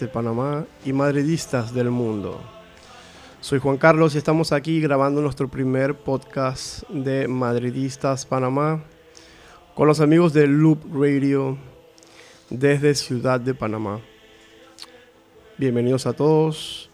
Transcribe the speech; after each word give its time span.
de 0.00 0.08
Panamá 0.08 0.64
y 0.84 0.92
madridistas 0.92 1.72
del 1.72 1.90
mundo. 1.90 2.40
Soy 3.40 3.60
Juan 3.60 3.76
Carlos 3.76 4.14
y 4.14 4.18
estamos 4.18 4.50
aquí 4.50 4.80
grabando 4.80 5.20
nuestro 5.20 5.46
primer 5.48 5.94
podcast 5.94 6.88
de 6.88 7.28
Madridistas 7.28 8.26
Panamá 8.26 8.82
con 9.74 9.86
los 9.86 10.00
amigos 10.00 10.32
de 10.32 10.46
Loop 10.48 10.80
Radio 10.92 11.56
desde 12.50 12.94
Ciudad 12.94 13.38
de 13.38 13.54
Panamá. 13.54 14.00
Bienvenidos 15.58 16.06
a 16.06 16.12
todos, 16.12 16.90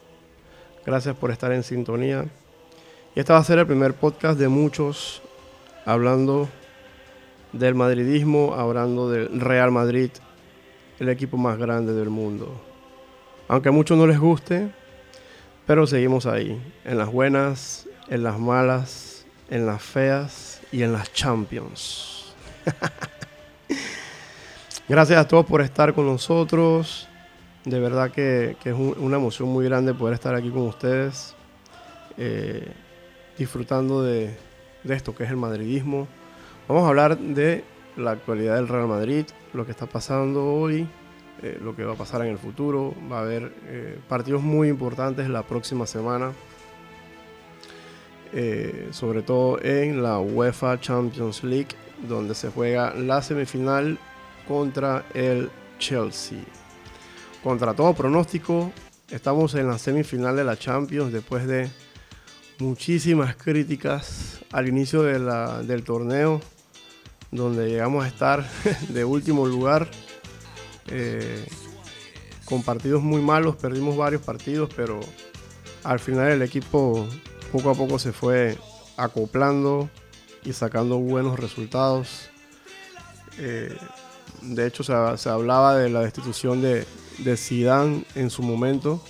gracias 0.84 1.16
por 1.16 1.30
estar 1.30 1.52
en 1.52 1.62
sintonía. 1.62 2.26
Y 3.14 3.20
este 3.20 3.32
va 3.32 3.38
a 3.38 3.44
ser 3.44 3.58
el 3.58 3.66
primer 3.66 3.94
podcast 3.94 4.38
de 4.38 4.48
muchos 4.48 5.22
hablando 5.86 6.48
del 7.52 7.74
madridismo, 7.74 8.54
hablando 8.54 9.10
del 9.10 9.40
Real 9.40 9.70
Madrid, 9.70 10.10
el 10.98 11.08
equipo 11.08 11.36
más 11.36 11.56
grande 11.56 11.94
del 11.94 12.10
mundo. 12.10 12.69
Aunque 13.50 13.68
a 13.68 13.72
muchos 13.72 13.98
no 13.98 14.06
les 14.06 14.20
guste, 14.20 14.70
pero 15.66 15.84
seguimos 15.84 16.26
ahí, 16.26 16.62
en 16.84 16.98
las 16.98 17.10
buenas, 17.10 17.88
en 18.08 18.22
las 18.22 18.38
malas, 18.38 19.26
en 19.50 19.66
las 19.66 19.82
feas 19.82 20.60
y 20.70 20.84
en 20.84 20.92
las 20.92 21.12
Champions. 21.12 22.32
Gracias 24.88 25.18
a 25.18 25.26
todos 25.26 25.46
por 25.46 25.62
estar 25.62 25.94
con 25.94 26.06
nosotros. 26.06 27.08
De 27.64 27.80
verdad 27.80 28.12
que, 28.12 28.56
es 28.64 28.74
una 28.74 29.16
emoción 29.16 29.48
muy 29.48 29.64
grande 29.64 29.94
poder 29.94 30.14
estar 30.14 30.36
aquí 30.36 30.50
con 30.50 30.62
ustedes, 30.62 31.34
eh, 32.16 32.72
disfrutando 33.36 34.04
de 34.04 34.30
esto 34.84 35.12
que 35.12 35.24
es 35.24 35.30
el 35.30 35.36
madridismo 35.36 36.06
Vamos 36.70 36.84
a 36.84 36.88
hablar 36.90 37.18
de 37.18 37.64
la 37.96 38.12
actualidad 38.12 38.54
del 38.54 38.68
Real 38.68 38.86
Madrid, 38.86 39.26
lo 39.54 39.66
que 39.66 39.72
está 39.72 39.86
pasando 39.86 40.54
hoy, 40.54 40.86
eh, 41.42 41.58
lo 41.62 41.74
que 41.74 41.84
va 41.84 41.94
a 41.94 41.96
pasar 41.96 42.22
en 42.22 42.28
el 42.28 42.38
futuro. 42.38 42.94
Va 43.10 43.18
a 43.18 43.22
haber 43.22 43.52
eh, 43.66 43.98
partidos 44.08 44.42
muy 44.42 44.68
importantes 44.68 45.28
la 45.28 45.42
próxima 45.42 45.86
semana, 45.86 46.32
eh, 48.32 48.88
sobre 48.92 49.22
todo 49.22 49.60
en 49.62 50.02
la 50.02 50.18
UEFA 50.18 50.80
Champions 50.80 51.42
League, 51.44 51.74
donde 52.08 52.34
se 52.34 52.50
juega 52.50 52.94
la 52.94 53.22
semifinal 53.22 53.98
contra 54.46 55.04
el 55.14 55.50
Chelsea. 55.78 56.40
Contra 57.42 57.74
todo 57.74 57.94
pronóstico, 57.94 58.70
estamos 59.08 59.54
en 59.54 59.68
la 59.68 59.78
semifinal 59.78 60.36
de 60.36 60.44
la 60.44 60.56
Champions 60.56 61.12
después 61.12 61.46
de 61.46 61.70
muchísimas 62.58 63.36
críticas 63.36 64.44
al 64.52 64.68
inicio 64.68 65.02
del 65.02 65.82
torneo 65.84 66.40
donde 67.30 67.68
llegamos 67.68 68.04
a 68.04 68.08
estar 68.08 68.44
de 68.88 69.04
último 69.04 69.46
lugar. 69.46 69.88
Eh, 70.90 71.44
con 72.44 72.62
partidos 72.62 73.02
muy 73.02 73.22
malos, 73.22 73.56
perdimos 73.56 73.96
varios 73.96 74.22
partidos, 74.22 74.70
pero 74.74 75.00
al 75.84 76.00
final 76.00 76.32
el 76.32 76.42
equipo 76.42 77.06
poco 77.52 77.70
a 77.70 77.74
poco 77.74 77.98
se 77.98 78.12
fue 78.12 78.58
acoplando 78.96 79.88
y 80.44 80.52
sacando 80.52 80.98
buenos 80.98 81.38
resultados. 81.38 82.30
Eh, 83.38 83.76
de 84.42 84.66
hecho, 84.66 84.82
se, 84.82 85.28
hablaba 85.28 85.76
de 85.76 85.90
la 85.90 86.00
destitución 86.00 86.62
de, 86.62 86.86
de 87.18 87.36
Zidane 87.36 88.04
en 88.14 88.30
su 88.30 88.42
momento, 88.42 89.02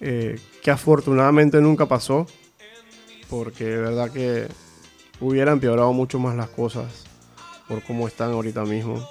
eh, 0.00 0.38
que 0.62 0.70
afortunadamente 0.70 1.60
nunca 1.60 1.86
pasó, 1.86 2.26
porque 3.28 3.64
de 3.64 3.76
verdad 3.78 4.10
que 4.10 4.48
hubiera 5.20 5.52
empeorado 5.52 5.92
mucho 5.92 6.18
más 6.18 6.36
las 6.36 6.50
cosas 6.50 7.04
por 7.68 7.82
cómo 7.82 8.06
están 8.06 8.32
ahorita 8.32 8.64
mismo. 8.64 9.06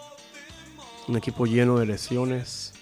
Un 1.08 1.18
equipo 1.18 1.46
lleno 1.46 1.80
de 1.80 1.86
lesiones. 1.86 2.74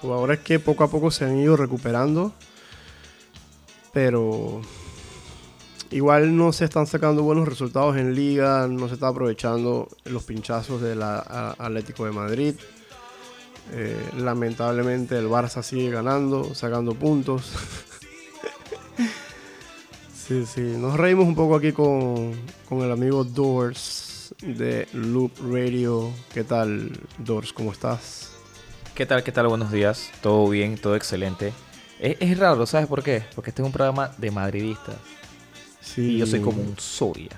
Jugadores 0.00 0.40
que 0.40 0.58
poco 0.58 0.84
a 0.84 0.90
poco 0.90 1.10
se 1.10 1.24
han 1.24 1.38
ido 1.38 1.56
recuperando. 1.56 2.32
Pero 3.92 4.62
igual 5.90 6.34
no 6.34 6.52
se 6.52 6.64
están 6.64 6.86
sacando 6.86 7.22
buenos 7.22 7.46
resultados 7.46 7.96
en 7.96 8.14
liga. 8.14 8.66
No 8.68 8.88
se 8.88 8.94
está 8.94 9.08
aprovechando 9.08 9.88
los 10.04 10.24
pinchazos 10.24 10.80
del 10.80 11.02
Atlético 11.02 12.06
de 12.06 12.12
Madrid. 12.12 12.54
Eh, 13.72 14.10
lamentablemente 14.16 15.16
el 15.18 15.28
Barça 15.28 15.62
sigue 15.62 15.90
ganando, 15.90 16.54
sacando 16.54 16.94
puntos. 16.94 17.52
sí, 20.14 20.46
sí. 20.46 20.60
Nos 20.62 20.96
reímos 20.96 21.26
un 21.26 21.34
poco 21.34 21.56
aquí 21.56 21.72
con, 21.72 22.32
con 22.68 22.80
el 22.80 22.90
amigo 22.90 23.24
Doors 23.24 24.01
de 24.40 24.88
Loop 24.92 25.32
Radio. 25.52 26.10
¿Qué 26.32 26.44
tal, 26.44 26.92
Dors? 27.18 27.52
¿Cómo 27.52 27.72
estás? 27.72 28.30
¿Qué 28.94 29.06
tal? 29.06 29.22
¿Qué 29.22 29.32
tal? 29.32 29.48
Buenos 29.48 29.72
días. 29.72 30.10
Todo 30.20 30.48
bien, 30.48 30.76
todo 30.76 30.96
excelente. 30.96 31.52
Es, 31.98 32.38
raro, 32.38 32.66
¿sabes 32.66 32.88
por 32.88 33.02
qué? 33.02 33.22
Porque 33.34 33.50
este 33.50 33.62
es 33.62 33.66
un 33.66 33.72
programa 33.72 34.10
de 34.18 34.30
madridistas. 34.30 34.96
Sí. 35.80 36.16
Y 36.16 36.18
yo 36.18 36.26
soy 36.26 36.40
como 36.40 36.60
un 36.60 36.74
Soria. 36.78 37.30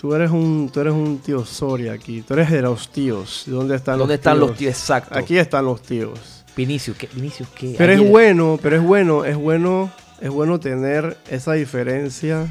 Tú 0.00 0.14
eres 0.14 0.30
un, 0.30 0.70
tú 0.72 0.80
eres 0.80 0.92
un 0.92 1.18
tío 1.18 1.44
Soria 1.44 1.92
aquí. 1.92 2.22
Tú 2.22 2.34
eres 2.34 2.50
de 2.50 2.62
los 2.62 2.90
tíos. 2.90 3.44
¿Dónde 3.46 3.76
están 3.76 3.98
¿Dónde 3.98 4.14
están 4.14 4.40
los 4.40 4.56
tíos? 4.56 4.72
Exacto. 4.72 5.16
Aquí 5.16 5.38
están 5.38 5.64
los 5.64 5.82
tíos. 5.82 6.44
Vinicius, 6.56 6.96
¿qué? 6.96 7.08
Vinicius, 7.14 7.48
¿qué? 7.50 7.74
Pero 7.78 7.92
es 7.92 8.10
bueno, 8.10 8.58
pero 8.60 8.76
es 8.76 8.82
bueno, 8.82 9.24
es 9.24 9.36
bueno, 9.36 9.90
es 10.20 10.30
bueno 10.30 10.60
tener 10.60 11.16
esa 11.30 11.52
diferencia 11.52 12.46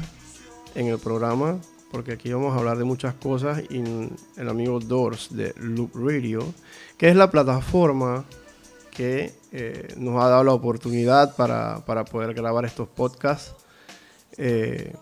en 0.74 0.86
el 0.88 0.98
programa 0.98 1.58
porque 1.92 2.12
aquí 2.12 2.32
vamos 2.32 2.54
a 2.54 2.58
hablar 2.58 2.78
de 2.78 2.84
muchas 2.84 3.14
cosas 3.14 3.62
y 3.70 3.84
el 4.36 4.48
amigo 4.48 4.80
Doors 4.80 5.28
de 5.36 5.54
Loop 5.58 5.94
Radio, 5.94 6.42
que 6.96 7.10
es 7.10 7.14
la 7.14 7.30
plataforma 7.30 8.24
que 8.90 9.32
eh, 9.52 9.94
nos 9.98 10.22
ha 10.22 10.28
dado 10.28 10.42
la 10.42 10.54
oportunidad 10.54 11.36
para, 11.36 11.84
poder 12.10 12.32
grabar 12.32 12.64
estos 12.64 12.88
podcasts, 12.88 13.54
eh, 14.38 14.94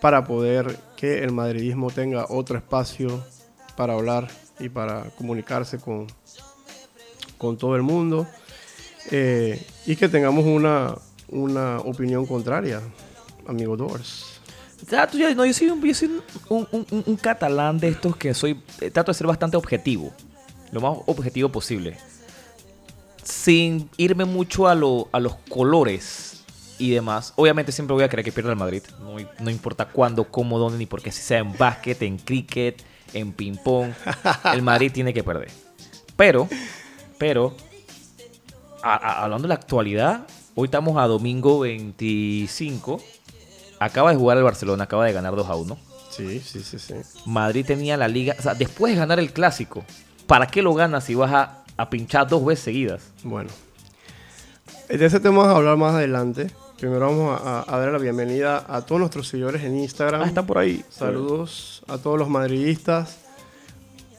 para 0.00 0.24
poder 0.24 0.78
que 0.96 1.22
el 1.22 1.32
madridismo 1.32 1.90
tenga 1.90 2.26
otro 2.30 2.56
espacio 2.56 3.22
para 3.76 3.92
hablar 3.92 4.28
y 4.58 4.70
para 4.70 5.10
comunicarse 5.18 5.78
con, 5.78 6.06
con 7.36 7.58
todo 7.58 7.76
el 7.76 7.82
mundo 7.82 8.26
eh, 9.10 9.62
y 9.84 9.96
que 9.96 10.08
tengamos 10.08 10.46
una, 10.46 10.94
una 11.28 11.78
opinión 11.80 12.24
contraria, 12.24 12.80
amigo 13.46 13.76
Doors. 13.76 14.31
Trato, 14.88 15.16
yo, 15.16 15.32
no, 15.34 15.44
yo 15.44 15.54
soy, 15.54 15.68
un, 16.48 17.16
catalán 17.20 17.78
de 17.78 17.88
estos 17.88 18.16
que 18.16 18.34
soy. 18.34 18.60
Eh, 18.80 18.90
trato 18.90 19.12
de 19.12 19.18
ser 19.18 19.26
bastante 19.26 19.56
objetivo. 19.56 20.12
Lo 20.72 20.80
más 20.80 20.98
objetivo 21.06 21.50
posible. 21.50 21.96
Sin 23.22 23.88
irme 23.96 24.24
mucho 24.24 24.66
a, 24.66 24.74
lo, 24.74 25.08
a 25.12 25.20
los 25.20 25.36
colores 25.48 26.44
y 26.78 26.90
demás. 26.90 27.32
Obviamente 27.36 27.70
siempre 27.70 27.94
voy 27.94 28.02
a 28.02 28.08
querer 28.08 28.24
que 28.24 28.32
pierda 28.32 28.50
el 28.50 28.58
Madrid. 28.58 28.82
No, 29.38 29.50
importa 29.50 29.86
cuándo, 29.86 30.24
cómo, 30.24 30.58
dónde, 30.58 30.78
ni 30.78 30.86
porque 30.86 31.12
si 31.12 31.22
sea 31.22 31.38
en 31.38 31.56
básquet, 31.56 32.02
en 32.02 32.18
cricket, 32.18 32.82
en 33.12 33.32
ping-pong. 33.32 33.92
El 34.52 34.62
Madrid 34.62 34.90
tiene 34.92 35.14
que 35.14 35.22
perder. 35.22 35.50
Pero, 36.16 36.48
pero, 37.18 37.54
hablando 38.82 39.42
de 39.42 39.48
la 39.48 39.54
actualidad, 39.54 40.26
hoy 40.54 40.66
estamos 40.66 40.96
a 40.98 41.06
domingo 41.06 41.60
25 41.60 43.00
acaba 43.84 44.10
de 44.10 44.16
jugar 44.16 44.38
el 44.38 44.44
Barcelona, 44.44 44.84
acaba 44.84 45.04
de 45.06 45.12
ganar 45.12 45.34
2 45.34 45.48
a 45.48 45.54
1. 45.54 45.78
Sí, 46.10 46.40
sí, 46.40 46.60
sí, 46.62 46.78
sí. 46.78 46.94
Madrid 47.24 47.64
tenía 47.64 47.96
la 47.96 48.06
liga, 48.06 48.36
o 48.38 48.42
sea, 48.42 48.54
después 48.54 48.92
de 48.92 48.98
ganar 48.98 49.18
el 49.18 49.32
clásico, 49.32 49.84
¿para 50.26 50.46
qué 50.46 50.60
lo 50.60 50.74
ganas 50.74 51.04
si 51.04 51.14
vas 51.14 51.32
a, 51.32 51.88
pinchar 51.90 52.28
dos 52.28 52.44
veces 52.44 52.64
seguidas? 52.64 53.02
Bueno, 53.24 53.50
de 54.88 55.04
ese 55.04 55.18
tema 55.18 55.38
vamos 55.38 55.54
a 55.54 55.56
hablar 55.56 55.76
más 55.76 55.94
adelante. 55.94 56.50
Primero 56.78 57.00
vamos 57.00 57.40
a, 57.42 57.64
dar 57.78 57.92
la 57.92 57.98
bienvenida 57.98 58.64
a 58.68 58.82
todos 58.82 59.00
nuestros 59.00 59.28
seguidores 59.28 59.62
en 59.62 59.78
Instagram. 59.78 60.22
Ah, 60.22 60.26
están 60.26 60.46
por 60.46 60.58
ahí. 60.58 60.84
Saludos 60.90 61.82
a 61.88 61.98
todos 61.98 62.18
los 62.18 62.28
madridistas. 62.28 63.18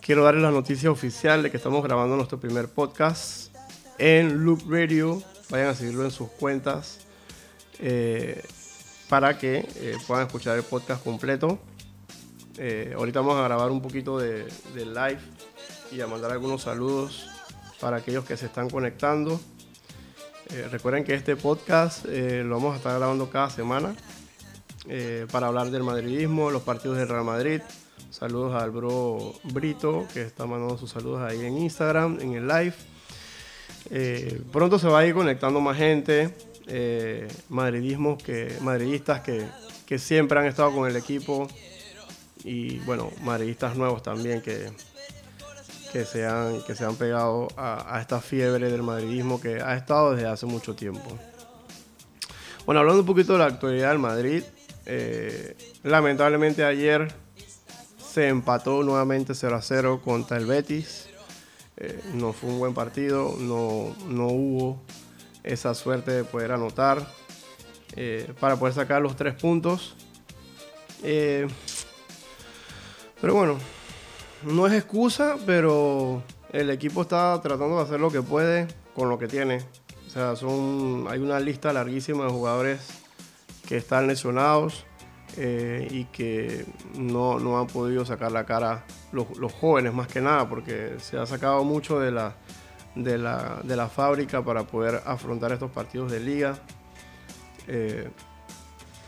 Quiero 0.02 0.24
darles 0.24 0.44
la 0.44 0.52
noticia 0.52 0.90
oficial 0.90 1.44
de 1.44 1.52
que 1.52 1.58
estamos 1.58 1.84
grabando 1.84 2.16
nuestro 2.16 2.40
primer 2.40 2.70
podcast 2.70 3.56
en 3.98 4.44
Loop 4.44 4.62
Radio. 4.70 5.22
Vayan 5.50 5.68
a 5.68 5.76
seguirlo 5.76 6.06
en 6.06 6.12
sus 6.12 6.30
cuentas. 6.30 7.00
Eh, 7.80 8.42
para 9.14 9.38
que 9.38 9.58
eh, 9.76 9.96
puedan 10.08 10.26
escuchar 10.26 10.58
el 10.58 10.64
podcast 10.64 11.04
completo. 11.04 11.60
Eh, 12.58 12.96
ahorita 12.98 13.20
vamos 13.20 13.38
a 13.38 13.44
grabar 13.44 13.70
un 13.70 13.80
poquito 13.80 14.18
de, 14.18 14.48
live 14.74 15.20
y 15.92 16.02
a 16.02 16.08
mandar 16.08 16.32
algunos 16.32 16.64
saludos 16.64 17.30
para 17.80 17.98
aquellos 17.98 18.26
que 18.26 18.36
se 18.38 18.48
están 18.48 18.72
conectando. 18.72 19.40
Eh, 20.50 20.68
recuerden 20.72 21.04
que 21.04 21.14
este 21.14 21.36
podcast 21.36 22.06
lo 22.06 22.56
vamos 22.56 22.74
a 22.74 22.78
estar 22.78 22.98
grabando 22.98 23.30
cada 23.30 23.52
semana 23.52 23.96
para 25.32 25.46
hablar 25.46 25.70
del 25.70 25.84
madridismo, 25.84 26.50
los 26.50 26.64
partidos 26.64 26.98
del 26.98 27.08
Real 27.08 27.24
Madrid. 27.24 27.62
Saludos 28.10 28.60
al 28.60 28.72
bro 28.72 29.36
Brito 29.44 30.08
que 30.12 30.24
está 30.24 30.48
mandando 30.48 30.76
sus 30.76 30.90
saludos 30.90 31.22
ahí 31.22 31.46
en 31.46 31.60
Instagram, 31.60 32.18
en 32.20 32.34
el 32.34 32.48
live. 32.48 32.74
pronto 34.52 34.80
se 34.80 34.88
va 34.88 35.02
a 35.02 35.06
ir 35.06 35.14
conectando 35.14 35.62
más 35.62 35.78
gente 35.78 36.34
eh, 36.68 37.28
madridismos 37.50 38.22
que, 38.22 38.56
madridistas 38.62 39.22
que, 39.22 39.46
que, 39.86 40.00
siempre 40.00 40.40
han 40.40 40.46
estado 40.46 40.74
con 40.74 40.90
el 40.90 40.96
equipo 40.96 41.48
y 42.44 42.80
bueno, 42.80 43.12
madridistas 43.22 43.76
nuevos 43.76 44.04
también 44.04 44.42
que, 44.42 44.70
que 45.94 46.06
se 46.06 46.26
han, 46.26 46.62
que 46.64 46.74
se 46.74 46.84
han 46.86 46.96
pegado 46.96 47.48
a, 47.56 48.00
esta 48.02 48.20
fiebre 48.20 48.72
del 48.72 48.82
madridismo 48.82 49.40
que 49.40 49.62
ha 49.62 49.76
estado 49.76 50.16
desde 50.16 50.28
hace 50.28 50.48
mucho 50.48 50.76
tiempo. 50.76 51.08
Bueno, 52.66 52.80
hablando 52.80 53.02
un 53.02 53.06
poquito 53.06 53.34
de 53.34 53.40
la 53.40 53.46
actualidad 53.46 53.90
del 53.90 54.00
Madrid, 54.00 54.44
eh, 54.88 55.56
lamentablemente 55.84 56.64
ayer 56.64 57.14
se 57.98 58.28
empató 58.28 58.84
nuevamente 58.84 59.36
0 59.36 59.56
a 59.56 59.62
0 59.62 60.02
contra 60.04 60.38
el 60.38 60.48
Betis. 60.48 61.10
Eh, 61.78 62.00
no 62.14 62.34
fue 62.34 62.50
un 62.50 62.60
buen 62.60 62.74
partido, 62.74 63.36
no, 63.40 63.96
no 64.08 64.28
hubo 64.28 64.82
esa 65.44 65.74
suerte 65.74 66.12
de 66.12 66.24
poder 66.24 66.52
anotar 66.52 67.06
eh, 67.96 68.34
para 68.40 68.56
poder 68.56 68.74
sacar 68.74 69.02
los 69.02 69.16
tres 69.16 69.36
puntos. 69.36 69.96
Eh, 71.04 71.48
pero 73.22 73.36
bueno, 73.36 73.58
no 74.44 74.68
es 74.68 74.74
excusa, 74.74 75.38
pero 75.46 76.24
el 76.52 76.70
equipo 76.70 77.02
está 77.02 77.40
tratando 77.42 77.78
de 77.78 77.84
hacer 77.84 78.00
lo 78.00 78.12
que 78.12 78.22
puede 78.22 78.68
con 78.96 79.10
lo 79.10 79.20
que 79.20 79.28
tiene. 79.28 79.60
O 80.08 80.10
sea, 80.10 80.36
son, 80.36 81.08
hay 81.10 81.20
una 81.20 81.40
lista 81.40 81.74
larguísima 81.74 82.26
de 82.26 82.32
jugadores 82.32 82.80
que 83.68 83.78
están 83.78 84.08
lesionados 84.08 84.86
eh, 85.38 85.88
y 85.90 86.06
que 86.06 86.66
no, 86.96 87.40
no, 87.40 87.60
han 87.60 87.68
podido 87.68 88.06
sacar 88.06 88.32
la 88.32 88.46
cara 88.46 88.86
los, 89.12 89.38
los, 89.38 89.52
jóvenes 89.52 89.94
más 89.94 90.08
que 90.08 90.22
nada, 90.22 90.48
porque 90.48 90.98
se 91.00 91.18
ha 91.18 91.26
sacado 91.26 91.64
mucho 91.64 92.00
de 92.00 92.12
la, 92.12 92.36
de 92.96 93.18
la, 93.18 93.60
de 93.64 93.76
la 93.76 93.88
fábrica 93.88 94.44
para 94.44 94.64
poder 94.64 95.02
afrontar 95.06 95.52
estos 95.52 95.72
partidos 95.72 96.12
de 96.12 96.20
liga. 96.20 96.58
Eh, 97.68 98.10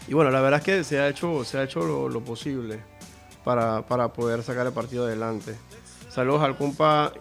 y 0.08 0.14
bueno, 0.14 0.32
la 0.32 0.42
verdad 0.42 0.60
es 0.60 0.66
que 0.66 0.84
se 0.84 1.00
ha 1.00 1.08
hecho, 1.08 1.44
se 1.44 1.58
ha 1.58 1.64
hecho 1.64 1.82
lo, 1.82 2.10
lo 2.10 2.24
posible 2.24 2.80
para, 3.44 3.82
para, 3.84 4.10
poder 4.10 4.44
sacar 4.44 4.66
el 4.68 4.74
partido 4.74 5.06
adelante. 5.06 5.56
Saludos 6.10 6.44
al 6.44 6.58
compa 6.58 7.14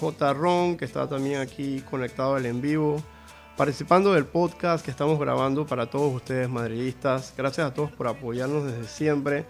J. 0.00 0.32
Ron, 0.32 0.76
que 0.76 0.84
está 0.84 1.08
también 1.08 1.40
aquí 1.40 1.80
conectado 1.88 2.34
al 2.34 2.46
en 2.46 2.60
vivo, 2.60 3.02
participando 3.56 4.12
del 4.12 4.24
podcast 4.24 4.84
que 4.84 4.90
estamos 4.90 5.18
grabando 5.18 5.66
para 5.66 5.90
todos 5.90 6.14
ustedes 6.14 6.48
madridistas. 6.48 7.34
Gracias 7.36 7.66
a 7.66 7.74
todos 7.74 7.90
por 7.92 8.08
apoyarnos 8.08 8.64
desde 8.64 8.84
siempre. 8.84 9.46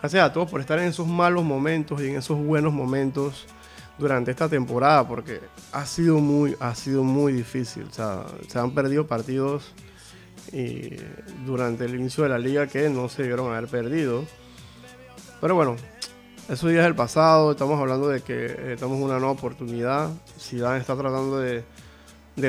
Gracias 0.00 0.24
a 0.24 0.32
todos 0.32 0.50
por 0.50 0.60
estar 0.60 0.78
en 0.78 0.86
esos 0.86 1.06
malos 1.06 1.44
momentos 1.44 2.00
y 2.00 2.08
en 2.08 2.16
esos 2.16 2.36
buenos 2.38 2.72
momentos 2.72 3.46
durante 3.98 4.30
esta 4.30 4.48
temporada, 4.48 5.06
porque 5.06 5.40
ha 5.72 5.86
sido 5.86 6.18
muy, 6.18 6.56
ha 6.60 6.74
sido 6.74 7.04
muy 7.04 7.32
difícil. 7.32 7.88
Se 7.92 8.58
han 8.58 8.72
perdido 8.72 9.06
partidos 9.06 9.72
durante 11.46 11.84
el 11.84 11.94
inicio 11.94 12.24
de 12.24 12.30
la 12.30 12.38
liga 12.38 12.66
que 12.66 12.88
no 12.88 13.08
se 13.08 13.22
debieron 13.22 13.52
haber 13.52 13.68
perdido. 13.68 14.24
Pero 15.40 15.56
bueno, 15.56 15.76
eso 16.48 16.70
ya 16.70 16.80
es 16.82 16.86
el 16.86 16.94
pasado. 16.94 17.50
Estamos 17.52 17.80
hablando 17.80 18.08
de 18.08 18.20
que 18.20 18.46
eh, 18.46 18.72
estamos 18.74 18.96
en 18.96 19.04
una 19.04 19.18
nueva 19.18 19.32
oportunidad. 19.32 20.10
Zidane 20.38 20.78
está 20.78 20.96
tratando 20.96 21.40
de, 21.40 21.64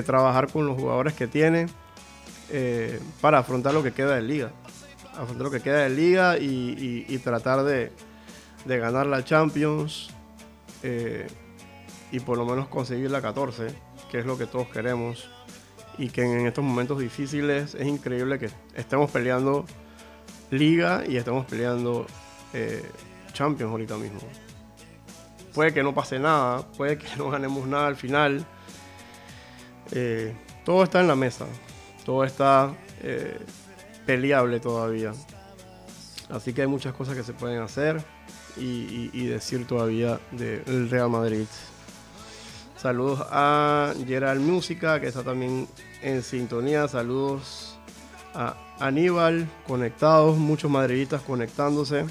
trabajar 0.03 0.51
con 0.51 0.67
los 0.67 0.79
jugadores 0.79 1.13
que 1.13 1.25
tiene 1.25 1.67
eh, 2.51 2.99
para 3.19 3.39
afrontar 3.39 3.73
lo 3.73 3.81
que 3.81 3.93
queda 3.93 4.15
de 4.15 4.21
liga. 4.21 4.51
Afrontar 5.15 5.41
lo 5.43 5.51
que 5.51 5.61
queda 5.61 5.79
de 5.79 5.89
liga 5.89 6.37
y, 6.37 7.17
tratar 7.23 7.63
de, 7.63 7.91
ganar 8.65 9.07
la 9.07 9.23
Champions 9.25 10.12
eh, 10.83 11.27
y 12.11 12.19
por 12.19 12.37
lo 12.37 12.45
menos 12.45 12.67
conseguir 12.67 13.09
la 13.09 13.21
14, 13.21 13.67
que 14.11 14.19
es 14.19 14.25
lo 14.25 14.37
que 14.37 14.45
todos 14.45 14.67
queremos 14.67 15.29
y 15.97 16.09
que 16.09 16.23
en 16.23 16.45
estos 16.45 16.63
momentos 16.63 16.99
difíciles 16.99 17.73
es 17.75 17.87
increíble 17.87 18.37
que 18.37 18.49
estemos 18.75 19.09
peleando 19.09 19.65
liga 20.51 21.03
y 21.07 21.17
estemos 21.17 21.45
peleando 21.45 22.05
eh, 22.53 22.83
Champions 23.31 23.71
ahorita 23.71 23.97
mismo. 23.97 24.19
Puede 25.53 25.73
que 25.73 25.83
no 25.83 25.93
pase 25.93 26.19
nada, 26.19 26.67
puede 26.77 26.97
que 26.97 27.07
no 27.17 27.29
ganemos 27.29 27.65
nada 27.65 27.87
al 27.87 27.95
final. 27.95 28.45
Eh, 29.91 30.35
todo 30.65 30.83
está 30.83 30.99
en 30.99 31.07
la 31.07 31.15
mesa, 31.15 31.45
todo 32.05 32.23
está 32.23 32.73
peleable 34.05 34.59
todavía. 34.59 35.13
Así 36.29 36.53
que 36.53 36.61
hay 36.61 36.67
muchas 36.67 36.93
cosas 36.93 37.15
que 37.15 37.23
se 37.23 37.33
pueden 37.33 37.61
hacer 37.61 38.03
y, 38.57 39.27
decir 39.27 39.65
todavía 39.65 40.19
del 40.31 40.89
Real 40.89 41.09
Madrid. 41.09 41.45
Saludos 42.77 43.25
a 43.31 43.93
Gerald 44.05 44.41
Música, 44.41 44.99
que 44.99 45.07
está 45.07 45.23
también 45.23 45.67
en 46.01 46.21
sintonía. 46.21 46.87
Saludos 46.87 47.77
a 48.33 48.55
Aníbal, 48.79 49.47
conectados, 49.67 50.37
muchos 50.37 50.69
madridistas 50.69 51.21
conectándose 51.21 52.05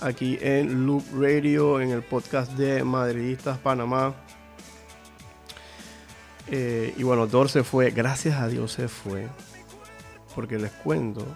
aquí 0.00 0.38
en 0.40 0.86
Loop 0.86 1.04
Radio, 1.14 1.80
en 1.80 1.90
el 1.90 2.02
podcast 2.02 2.52
de 2.52 2.84
Madridistas 2.84 3.58
Panamá. 3.58 4.14
Eh, 6.48 6.94
y 6.96 7.02
bueno, 7.02 7.26
Dor 7.26 7.48
se 7.48 7.64
fue, 7.64 7.90
gracias 7.90 8.38
a 8.38 8.48
Dios 8.48 8.72
se 8.72 8.88
fue, 8.88 9.28
porque 10.34 10.58
les 10.58 10.72
cuento 10.72 11.26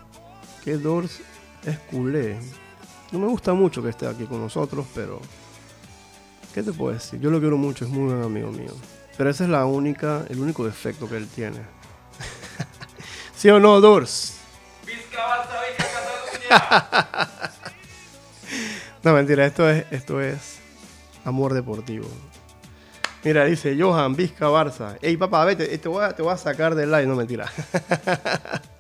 que 0.64 0.76
Dors 0.76 1.20
es 1.64 1.78
culé. 1.90 2.38
No 3.12 3.19
me 3.19 3.26
gusta 3.26 3.55
mucho 3.55 3.82
que 3.82 3.88
esté 3.88 4.06
aquí 4.06 4.25
con 4.25 4.40
nosotros, 4.40 4.87
pero 4.94 5.20
¿Qué 6.58 6.64
te 6.64 6.72
puedo 6.72 6.93
decir? 6.93 7.20
Yo 7.20 7.31
lo 7.31 7.38
quiero 7.38 7.56
mucho, 7.56 7.84
es 7.84 7.90
muy 7.90 8.12
buen 8.12 8.22
amigo 8.22 8.50
mío. 8.50 8.72
Pero 9.16 9.31
ese 9.31 9.44
es 9.44 9.50
la 9.50 9.64
única, 9.64 10.25
el 10.28 10.40
único 10.40 10.64
defecto 10.64 11.08
que 11.08 11.16
él 11.16 11.28
tiene. 11.28 11.58
¿Sí 13.37 13.49
o 13.49 13.60
no, 13.60 13.81
Dors? 13.81 14.38
no, 19.05 19.12
mentira, 19.12 19.46
esto 19.46 19.70
es, 19.70 19.84
esto 19.93 20.20
es 20.20 20.58
amor 21.25 21.54
deportivo. 21.54 22.08
Mira, 23.22 23.44
dice 23.44 23.76
Johan 23.78 24.16
Vizca 24.16 24.46
Barça. 24.46 24.99
Ey, 25.02 25.16
papá, 25.16 25.44
vete, 25.44 25.78
te 25.78 25.88
voy 25.88 26.04
a, 26.04 26.16
te 26.16 26.22
voy 26.22 26.32
a 26.32 26.37
sacar 26.37 26.75
del 26.75 26.90
live. 26.90 27.06
No, 27.06 27.14
mentira. 27.14 27.49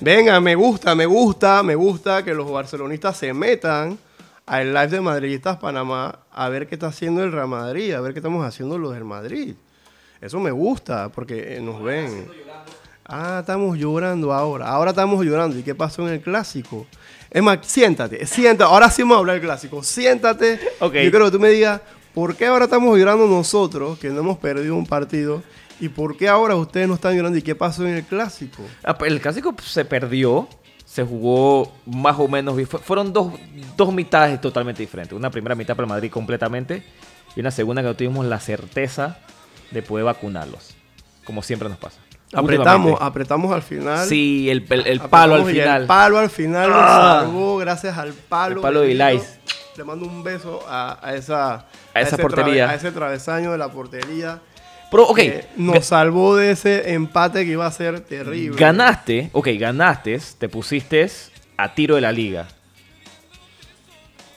Venga, 0.00 0.40
me 0.40 0.54
gusta, 0.54 0.94
me 0.94 1.06
gusta, 1.06 1.62
me 1.64 1.74
gusta 1.74 2.24
que 2.24 2.32
los 2.32 2.48
barcelonistas 2.50 3.16
se 3.16 3.34
metan 3.34 3.98
al 4.46 4.72
live 4.72 4.86
de 4.86 5.00
Madridistas 5.00 5.56
Panamá 5.56 6.20
a 6.30 6.48
ver 6.48 6.68
qué 6.68 6.76
está 6.76 6.86
haciendo 6.86 7.24
el 7.24 7.32
Real 7.32 7.48
Madrid, 7.48 7.92
a 7.94 8.00
ver 8.00 8.12
qué 8.12 8.20
estamos 8.20 8.46
haciendo 8.46 8.78
los 8.78 8.94
del 8.94 9.04
Madrid. 9.04 9.56
Eso 10.20 10.38
me 10.38 10.52
gusta 10.52 11.08
porque 11.08 11.58
nos 11.60 11.82
ven. 11.82 12.28
Ah, 13.04 13.38
estamos 13.40 13.76
llorando 13.76 14.32
ahora. 14.32 14.68
Ahora 14.68 14.90
estamos 14.90 15.24
llorando. 15.24 15.58
¿Y 15.58 15.62
qué 15.64 15.74
pasó 15.74 16.06
en 16.06 16.14
el 16.14 16.20
clásico? 16.20 16.86
Es 17.30 17.42
más, 17.42 17.58
siéntate, 17.62 18.24
siéntate. 18.24 18.70
Ahora 18.70 18.90
sí 18.90 19.02
vamos 19.02 19.16
a 19.16 19.18
hablar 19.20 19.34
del 19.36 19.44
clásico. 19.44 19.82
Siéntate. 19.82 20.60
Okay. 20.78 21.06
Yo 21.06 21.10
quiero 21.10 21.24
que 21.26 21.32
tú 21.32 21.40
me 21.40 21.48
digas 21.48 21.80
por 22.14 22.36
qué 22.36 22.46
ahora 22.46 22.66
estamos 22.66 22.96
llorando 22.96 23.26
nosotros, 23.26 23.98
que 23.98 24.10
no 24.10 24.20
hemos 24.20 24.38
perdido 24.38 24.76
un 24.76 24.86
partido, 24.86 25.42
y 25.80 25.88
por 25.88 26.16
qué 26.16 26.28
ahora 26.28 26.56
ustedes 26.56 26.88
no 26.88 26.94
están 26.94 27.16
llorando 27.16 27.38
y 27.38 27.42
qué 27.42 27.54
pasó 27.54 27.86
en 27.86 27.94
el 27.94 28.04
clásico. 28.04 28.62
El 29.00 29.20
clásico 29.20 29.54
se 29.62 29.84
perdió 29.84 30.48
se 30.88 31.04
jugó 31.04 31.70
más 31.84 32.18
o 32.18 32.28
menos. 32.28 32.56
Fueron 32.82 33.12
dos, 33.12 33.34
dos 33.76 33.92
mitades 33.92 34.40
totalmente 34.40 34.82
diferentes. 34.82 35.12
Una 35.12 35.30
primera 35.30 35.54
mitad 35.54 35.76
para 35.76 35.84
el 35.84 35.90
Madrid 35.90 36.10
completamente 36.10 36.82
y 37.36 37.40
una 37.40 37.50
segunda 37.50 37.82
que 37.82 37.88
no 37.88 37.94
tuvimos 37.94 38.24
la 38.24 38.40
certeza 38.40 39.18
de 39.70 39.82
poder 39.82 40.06
vacunarlos. 40.06 40.74
Como 41.24 41.42
siempre 41.42 41.68
nos 41.68 41.76
pasa. 41.76 41.98
Apretamos, 42.32 42.98
apretamos 43.02 43.52
al 43.52 43.62
final. 43.62 44.08
Sí, 44.08 44.48
el, 44.48 44.64
el, 44.70 44.86
el 44.86 45.00
palo 45.00 45.34
al 45.34 45.44
final. 45.44 45.82
El 45.82 45.86
palo 45.86 46.18
al 46.18 46.30
final 46.30 46.70
ah. 46.72 47.20
salvó 47.22 47.58
gracias 47.58 47.98
al 47.98 48.14
palo. 48.14 48.56
El 48.56 48.62
palo 48.62 48.80
de 48.80 48.90
Ilais. 48.92 49.38
Le 49.76 49.84
mando 49.84 50.06
un 50.06 50.24
beso 50.24 50.62
a, 50.66 50.98
a 51.06 51.14
esa, 51.14 51.54
a, 51.54 51.66
a 51.92 52.00
esa 52.00 52.16
portería. 52.16 52.70
a 52.70 52.74
ese 52.74 52.92
travesaño 52.92 53.52
de 53.52 53.58
la 53.58 53.70
portería. 53.70 54.40
Pero, 54.90 55.06
ok. 55.06 55.18
Eh, 55.18 55.44
nos 55.56 55.86
salvó 55.86 56.36
de 56.36 56.52
ese 56.52 56.92
empate 56.92 57.44
que 57.44 57.52
iba 57.52 57.66
a 57.66 57.72
ser 57.72 58.00
terrible. 58.00 58.58
Ganaste, 58.58 59.30
ok, 59.32 59.48
ganaste, 59.58 60.18
te 60.38 60.48
pusiste 60.48 61.06
a 61.56 61.74
tiro 61.74 61.96
de 61.96 62.00
la 62.00 62.12
liga. 62.12 62.48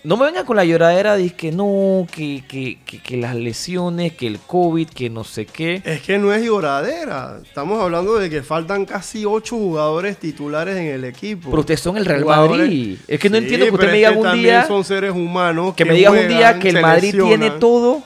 No 0.03 0.17
me 0.17 0.25
vengan 0.25 0.47
con 0.47 0.55
la 0.55 0.65
lloradera 0.65 1.15
de 1.15 1.29
que 1.29 1.51
no, 1.51 2.07
que, 2.11 2.43
que, 2.47 2.79
que, 2.83 3.03
que, 3.03 3.17
las 3.17 3.35
lesiones, 3.35 4.13
que 4.13 4.25
el 4.25 4.39
COVID, 4.39 4.87
que 4.87 5.11
no 5.11 5.23
sé 5.23 5.45
qué. 5.45 5.83
Es 5.85 6.01
que 6.01 6.17
no 6.17 6.33
es 6.33 6.43
lloradera. 6.43 7.39
Estamos 7.43 7.79
hablando 7.79 8.17
de 8.17 8.27
que 8.27 8.41
faltan 8.41 8.85
casi 8.85 9.25
ocho 9.25 9.57
jugadores 9.57 10.17
titulares 10.17 10.75
en 10.75 10.87
el 10.87 11.03
equipo. 11.05 11.51
Pero 11.51 11.59
ustedes 11.59 11.81
son 11.81 11.97
el 11.97 12.05
Real 12.05 12.23
jugadores... 12.23 12.61
Madrid. 12.61 12.97
Es 13.07 13.19
que 13.19 13.29
no 13.29 13.37
sí, 13.37 13.43
entiendo 13.43 13.65
que 13.67 13.71
usted 13.73 13.87
me 13.91 13.97
diga 13.97 14.11
un 14.11 14.33
día. 14.33 14.65
son 14.65 14.83
seres 14.83 15.11
humanos. 15.11 15.75
Que, 15.75 15.83
que 15.83 15.91
me 15.91 15.95
diga 15.95 16.09
un 16.09 16.27
día 16.27 16.57
que 16.57 16.69
el 16.69 16.81
Madrid 16.81 17.13
tiene 17.23 17.51
todo 17.51 18.01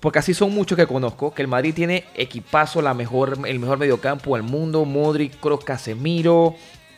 porque 0.00 0.18
así 0.18 0.34
son 0.34 0.52
muchos 0.52 0.76
que 0.76 0.86
conozco, 0.86 1.32
que 1.32 1.42
el 1.42 1.48
Madrid 1.48 1.74
tiene 1.74 2.04
equipazo, 2.14 2.82
la 2.82 2.94
mejor, 2.94 3.38
el 3.46 3.58
mejor 3.58 3.78
mediocampo 3.78 4.36
del 4.36 4.42
mundo, 4.42 4.84
Modric, 4.84 5.40
Kroos, 5.40 5.64
Casemiro, 5.64 6.54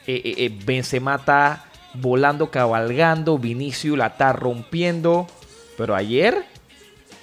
eh, 0.07 0.21
eh, 0.25 0.35
eh, 0.39 0.59
Benzema 0.65 1.17
está 1.17 1.67
volando, 1.95 2.51
cabalgando, 2.51 3.39
Vinicius 3.39 3.97
la 3.97 4.09
está 4.09 4.33
rompiendo, 4.33 5.27
pero 5.77 5.95
ayer 5.95 6.45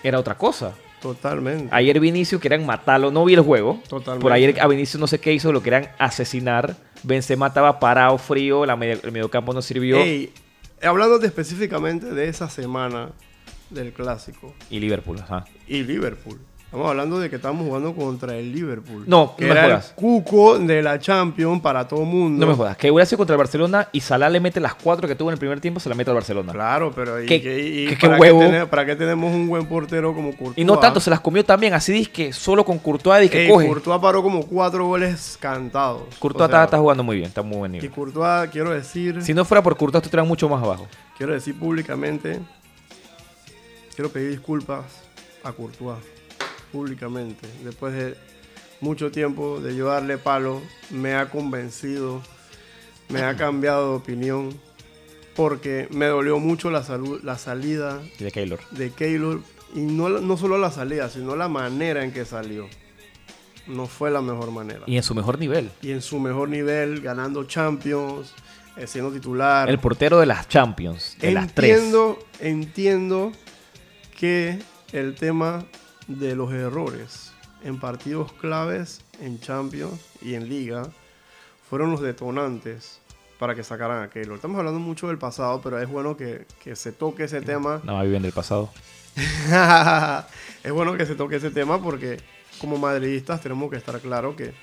era 0.03 0.19
otra 0.19 0.37
cosa. 0.37 0.73
Totalmente. 1.01 1.67
Ayer 1.71 1.99
Vinicius 1.99 2.41
querían 2.41 2.65
matarlo, 2.65 3.11
no 3.11 3.25
vi 3.25 3.35
el 3.35 3.41
juego. 3.41 3.79
Totalmente. 3.87 4.23
Por 4.23 4.31
ayer 4.31 4.59
a 4.59 4.67
Vinicius 4.67 4.99
no 4.99 5.07
sé 5.07 5.19
qué 5.19 5.33
hizo, 5.33 5.51
lo 5.51 5.61
querían 5.61 5.89
asesinar. 5.99 6.75
Benzema 7.03 7.47
estaba 7.47 7.79
parado, 7.79 8.17
frío, 8.17 8.65
la 8.65 8.73
el 8.73 9.11
mediocampo 9.11 9.53
no 9.53 9.61
sirvió. 9.61 9.97
Ey, 9.97 10.33
hablando 10.81 11.19
de 11.19 11.27
específicamente 11.27 12.07
de 12.07 12.27
esa 12.27 12.49
semana, 12.49 13.11
del 13.69 13.93
clásico. 13.93 14.53
Y 14.69 14.79
Liverpool, 14.79 15.19
ajá. 15.21 15.45
Y 15.67 15.83
Liverpool. 15.83 16.39
Estamos 16.65 16.89
hablando 16.89 17.19
de 17.19 17.29
que 17.29 17.37
estamos 17.37 17.65
jugando 17.65 17.93
contra 17.95 18.35
el 18.35 18.51
Liverpool. 18.51 19.05
No, 19.07 19.33
que 19.37 19.45
no 19.47 19.53
me 19.53 19.59
era 19.61 19.75
el 19.77 19.81
cuco 19.95 20.59
de 20.59 20.81
la 20.81 20.99
Champions 20.99 21.61
para 21.61 21.87
todo 21.87 22.01
mundo. 22.03 22.45
No 22.45 22.51
me 22.51 22.57
jodas. 22.57 22.75
Que 22.75 22.91
hubiera 22.91 23.05
sido 23.05 23.19
contra 23.19 23.35
el 23.35 23.37
Barcelona 23.37 23.87
y 23.93 24.01
Salah 24.01 24.27
le 24.29 24.41
mete 24.41 24.59
las 24.59 24.75
cuatro 24.75 25.07
que 25.07 25.15
tuvo 25.15 25.29
en 25.29 25.33
el 25.33 25.39
primer 25.39 25.61
tiempo, 25.61 25.79
se 25.79 25.87
la 25.87 25.95
mete 25.95 26.09
al 26.09 26.15
Barcelona. 26.15 26.51
Claro, 26.51 26.91
pero 26.93 27.23
¿y, 27.23 27.27
¿Qué- 27.27 27.41
qué- 27.41 27.59
y 27.61 27.87
qué- 27.87 27.97
qué 27.97 28.07
para, 28.07 28.19
huevo? 28.19 28.39
Qué 28.41 28.45
tener- 28.47 28.67
¿para 28.69 28.85
qué 28.85 28.95
tenemos 28.97 29.33
un 29.33 29.47
buen 29.47 29.65
portero 29.67 30.13
como 30.13 30.31
Courtois? 30.31 30.57
Y 30.57 30.65
no 30.65 30.77
tanto, 30.77 30.99
se 30.99 31.09
las 31.09 31.21
comió 31.21 31.45
también. 31.45 31.73
Así 31.73 31.93
dice 31.93 32.11
que 32.11 32.33
solo 32.33 32.65
con 32.65 32.77
Courtois 32.79 33.25
y 33.27 33.29
que 33.29 33.43
Ey, 33.45 33.49
coge. 33.49 33.67
Courtois 33.67 34.01
paró 34.01 34.21
como 34.21 34.45
cuatro 34.45 34.85
goles 34.85 35.37
cantados. 35.39 36.01
Courtois 36.19 36.47
O 36.47 36.47
sea, 36.49 36.57
está, 36.57 36.63
está 36.65 36.77
jugando 36.79 37.03
muy 37.03 37.15
bien, 37.15 37.27
está 37.29 37.41
muy 37.41 37.57
buen 37.59 37.71
Y 37.75 37.77
nivel. 37.77 37.91
Courtois, 37.91 38.49
quiero 38.51 38.71
decir, 38.71 39.21
Si 39.21 39.33
no 39.33 39.45
fuera 39.45 39.61
por 39.63 39.77
Courtois, 39.77 40.03
tú 40.03 40.25
mucho 40.25 40.49
más 40.49 40.61
abajo. 40.61 40.87
quiero 41.17 41.31
decir 41.31 41.57
públicamente, 41.57 42.39
quiero 43.95 44.09
pedir 44.09 44.31
disculpas 44.31 44.85
a 45.43 45.51
Courtois, 45.53 45.99
públicamente. 46.71 47.47
Después 47.63 47.93
de 47.93 48.15
mucho 48.81 49.11
tiempo 49.11 49.59
de 49.59 49.75
yo 49.75 49.87
darle 49.87 50.17
palo, 50.17 50.61
me 50.89 51.15
ha 51.15 51.29
convencido, 51.29 52.21
me 53.09 53.21
ha 53.21 53.35
cambiado 53.35 53.91
de 53.91 53.97
opinión, 53.97 54.59
porque 55.35 55.87
me 55.91 56.05
dolió 56.07 56.39
mucho 56.39 56.71
la, 56.71 56.83
salud, 56.83 57.21
la 57.23 57.37
salida 57.37 58.01
Y 58.19 58.23
de 58.23 58.31
Keylor. 58.31 58.59
de 58.71 58.91
Keylor, 58.91 59.41
y 59.73 59.79
no, 59.79 60.09
no 60.09 60.37
solo 60.37 60.57
la 60.57 60.71
salida, 60.71 61.09
sino 61.09 61.35
la 61.35 61.47
manera 61.47 62.03
en 62.03 62.11
que 62.11 62.25
salió. 62.25 62.67
No 63.67 63.87
fue 63.87 64.11
la 64.11 64.21
mejor 64.21 64.51
manera. 64.51 64.81
Y 64.85 64.95
en 64.95 65.03
su 65.03 65.15
mejor 65.15 65.39
nivel. 65.39 65.71
y 65.81 65.91
en 65.91 66.01
su 66.01 66.19
mejor 66.19 66.49
nivel, 66.49 67.01
ganando 67.01 67.45
Champions, 67.45 68.31
eh, 68.77 68.85
siendo 68.85 69.11
titular. 69.11 69.67
El 69.69 69.79
portero 69.79 70.19
de 70.19 70.27
las 70.27 70.47
Champions. 70.47 71.17
De 71.19 71.31
las 71.31 71.51
tres. 71.53 71.71
entiendo, 71.77 72.19
entiendo 72.39 73.31
que 74.15 74.59
el 74.91 75.15
tema 75.15 75.65
de 76.07 76.35
los 76.35 76.51
errores 76.53 77.31
en 77.63 77.79
partidos 77.79 78.31
claves 78.33 79.01
en 79.19 79.39
Champions 79.39 79.99
y 80.21 80.35
en 80.35 80.47
Liga 80.47 80.83
fueron 81.69 81.91
los 81.91 82.01
detonantes 82.01 82.99
para 83.39 83.55
que 83.55 83.63
sacaran 83.63 84.03
a 84.03 84.09
Keylor. 84.09 84.35
Estamos 84.35 84.57
hablando 84.59 84.79
mucho 84.79 85.07
del 85.07 85.17
pasado, 85.17 85.61
pero 85.61 85.79
es 85.81 85.89
bueno 85.89 86.15
que, 86.15 86.45
que 86.63 86.75
se 86.75 86.91
toque 86.91 87.25
ese 87.25 87.41
tema. 87.41 87.81
No, 87.83 88.01
viven 88.01 88.21
del 88.21 88.31
pasado. 88.31 88.69
es 90.63 90.71
bueno 90.71 90.95
que 90.97 91.05
se 91.05 91.15
toque 91.15 91.37
ese 91.37 91.51
tema 91.51 91.81
porque 91.81 92.17
como 92.59 92.77
madridistas 92.77 93.41
tenemos 93.41 93.69
que 93.69 93.77
estar 93.77 93.99
claros 93.99 94.35
que 94.35 94.53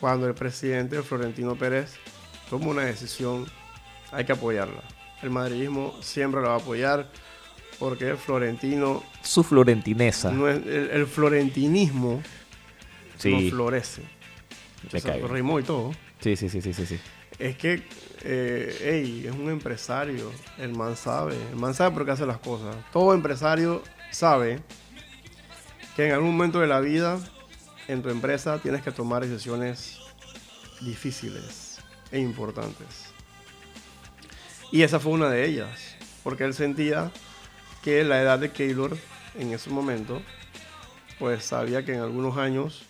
cuando 0.00 0.28
el 0.28 0.34
presidente 0.34 1.02
Florentino 1.02 1.56
Pérez 1.56 1.94
toma 2.50 2.66
una 2.68 2.82
decisión 2.82 3.46
hay 4.12 4.24
que 4.24 4.32
apoyarla. 4.32 4.82
El 5.22 5.30
madridismo 5.30 5.94
siempre 6.02 6.42
la 6.42 6.48
va 6.48 6.54
a 6.54 6.58
apoyar 6.58 7.08
porque 7.78 8.14
Florentino, 8.16 9.02
Su 9.22 9.42
florentinesa. 9.42 10.30
no 10.30 10.48
es, 10.48 10.56
el, 10.66 10.90
el 10.90 11.06
florentinismo 11.06 12.22
sí, 13.18 13.30
no 13.32 13.50
florece. 13.50 14.02
le 14.90 14.98
O 14.98 15.00
sea, 15.02 15.12
cae. 15.14 15.26
rimó 15.28 15.58
y 15.60 15.62
todo. 15.62 15.92
sí, 16.20 16.36
sí, 16.36 16.48
sí, 16.48 16.60
sí, 16.62 16.72
sí, 16.72 16.86
sí. 16.86 16.98
Es 17.38 17.56
que, 17.56 17.82
eh, 18.22 18.78
ey, 19.02 19.26
es 19.26 19.32
un 19.34 19.50
empresario. 19.50 20.30
El 20.58 20.72
man 20.72 20.96
sabe. 20.96 21.34
El 21.50 21.56
man 21.56 21.74
sabe 21.74 21.92
por 21.94 22.04
qué 22.04 22.12
hace 22.12 22.26
las 22.26 22.38
cosas. 22.38 22.76
Todo 22.92 23.12
empresario 23.12 23.82
sabe 24.12 24.60
que 25.96 26.06
en 26.06 26.12
algún 26.12 26.30
momento 26.36 26.60
de 26.60 26.68
la 26.68 26.78
vida, 26.80 27.18
en 27.88 28.02
tu 28.02 28.08
empresa, 28.10 28.58
tienes 28.60 28.82
que 28.82 28.92
tomar 28.92 29.26
decisiones 29.26 29.98
difíciles 30.80 31.78
e 32.12 32.20
importantes. 32.20 33.06
Y 34.70 34.82
esa 34.82 35.00
fue 35.00 35.12
una 35.12 35.28
de 35.28 35.44
ellas. 35.44 35.96
Porque 36.22 36.44
él 36.44 36.54
sentía 36.54 37.10
que 37.84 38.02
la 38.02 38.20
edad 38.22 38.38
de 38.38 38.50
Keylor 38.50 38.96
en 39.38 39.52
ese 39.52 39.68
momento, 39.68 40.22
pues 41.18 41.44
sabía 41.44 41.84
que 41.84 41.92
en 41.94 42.00
algunos 42.00 42.36
años 42.38 42.84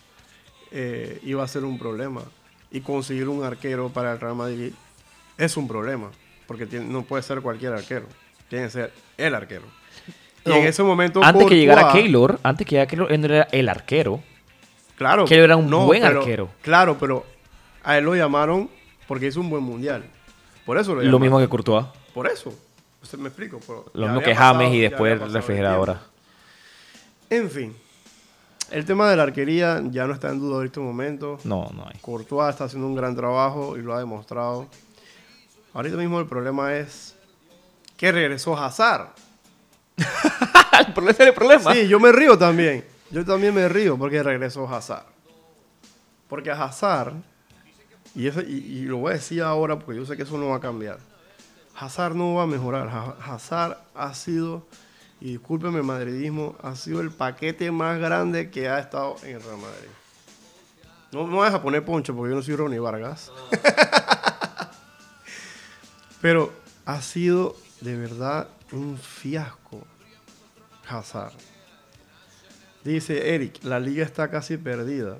eh, 0.70 1.18
iba 1.24 1.42
a 1.42 1.48
ser 1.48 1.64
un 1.64 1.78
problema. 1.78 2.22
Y 2.70 2.80
conseguir 2.80 3.28
un 3.28 3.44
arquero 3.44 3.88
para 3.88 4.12
el 4.12 4.20
Real 4.20 4.34
Madrid 4.36 4.72
es 5.36 5.56
un 5.56 5.66
problema. 5.68 6.10
Porque 6.46 6.66
tiene- 6.66 6.86
no 6.86 7.02
puede 7.02 7.22
ser 7.22 7.40
cualquier 7.40 7.72
arquero. 7.72 8.06
Tiene 8.48 8.66
que 8.66 8.70
ser 8.70 8.92
el 9.16 9.34
arquero. 9.34 9.64
Y 10.44 10.48
No, 10.50 10.56
en 10.56 10.66
ese 10.66 10.82
momento. 10.82 11.22
Antes 11.24 11.46
que 11.46 11.56
llegara 11.56 11.92
Keylor, 11.92 12.38
antes 12.42 12.66
que 12.66 12.72
llegara 12.72 12.86
Keylor, 12.88 13.12
él 13.12 13.20
no 13.20 13.26
era 13.26 13.48
el 13.50 13.68
arquero. 13.68 14.22
Claro. 14.96 15.24
él 15.28 15.38
era 15.40 15.56
un 15.56 15.68
buen 15.70 16.02
pero- 16.02 16.20
arquero. 16.20 16.50
Claro, 16.62 16.96
pero 17.00 17.24
a 17.82 17.98
él 17.98 18.04
lo 18.04 18.14
llamaron 18.14 18.70
porque 19.08 19.26
hizo 19.26 19.40
un 19.40 19.50
buen 19.50 19.62
mundial. 19.64 20.04
Por 20.64 20.78
eso 20.78 20.90
lo 20.90 20.96
Lo 20.96 21.02
llamaron. 21.02 21.20
mismo 21.22 21.38
que 21.40 21.48
Courtois. 21.48 21.86
Por 22.12 22.28
eso. 22.28 22.56
Me 23.18 23.28
explico. 23.28 23.60
pero 23.66 23.84
Lo 23.94 24.06
mismo 24.06 24.20
que 24.20 24.30
pasado- 24.34 24.54
James 24.54 24.74
y 24.74 24.80
después 24.80 25.32
refrigeradora. 25.32 26.00
En 27.30 27.50
fin. 27.50 27.76
El 28.70 28.84
tema 28.84 29.08
de 29.10 29.16
la 29.16 29.24
arquería 29.24 29.82
ya 29.90 30.06
no 30.06 30.14
está 30.14 30.30
en 30.30 30.40
duda 30.40 30.60
en 30.60 30.66
este 30.66 30.80
momento. 30.80 31.38
No, 31.44 31.70
no 31.74 31.86
hay. 31.86 31.98
Courtois 32.00 32.50
está 32.50 32.64
haciendo 32.64 32.86
un 32.88 32.94
gran 32.94 33.14
trabajo 33.14 33.76
y 33.76 33.82
lo 33.82 33.94
ha 33.94 33.98
demostrado. 33.98 34.66
Ahorita 35.74 35.96
mismo 35.96 36.18
el 36.20 36.26
problema 36.26 36.74
es 36.74 37.14
que 37.96 38.10
regresó 38.10 38.56
Hazard. 38.56 39.08
el 39.96 40.92
problema 40.92 41.10
es 41.10 41.20
el 41.20 41.34
problema. 41.34 41.72
Sí, 41.74 41.86
yo 41.88 42.00
me 42.00 42.10
río 42.10 42.36
también. 42.38 42.84
Yo 43.10 43.24
también 43.24 43.54
me 43.54 43.68
río 43.68 43.96
porque 43.96 44.22
regresó 44.22 44.68
Hazard. 44.68 45.06
Porque 46.28 46.50
a 46.50 46.64
Hazard, 46.64 47.12
y, 48.14 48.26
eso, 48.26 48.40
y, 48.40 48.54
y 48.54 48.82
lo 48.82 48.96
voy 48.98 49.10
a 49.10 49.14
decir 49.14 49.42
ahora 49.42 49.78
porque 49.78 50.00
yo 50.00 50.06
sé 50.06 50.16
que 50.16 50.22
eso 50.22 50.38
no 50.38 50.48
va 50.48 50.56
a 50.56 50.60
cambiar. 50.60 50.98
Hazard 51.76 52.14
no 52.14 52.34
va 52.34 52.44
a 52.44 52.46
mejorar. 52.46 52.88
Ha- 52.88 53.16
Hazard 53.34 53.78
ha 53.94 54.14
sido, 54.14 54.66
y 55.20 55.32
discúlpeme 55.32 55.78
el 55.78 55.84
madridismo, 55.84 56.56
ha 56.62 56.76
sido 56.76 57.00
el 57.00 57.10
paquete 57.10 57.70
más 57.70 57.98
grande 57.98 58.50
que 58.50 58.68
ha 58.68 58.78
estado 58.78 59.16
en 59.22 59.36
el 59.36 59.42
Real 59.42 59.58
Madrid. 59.58 59.88
No 61.12 61.26
me 61.26 61.36
vas 61.36 61.54
a 61.54 61.62
poner 61.62 61.84
poncho 61.84 62.14
porque 62.14 62.30
yo 62.30 62.36
no 62.36 62.42
soy 62.42 62.56
Ronnie 62.56 62.78
Vargas. 62.80 63.30
Pero 66.20 66.52
ha 66.86 67.00
sido 67.02 67.56
de 67.80 67.96
verdad 67.96 68.48
un 68.72 68.96
fiasco 68.98 69.82
Hazard. 70.88 71.32
Dice 72.82 73.34
Eric, 73.34 73.62
la 73.64 73.80
liga 73.80 74.04
está 74.04 74.30
casi 74.30 74.56
perdida. 74.56 75.18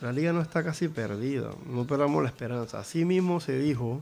La 0.00 0.12
liga 0.12 0.32
no 0.32 0.40
está 0.40 0.62
casi 0.62 0.88
perdida. 0.88 1.50
No 1.66 1.86
perdamos 1.86 2.22
la 2.22 2.28
esperanza. 2.28 2.80
Así 2.80 3.04
mismo 3.04 3.40
se 3.40 3.58
dijo 3.58 4.00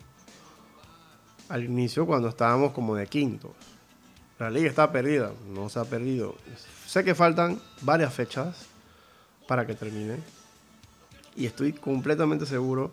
al 1.48 1.64
inicio 1.64 2.06
cuando 2.06 2.28
estábamos 2.28 2.72
como 2.72 2.94
de 2.94 3.06
quintos. 3.06 3.50
La 4.38 4.50
liga 4.50 4.68
está 4.68 4.90
perdida. 4.90 5.32
No 5.48 5.68
se 5.68 5.78
ha 5.78 5.84
perdido. 5.84 6.36
Sé 6.86 7.04
que 7.04 7.14
faltan 7.14 7.60
varias 7.82 8.12
fechas 8.12 8.66
para 9.46 9.66
que 9.66 9.74
termine. 9.74 10.16
Y 11.36 11.46
estoy 11.46 11.72
completamente 11.72 12.46
seguro 12.46 12.90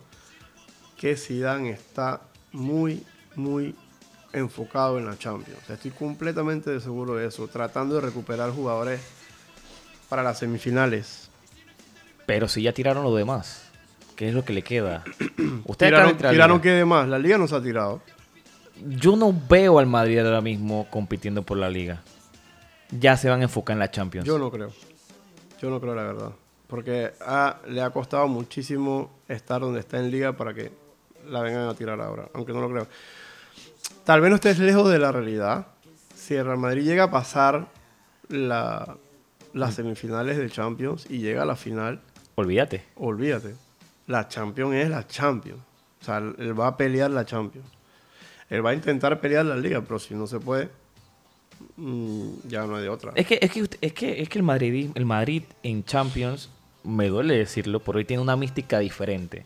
que 0.97 1.15
Zidane 1.15 1.71
está 1.71 2.21
muy, 2.51 3.03
muy 3.35 3.75
enfocado 4.33 4.97
en 4.99 5.05
la 5.05 5.17
Champions. 5.17 5.69
Estoy 5.69 5.91
completamente 5.91 6.79
seguro 6.79 7.15
de 7.15 7.27
eso. 7.27 7.47
Tratando 7.47 7.95
de 7.95 8.01
recuperar 8.01 8.51
jugadores 8.51 9.01
para 10.09 10.23
las 10.23 10.39
semifinales. 10.39 11.29
Pero 12.25 12.47
si 12.47 12.61
ya 12.61 12.73
tiraron 12.73 13.03
lo 13.03 13.15
demás, 13.15 13.63
¿qué 14.15 14.29
es 14.29 14.35
lo 14.35 14.45
que 14.45 14.53
le 14.53 14.61
queda? 14.61 15.03
Ustedes 15.65 15.91
Tiraron, 15.91 16.17
tiraron 16.17 16.57
liga. 16.57 16.61
que 16.61 16.69
de 16.69 16.85
más. 16.85 17.07
La 17.07 17.17
liga 17.19 17.37
no 17.37 17.47
se 17.47 17.55
ha 17.55 17.61
tirado. 17.61 18.01
Yo 18.87 19.15
no 19.15 19.33
veo 19.49 19.79
al 19.79 19.87
Madrid 19.87 20.19
ahora 20.19 20.41
mismo 20.41 20.87
compitiendo 20.89 21.43
por 21.43 21.57
la 21.57 21.69
liga. 21.69 22.01
Ya 22.91 23.15
se 23.17 23.29
van 23.29 23.39
a 23.41 23.43
enfocar 23.43 23.75
en 23.75 23.79
la 23.79 23.91
Champions. 23.91 24.27
Yo 24.27 24.37
no 24.37 24.51
creo. 24.51 24.71
Yo 25.61 25.69
no 25.69 25.79
creo 25.79 25.95
la 25.95 26.03
verdad. 26.03 26.31
Porque 26.67 27.11
le 27.67 27.81
ha 27.81 27.89
costado 27.91 28.27
muchísimo 28.27 29.11
estar 29.27 29.61
donde 29.61 29.79
está 29.81 29.99
en 29.99 30.09
liga 30.11 30.33
para 30.35 30.53
que 30.53 30.71
la 31.29 31.41
vengan 31.41 31.67
a 31.69 31.73
tirar 31.75 32.01
ahora. 32.01 32.29
Aunque 32.33 32.53
no 32.53 32.61
lo 32.61 32.69
creo. 32.69 32.87
Tal 34.03 34.21
vez 34.21 34.29
no 34.29 34.35
estés 34.35 34.57
lejos 34.59 34.89
de 34.89 34.99
la 34.99 35.11
realidad. 35.11 35.67
Si 36.15 36.33
el 36.35 36.45
Real 36.45 36.57
Madrid 36.57 36.83
llega 36.83 37.03
a 37.05 37.11
pasar 37.11 37.67
la- 38.29 38.97
las 39.53 39.73
semifinales 39.75 40.37
del 40.37 40.51
Champions 40.51 41.05
y 41.09 41.19
llega 41.19 41.43
a 41.43 41.45
la 41.45 41.55
final, 41.55 42.01
Olvídate. 42.35 42.85
olvídate. 42.95 43.55
La 44.07 44.27
Champions 44.27 44.73
es 44.75 44.89
la 44.89 45.05
Champions. 45.07 45.59
O 46.01 46.05
sea, 46.05 46.17
él 46.17 46.59
va 46.59 46.67
a 46.67 46.77
pelear 46.77 47.11
la 47.11 47.25
Champions. 47.25 47.67
Él 48.51 48.63
va 48.63 48.71
a 48.71 48.73
intentar 48.73 49.21
pelear 49.21 49.45
la 49.45 49.55
liga, 49.55 49.81
pero 49.81 49.97
si 49.97 50.13
no 50.13 50.27
se 50.27 50.37
puede, 50.37 50.67
mm, 51.77 52.49
ya 52.49 52.65
no 52.65 52.75
hay 52.75 52.83
de 52.83 52.89
otra. 52.89 53.13
Es 53.15 53.25
que, 53.25 53.39
es 53.41 53.49
que, 53.49 53.61
es 53.79 53.93
que, 53.93 54.21
es 54.21 54.27
que 54.27 54.37
el, 54.37 54.43
Madrid, 54.43 54.89
el 54.93 55.05
Madrid 55.05 55.43
en 55.63 55.85
Champions, 55.85 56.49
me 56.83 57.07
duele 57.07 57.37
decirlo, 57.37 57.79
pero 57.79 57.97
hoy 57.97 58.03
tiene 58.03 58.21
una 58.21 58.35
mística 58.35 58.79
diferente. 58.79 59.45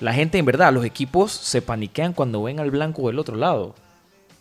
La 0.00 0.14
gente, 0.14 0.38
en 0.38 0.46
verdad, 0.46 0.72
los 0.72 0.86
equipos 0.86 1.32
se 1.32 1.60
paniquean 1.60 2.14
cuando 2.14 2.42
ven 2.42 2.60
al 2.60 2.70
blanco 2.70 3.06
del 3.08 3.18
otro 3.18 3.36
lado. 3.36 3.74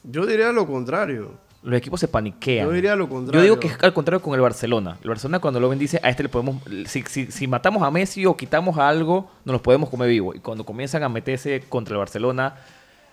Yo 0.04 0.26
diría 0.26 0.54
lo 0.54 0.66
contrario. 0.66 1.32
Los 1.62 1.78
equipos 1.78 2.00
se 2.00 2.08
paniquean. 2.08 2.68
Yo 2.68 2.72
diría 2.72 2.96
lo 2.96 3.10
contrario. 3.10 3.42
Yo 3.42 3.44
digo 3.44 3.60
que 3.60 3.68
es 3.68 3.84
al 3.84 3.94
contrario 3.94 4.22
con 4.22 4.34
el 4.34 4.40
Barcelona. 4.40 4.98
El 5.02 5.10
Barcelona 5.10 5.40
cuando 5.40 5.60
lo 5.60 5.68
ven 5.68 5.80
dice, 5.80 6.00
a 6.02 6.10
este 6.10 6.24
le 6.24 6.30
podemos... 6.30 6.64
Si, 6.88 7.02
si, 7.02 7.26
si 7.26 7.48
matamos 7.48 7.84
a 7.84 7.92
Messi 7.92 8.26
o 8.26 8.38
quitamos 8.38 8.78
a 8.78 8.88
algo, 8.88 9.30
nos 9.44 9.54
los 9.54 9.62
podemos 9.62 9.90
comer 9.90 10.08
vivo. 10.08 10.34
Y 10.34 10.40
cuando 10.40 10.66
comienzan 10.66 11.04
a 11.04 11.10
meterse 11.10 11.62
contra 11.68 11.96
el 11.96 12.00
Barcelona, 12.00 12.56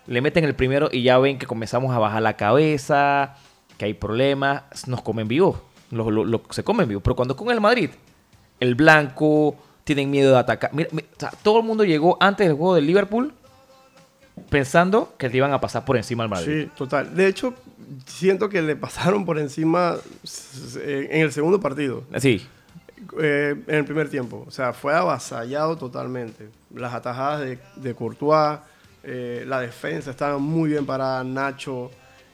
le 0.06 0.20
meten 0.20 0.44
el 0.44 0.54
primero 0.54 0.88
y 0.90 1.02
ya 1.02 1.18
ven 1.18 1.38
que 1.38 1.46
comenzamos 1.46 1.94
a 1.94 1.98
bajar 1.98 2.22
la 2.22 2.36
cabeza. 2.36 3.36
que 3.78 3.86
hay 3.86 3.94
problemas, 3.94 4.62
nos 4.88 5.00
comen 5.00 5.26
vivos. 5.26 5.56
Lo, 5.90 6.10
lo- 6.10 6.24
lo- 6.24 6.42
se 6.50 6.62
comen 6.62 6.86
vivos. 6.86 7.02
Pero 7.02 7.16
cuando 7.16 7.34
con 7.34 7.50
el 7.50 7.60
Madrid, 7.62 7.88
el 8.60 8.74
blanco, 8.74 9.56
tienen 9.84 10.10
miedo 10.10 10.32
de 10.32 10.38
atacar. 10.38 10.70
Mira, 10.74 10.90
mi- 10.92 11.00
o 11.00 11.18
sea, 11.18 11.30
todo 11.42 11.60
el 11.60 11.64
mundo 11.64 11.82
llegó 11.84 12.18
antes 12.20 12.46
del 12.46 12.56
juego 12.56 12.74
del 12.74 12.86
Liverpool 12.86 13.32
pensando 14.48 15.14
que 15.18 15.28
le 15.28 15.36
iban 15.36 15.52
a 15.52 15.60
pasar 15.60 15.84
por 15.84 15.96
encima 15.96 16.24
al 16.24 16.28
Madrid. 16.30 16.64
Sí, 16.64 16.70
total. 16.76 17.14
De 17.14 17.26
hecho, 17.26 17.54
siento 18.06 18.48
que 18.48 18.62
le 18.62 18.76
pasaron 18.76 19.24
por 19.24 19.38
encima 19.38 19.96
s- 20.22 21.06
en 21.14 21.22
el 21.22 21.32
segundo 21.32 21.60
partido, 21.60 22.04
Sí. 22.18 22.46
eh, 23.20 23.54
en 23.66 23.74
el 23.74 23.84
primer 23.84 24.08
tiempo. 24.08 24.44
O 24.46 24.50
sea, 24.50 24.72
fue 24.72 24.94
avasallado 24.94 25.76
totalmente. 25.76 26.48
Las 26.74 26.94
atajadas 26.94 27.40
de, 27.40 27.58
de 27.76 27.94
Courtois, 27.94 28.58
eh, 29.02 29.44
la 29.46 29.60
defensa 29.60 30.10
estaba 30.10 30.38
muy 30.38 30.70
bien 30.70 30.86
parada. 30.86 31.22
Nacho 31.24 31.90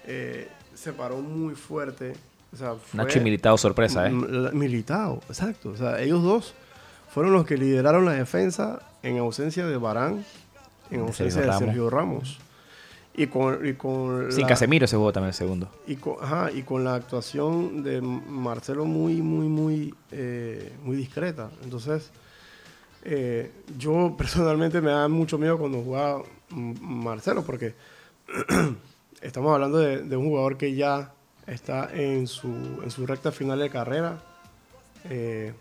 eh, 0.07 0.49
se 0.75 0.93
paró 0.93 1.19
muy 1.19 1.55
fuerte. 1.55 2.13
O 2.53 2.57
sea, 2.57 2.75
fue- 2.75 2.99
Nacho 2.99 3.19
y 3.19 3.23
Militao 3.23 3.59
sorpresa, 3.59 4.07
¿eh? 4.09 4.11
Militao, 4.11 5.21
exacto. 5.29 5.71
O 5.71 5.77
sea, 5.77 6.01
ellos 6.01 6.23
dos 6.23 6.55
fueron 7.11 7.33
los 7.33 7.45
que 7.47 7.57
lideraron 7.57 8.05
la 8.05 8.13
defensa 8.13 8.81
en 9.03 9.19
ausencia 9.19 9.67
de 9.67 9.77
Barán, 9.77 10.25
en 10.91 10.99
De 11.01 11.07
ausencia 11.07 11.43
de. 11.43 11.53
Sergio 11.53 11.91
Ramos. 11.91 12.39
Y 13.19 13.29
con, 13.29 13.67
y 13.67 13.73
con 13.73 14.31
Sin 14.31 14.43
la- 14.43 14.49
Casemiro 14.49 14.85
ese 14.85 14.95
juego 14.97 15.11
también 15.13 15.29
el 15.29 15.35
segundo. 15.35 15.71
y 15.87 15.97
con, 15.97 16.17
ajá, 16.23 16.51
y 16.53 16.63
con 16.63 16.85
la 16.85 16.95
actuación 16.95 17.83
de 17.83 18.03
Marcelo 18.03 18.85
muy, 18.85 19.23
muy, 19.23 19.49
muy, 19.49 19.95
eh, 20.13 20.73
muy 20.85 20.97
discreta. 20.97 21.49
Entonces, 21.65 22.11
eh, 23.05 23.51
yo 23.79 24.15
personalmente 24.19 24.81
me 24.81 24.91
da 24.91 25.09
mucho 25.09 25.39
miedo 25.39 25.57
cuando 25.59 25.81
jugaba 25.83 26.23
Marcelo, 26.51 27.45
porque 27.45 27.75
estamos 29.21 29.53
hablando 29.53 29.79
de, 29.79 30.17
un 30.17 30.29
jugador 30.29 30.57
que 30.57 30.75
ya 30.75 31.13
está 31.47 31.91
en 31.93 32.27
su, 32.27 32.49
en 32.83 32.91
su 32.91 33.07
recta 33.07 33.33
final 33.33 33.59
de 33.59 33.71
carrera, 33.71 34.23
eh, 35.05 35.53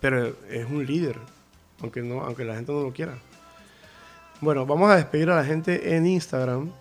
pero 0.00 0.34
es 0.48 0.66
un 0.66 0.86
líder, 0.86 1.18
aunque, 1.80 2.02
no, 2.02 2.22
aunque 2.22 2.44
la 2.44 2.54
gente 2.54 2.72
no 2.72 2.82
lo 2.82 2.92
quiera. 2.92 3.18
Bueno, 4.40 4.64
vamos 4.64 4.90
a 4.90 4.96
despedir 4.96 5.30
a 5.30 5.36
la 5.36 5.44
gente 5.44 5.96
en 5.96 6.06
Instagram 6.06 6.72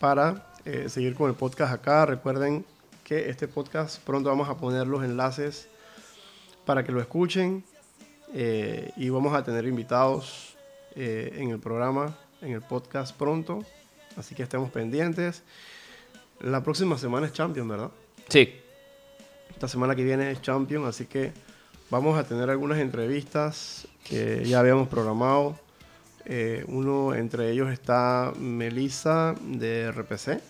para 0.00 0.52
eh, 0.64 0.88
seguir 0.88 1.14
con 1.14 1.28
el 1.30 1.36
podcast 1.36 1.72
acá. 1.72 2.06
Recuerden 2.06 2.64
que 3.04 3.30
este 3.30 3.46
podcast 3.46 4.02
pronto 4.02 4.28
vamos 4.28 4.48
a 4.48 4.56
poner 4.56 4.86
los 4.86 5.04
enlaces 5.04 5.68
para 6.64 6.82
que 6.82 6.92
lo 6.92 7.00
escuchen 7.00 7.64
eh, 8.34 8.90
y 8.96 9.10
vamos 9.10 9.34
a 9.34 9.44
tener 9.44 9.66
invitados 9.66 10.51
eh, 10.94 11.32
en 11.36 11.50
el 11.50 11.58
programa, 11.58 12.16
en 12.40 12.52
el 12.52 12.62
podcast 12.62 13.16
pronto. 13.16 13.64
Así 14.16 14.34
que 14.34 14.42
estemos 14.42 14.70
pendientes. 14.70 15.42
La 16.40 16.62
próxima 16.62 16.98
semana 16.98 17.26
es 17.26 17.32
Champion, 17.32 17.68
¿verdad? 17.68 17.90
Sí. 18.28 18.54
Esta 19.50 19.68
semana 19.68 19.94
que 19.94 20.04
viene 20.04 20.30
es 20.30 20.42
Champion, 20.42 20.86
así 20.86 21.06
que 21.06 21.32
vamos 21.88 22.18
a 22.18 22.24
tener 22.24 22.50
algunas 22.50 22.78
entrevistas 22.78 23.86
que 24.04 24.44
ya 24.44 24.60
habíamos 24.60 24.88
programado. 24.88 25.58
Eh, 26.24 26.64
uno 26.68 27.14
entre 27.14 27.50
ellos 27.50 27.72
está 27.72 28.32
Melissa 28.38 29.34
de 29.40 29.90
RPC, 29.90 30.40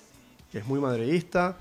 que 0.51 0.59
es 0.59 0.67
muy 0.67 0.81
madridista. 0.81 1.57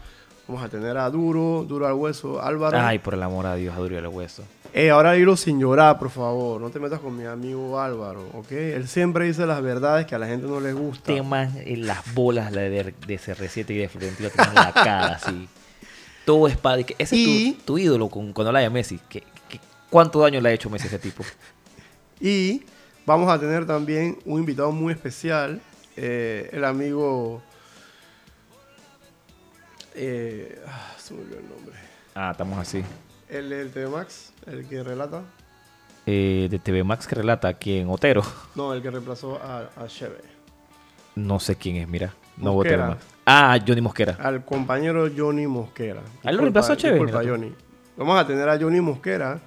Vamos 0.51 0.65
a 0.65 0.69
tener 0.69 0.97
a 0.97 1.09
Duro, 1.09 1.63
Duro 1.65 1.87
al 1.87 1.93
Hueso, 1.93 2.41
Álvaro. 2.41 2.77
Ay, 2.77 2.99
por 2.99 3.13
el 3.13 3.23
amor 3.23 3.45
a 3.45 3.55
Dios, 3.55 3.73
a 3.73 3.79
Duro 3.79 3.95
y 3.95 3.97
al 3.99 4.07
hueso. 4.09 4.43
Eh, 4.73 4.89
ahora 4.89 5.13
dilo 5.13 5.37
sin 5.37 5.61
llorar, 5.61 5.97
por 5.97 6.09
favor. 6.09 6.59
No 6.59 6.69
te 6.71 6.77
metas 6.77 6.99
con 6.99 7.15
mi 7.15 7.23
amigo 7.23 7.79
Álvaro, 7.79 8.27
¿ok? 8.33 8.51
Él 8.51 8.85
siempre 8.89 9.23
dice 9.23 9.45
las 9.45 9.61
verdades 9.61 10.05
que 10.07 10.15
a 10.15 10.19
la 10.19 10.27
gente 10.27 10.47
no 10.47 10.59
le 10.59 10.73
gusta. 10.73 11.05
Temas 11.05 11.55
en 11.55 11.87
las 11.87 12.13
bolas 12.13 12.51
la 12.51 12.63
de, 12.63 12.83
de 13.07 13.17
CR7 13.17 13.69
y 13.69 13.77
de 13.77 13.87
Florentino 13.87 14.27
en 14.27 14.55
la 14.55 14.73
cara, 14.73 15.05
así. 15.23 15.47
Todo 16.25 16.49
es 16.49 16.57
padre. 16.57 16.85
Ese 16.97 17.15
Y- 17.15 17.47
es 17.51 17.57
tu, 17.59 17.63
tu 17.63 17.77
ídolo 17.77 18.09
con, 18.09 18.33
cuando 18.33 18.49
habla 18.49 18.59
de 18.59 18.69
Messi. 18.69 18.99
¿Qué, 19.07 19.23
qué- 19.47 19.61
cuánto 19.89 20.19
daño 20.19 20.41
le 20.41 20.49
ha 20.49 20.51
hecho 20.51 20.69
Messi 20.69 20.87
a 20.87 20.87
ese 20.89 20.99
tipo? 20.99 21.23
Y 22.19 22.63
vamos 23.05 23.29
a 23.31 23.39
tener 23.39 23.65
también 23.65 24.19
un 24.25 24.39
invitado 24.41 24.73
muy 24.73 24.91
especial, 24.91 25.61
eh, 25.95 26.49
el 26.51 26.65
amigo... 26.65 27.41
eh, 29.95 30.61
ah, 30.67 30.93
se 30.97 31.13
me 31.13 31.21
olvidó 31.21 31.39
el 31.39 31.49
nombre. 31.49 31.75
Ah, 32.15 32.31
estamos 32.31 32.57
así. 32.59 32.83
El 33.29 33.49
del 33.49 33.71
TV 33.71 33.87
Max, 33.87 34.33
el 34.45 34.67
que 34.67 34.83
relata. 34.83 35.21
Eh, 36.05 36.47
de 36.49 36.59
TV 36.59 36.83
Max 36.83 37.07
que 37.07 37.15
relata 37.15 37.47
aquí 37.47 37.77
en 37.77 37.89
Otero. 37.89 38.23
No, 38.55 38.73
el 38.73 38.81
que 38.81 38.89
reemplazó 38.91 39.37
a, 39.41 39.69
a 39.75 39.87
Cheve. 39.87 40.17
No 41.15 41.39
sé 41.39 41.55
quién 41.55 41.75
es, 41.77 41.87
mira. 41.87 42.13
No. 42.37 42.59
TV 42.61 42.77
Max. 42.77 43.05
Ah, 43.25 43.57
Johnny 43.65 43.81
Mosquera. 43.81 44.17
Al 44.19 44.43
compañero 44.43 45.07
Johnny 45.15 45.45
Mosquera. 45.47 46.01
¿Ah, 46.23 46.29
él 46.29 46.35
lo 46.37 46.41
reemplazó 46.41 46.73
a 46.73 46.77
Cheve? 46.77 46.95
Disculpa. 46.99 47.23
Johnny. 47.23 47.53
Vamos 47.97 48.19
a 48.19 48.25
tener 48.25 48.49
a 48.49 48.57
Johnny 48.59 48.81
Mosquera, 48.81 49.39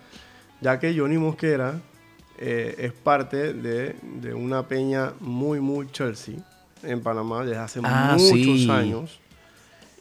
ya 0.60 0.78
que 0.78 0.96
Johnny 0.96 1.18
Mosquera 1.18 1.74
eh, 2.38 2.74
es 2.78 2.92
parte 2.92 3.52
de, 3.52 3.96
de 4.02 4.32
una 4.34 4.62
peña 4.68 5.12
muy, 5.20 5.60
muy 5.60 5.90
Chelsea 5.90 6.36
en 6.82 7.02
Panamá 7.02 7.44
desde 7.44 7.58
hace 7.60 7.80
Ah, 7.82 8.12
muchos 8.18 8.30
sí. 8.30 8.70
años. 8.70 9.20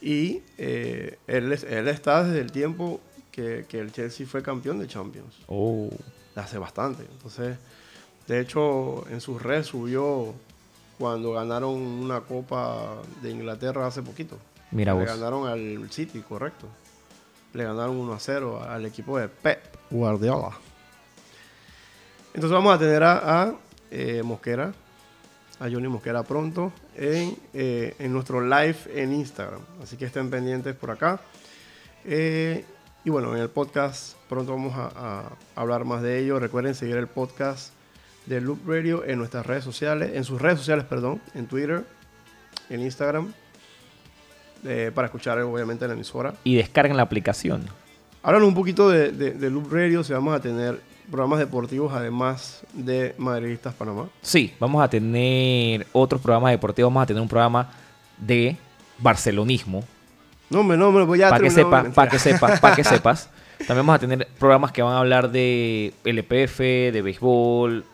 Y 0.06 0.42
eh, 0.58 1.18
él, 1.26 1.50
es- 1.50 1.64
él 1.64 1.88
está 1.88 2.24
desde 2.24 2.40
el 2.40 2.52
tiempo 2.52 3.00
que, 3.32 3.64
que 3.66 3.78
el 3.80 3.90
Chelsea 3.90 4.26
fue 4.26 4.42
campeón 4.42 4.78
de 4.78 4.86
Champions. 4.86 5.34
Oh. 5.46 5.88
Hace 6.36 6.58
bastante. 6.58 7.04
Entonces, 7.10 7.56
de 8.26 8.40
hecho, 8.40 9.08
en 9.08 9.22
sus 9.22 9.40
redes 9.40 9.66
subió 9.66 10.34
cuando 10.98 11.32
ganaron 11.32 11.72
una 11.74 12.20
copa 12.20 12.96
de 13.22 13.30
Inglaterra 13.30 13.86
hace 13.86 14.02
poquito. 14.02 14.36
Mira 14.72 14.92
Le 14.92 15.00
vos. 15.00 15.08
ganaron 15.08 15.48
al 15.48 15.90
City, 15.90 16.20
correcto. 16.20 16.66
Le 17.54 17.64
ganaron 17.64 17.96
1 17.96 18.12
a 18.12 18.18
0 18.20 18.62
al 18.62 18.84
equipo 18.84 19.16
de 19.18 19.28
Pep 19.28 19.62
Guardiola. 19.90 20.50
Entonces 22.34 22.50
vamos 22.50 22.74
a 22.74 22.78
tener 22.78 23.02
a, 23.04 23.42
a, 23.42 23.54
eh, 23.90 24.22
Mosquera, 24.22 24.74
a 25.60 25.70
Johnny 25.70 25.88
Mosquera 25.88 26.22
pronto 26.24 26.72
en, 26.96 27.36
eh, 27.52 27.94
en 27.98 28.12
nuestro 28.12 28.40
live 28.40 28.76
en 28.94 29.12
Instagram. 29.12 29.60
Así 29.82 29.96
que 29.96 30.04
estén 30.06 30.30
pendientes 30.30 30.74
por 30.74 30.90
acá. 30.90 31.20
Eh, 32.04 32.64
y 33.04 33.10
bueno, 33.10 33.34
en 33.34 33.42
el 33.42 33.50
podcast 33.50 34.16
pronto 34.28 34.52
vamos 34.52 34.74
a, 34.76 34.90
a 34.94 35.60
hablar 35.60 35.84
más 35.84 36.02
de 36.02 36.18
ello. 36.18 36.38
Recuerden 36.38 36.74
seguir 36.74 36.96
el 36.96 37.06
podcast 37.06 37.72
de 38.26 38.40
Loop 38.40 38.66
Radio 38.66 39.04
en 39.04 39.18
nuestras 39.18 39.44
redes 39.44 39.64
sociales, 39.64 40.12
en 40.14 40.24
sus 40.24 40.40
redes 40.40 40.58
sociales, 40.58 40.84
perdón, 40.86 41.20
en 41.34 41.46
Twitter, 41.46 41.84
en 42.70 42.80
Instagram, 42.80 43.32
eh, 44.64 44.90
para 44.94 45.06
escuchar 45.06 45.38
obviamente 45.40 45.86
la 45.86 45.94
emisora. 45.94 46.34
Y 46.44 46.56
descarguen 46.56 46.96
la 46.96 47.02
aplicación. 47.02 47.66
Hablando 48.22 48.48
un 48.48 48.54
poquito 48.54 48.88
de, 48.88 49.12
de, 49.12 49.32
de 49.32 49.50
Loop 49.50 49.70
Radio, 49.70 50.02
si 50.02 50.14
vamos 50.14 50.34
a 50.34 50.40
tener 50.40 50.80
programas 51.10 51.38
deportivos 51.38 51.92
además 51.92 52.62
de 52.72 53.14
Madridistas 53.18 53.74
Panamá. 53.74 54.08
Sí, 54.22 54.52
vamos 54.58 54.82
a 54.82 54.88
tener 54.88 55.86
otros 55.92 56.20
programas 56.20 56.52
deportivos. 56.52 56.90
Vamos 56.90 57.02
a 57.02 57.06
tener 57.06 57.22
un 57.22 57.28
programa 57.28 57.70
de 58.18 58.56
barcelonismo. 58.98 59.84
No, 60.50 60.60
hombre, 60.60 60.76
no, 60.76 60.88
hombre, 60.88 61.04
pues 61.06 61.20
ya 61.20 61.30
para 61.30 61.42
que 61.42 61.48
terminamos, 61.48 61.70
sepa, 61.70 61.82
mentira. 61.82 61.94
para 61.94 62.10
que 62.10 62.18
sepas, 62.18 62.60
para 62.60 62.76
que 62.76 62.84
sepas. 62.84 63.30
También 63.58 63.86
vamos 63.86 63.96
a 63.96 63.98
tener 63.98 64.28
programas 64.38 64.72
que 64.72 64.82
van 64.82 64.94
a 64.94 64.98
hablar 64.98 65.30
de 65.30 65.94
LPF, 66.04 66.58
de 66.58 67.02
béisbol, 67.02 67.84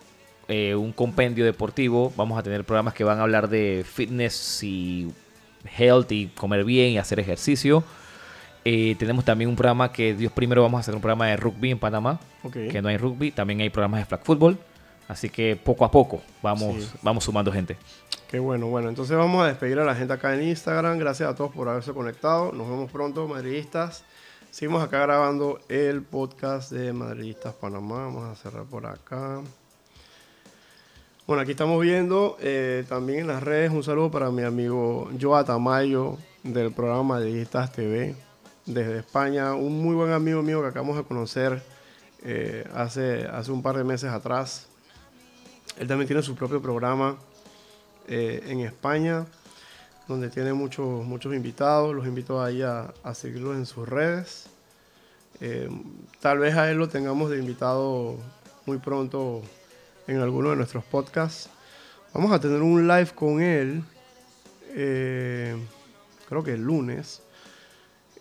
eh, 0.48 0.74
un 0.74 0.92
compendio 0.92 1.44
deportivo. 1.44 2.12
Vamos 2.16 2.38
a 2.38 2.42
tener 2.42 2.64
programas 2.64 2.94
que 2.94 3.04
van 3.04 3.18
a 3.18 3.22
hablar 3.22 3.48
de 3.48 3.84
fitness 3.86 4.62
y 4.62 5.12
health 5.76 6.10
y 6.12 6.28
comer 6.28 6.64
bien 6.64 6.92
y 6.92 6.98
hacer 6.98 7.20
ejercicio. 7.20 7.84
Eh, 8.64 8.94
tenemos 8.98 9.24
también 9.24 9.48
un 9.48 9.56
programa 9.56 9.90
que 9.90 10.14
Dios 10.14 10.32
primero 10.32 10.62
vamos 10.62 10.78
a 10.78 10.80
hacer 10.80 10.94
un 10.94 11.00
programa 11.00 11.26
de 11.28 11.36
rugby 11.36 11.70
en 11.70 11.78
Panamá, 11.78 12.20
que 12.52 12.82
no 12.82 12.88
hay 12.88 12.96
rugby. 12.98 13.30
También 13.30 13.60
hay 13.60 13.70
programas 13.70 14.00
de 14.00 14.06
flag 14.06 14.22
football. 14.22 14.58
Así 15.08 15.28
que 15.28 15.56
poco 15.56 15.84
a 15.84 15.90
poco 15.90 16.20
vamos, 16.42 16.76
Sí. 16.84 16.90
vamos 17.02 17.24
sumando 17.24 17.50
gente. 17.50 17.76
Qué 18.28 18.38
bueno, 18.38 18.68
bueno. 18.68 18.88
Entonces 18.88 19.16
vamos 19.16 19.42
a 19.42 19.48
despedir 19.48 19.78
a 19.80 19.84
la 19.84 19.94
gente 19.96 20.12
acá 20.12 20.34
en 20.34 20.42
Instagram. 20.48 20.98
Gracias 20.98 21.28
a 21.28 21.34
todos 21.34 21.50
por 21.52 21.68
haberse 21.68 21.92
conectado. 21.92 22.52
Nos 22.52 22.68
vemos 22.68 22.90
pronto, 22.92 23.26
madridistas. 23.26 24.04
Seguimos 24.52 24.82
acá 24.84 25.00
grabando 25.00 25.58
el 25.68 26.02
podcast 26.02 26.70
de 26.70 26.92
Madridistas 26.92 27.54
Panamá. 27.54 28.04
Vamos 28.04 28.28
a 28.28 28.34
cerrar 28.40 28.64
por 28.66 28.86
acá. 28.86 29.40
Bueno, 31.26 31.42
aquí 31.42 31.52
estamos 31.52 31.80
viendo 31.80 32.36
eh, 32.40 32.84
también 32.88 33.20
en 33.20 33.26
las 33.28 33.42
redes 33.42 33.70
un 33.72 33.82
saludo 33.82 34.10
para 34.10 34.30
mi 34.30 34.42
amigo 34.42 35.08
Joa 35.20 35.44
Tamayo 35.44 36.18
del 36.42 36.72
programa 36.72 37.02
Madridistas 37.14 37.72
TV 37.72 38.14
desde 38.74 38.98
España. 38.98 39.54
Un 39.54 39.82
muy 39.82 39.94
buen 39.94 40.12
amigo 40.12 40.42
mío 40.42 40.62
que 40.62 40.68
acabamos 40.68 40.96
de 40.96 41.04
conocer 41.04 41.62
eh, 42.22 42.68
hace, 42.74 43.26
hace 43.26 43.50
un 43.52 43.62
par 43.62 43.76
de 43.76 43.84
meses 43.84 44.10
atrás. 44.10 44.66
Él 45.78 45.86
también 45.88 46.06
tiene 46.06 46.22
su 46.22 46.34
propio 46.34 46.60
programa 46.60 47.16
eh, 48.08 48.42
en 48.46 48.60
España, 48.60 49.26
donde 50.08 50.28
tiene 50.28 50.52
muchos, 50.52 51.04
muchos 51.04 51.34
invitados. 51.34 51.94
Los 51.94 52.06
invito 52.06 52.42
ahí 52.42 52.62
a, 52.62 52.92
a 53.02 53.14
seguirlos 53.14 53.56
en 53.56 53.66
sus 53.66 53.88
redes. 53.88 54.46
Eh, 55.40 55.68
tal 56.20 56.38
vez 56.38 56.54
a 56.56 56.70
él 56.70 56.76
lo 56.76 56.88
tengamos 56.88 57.30
de 57.30 57.38
invitado 57.38 58.16
muy 58.66 58.78
pronto 58.78 59.42
en 60.06 60.18
alguno 60.18 60.50
de 60.50 60.56
nuestros 60.56 60.84
podcasts. 60.84 61.48
Vamos 62.12 62.32
a 62.32 62.40
tener 62.40 62.60
un 62.60 62.88
live 62.88 63.10
con 63.14 63.40
él, 63.40 63.84
eh, 64.74 65.56
creo 66.28 66.42
que 66.42 66.54
el 66.54 66.62
lunes, 66.62 67.22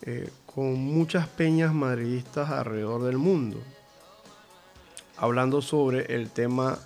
eh, 0.02 0.30
con 0.54 0.74
muchas 0.74 1.28
peñas 1.28 1.72
madridistas 1.72 2.50
alrededor 2.50 3.04
del 3.04 3.18
mundo, 3.18 3.62
hablando 5.16 5.62
sobre 5.62 6.14
el 6.14 6.30
tema 6.30 6.78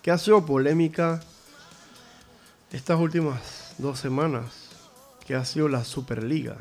que 0.00 0.10
ha 0.10 0.18
sido 0.18 0.46
polémica 0.46 1.20
estas 2.72 2.98
últimas 2.98 3.74
dos 3.76 3.98
semanas, 3.98 4.70
que 5.26 5.34
ha 5.34 5.44
sido 5.44 5.68
la 5.68 5.84
Superliga, 5.84 6.56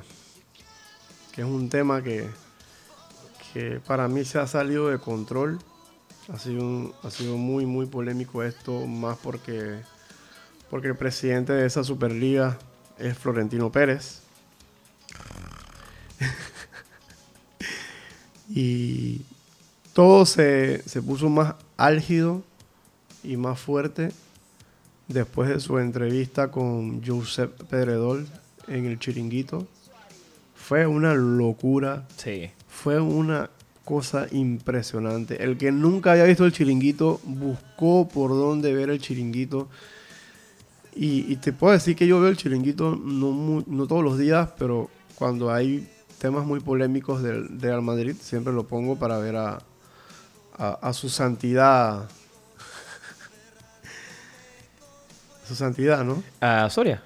que 1.32 1.41
es 1.41 1.48
un 1.48 1.69
tema 1.69 2.02
que, 2.02 2.28
que 3.54 3.80
para 3.86 4.08
mí 4.08 4.26
se 4.26 4.39
ha 4.39 4.48
salido 4.48 4.89
de 4.89 5.00
control. 5.00 5.60
Ha 6.34 6.39
sido, 6.39 6.93
ha 7.04 7.12
sido 7.12 7.38
muy, 7.38 7.65
muy 7.65 7.86
polémico 7.86 8.43
esto, 8.43 8.88
más 8.88 9.17
porque, 9.19 9.80
porque 10.69 10.88
el 10.88 10.98
presidente 10.98 11.54
de 11.54 11.67
esa 11.67 11.84
Superliga 11.84 12.58
es 12.98 13.17
Florentino 13.17 13.71
Pérez. 13.71 14.25
y 18.49 19.21
todo 19.93 20.25
se, 20.25 20.88
se 20.88 21.01
puso 21.01 21.30
más 21.30 21.56
álgido 21.78 22.43
y 23.23 23.38
más 23.38 23.60
fuerte 23.60 24.12
después 25.08 25.49
de 25.49 25.60
su 25.60 25.78
entrevista 25.80 26.51
con 26.51 27.04
Josep 27.06 27.63
Pedredol 27.63 28.28
en 28.67 28.86
el 28.86 28.99
chiringuito. 28.99 29.67
Fue 30.56 30.88
una 30.88 31.13
locura. 31.13 32.08
Sí. 32.17 32.49
Fue 32.67 32.99
una 32.99 33.49
cosa 33.84 34.28
impresionante. 34.32 35.43
El 35.43 35.58
que 35.58 35.71
nunca 35.71 36.12
había 36.12 36.23
visto 36.23 36.45
el 36.45 36.51
chiringuito 36.51 37.19
buscó 37.23 38.08
por 38.08 38.32
dónde 38.32 38.73
ver 38.73 38.89
el 38.89 38.99
chiringuito. 38.99 39.69
Y, 40.95 41.32
y 41.32 41.36
te 41.38 41.54
puedo 41.54 41.73
decir 41.73 41.95
que 41.95 42.08
yo 42.08 42.19
veo 42.19 42.30
el 42.30 42.38
chiringuito 42.38 42.95
no, 42.95 43.63
no 43.67 43.88
todos 43.88 44.04
los 44.04 44.17
días, 44.17 44.49
pero 44.58 44.89
cuando 45.15 45.51
hay 45.51 45.88
temas 46.26 46.44
muy 46.46 46.60
polémicos 46.60 47.22
del 47.22 47.62
Real 47.62 47.82
Madrid, 47.84 48.16
siempre 48.20 48.52
lo 48.52 48.64
pongo 48.64 48.96
para 48.96 49.18
ver 49.20 49.36
a, 49.36 49.60
a, 50.58 50.70
a 50.82 50.94
su 50.94 51.08
santidad. 51.10 52.06
su 55.48 55.54
santidad, 55.56 56.04
¿no? 56.04 56.24
¿A 56.42 56.68
Soria? 56.72 57.04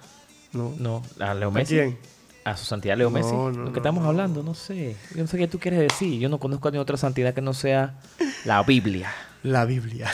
No. 0.53 0.73
No. 0.79 1.03
¿A 1.19 1.33
Leo 1.33 1.49
¿A 1.49 1.51
Messi? 1.51 1.75
quién? 1.75 1.97
¿A 2.45 2.55
su 2.55 2.63
santidad 2.65 2.97
Leo 2.97 3.09
No, 3.09 3.17
Messi? 3.17 3.33
no, 3.33 3.49
Lo 3.51 3.65
no, 3.65 3.73
que 3.73 3.79
estamos 3.79 4.05
hablando, 4.05 4.41
no 4.41 4.53
sé. 4.53 4.95
Yo 5.13 5.21
no 5.21 5.27
sé 5.27 5.37
qué 5.37 5.47
tú 5.49 5.59
quieres 5.59 5.81
decir. 5.81 6.17
Yo 6.19 6.29
no 6.29 6.39
conozco 6.39 6.69
a 6.69 6.71
ni 6.71 6.77
otra 6.77 6.95
santidad 6.95 7.33
que 7.33 7.41
no 7.41 7.53
sea 7.53 7.99
la 8.45 8.63
Biblia. 8.63 9.11
La 9.43 9.65
Biblia. 9.65 10.09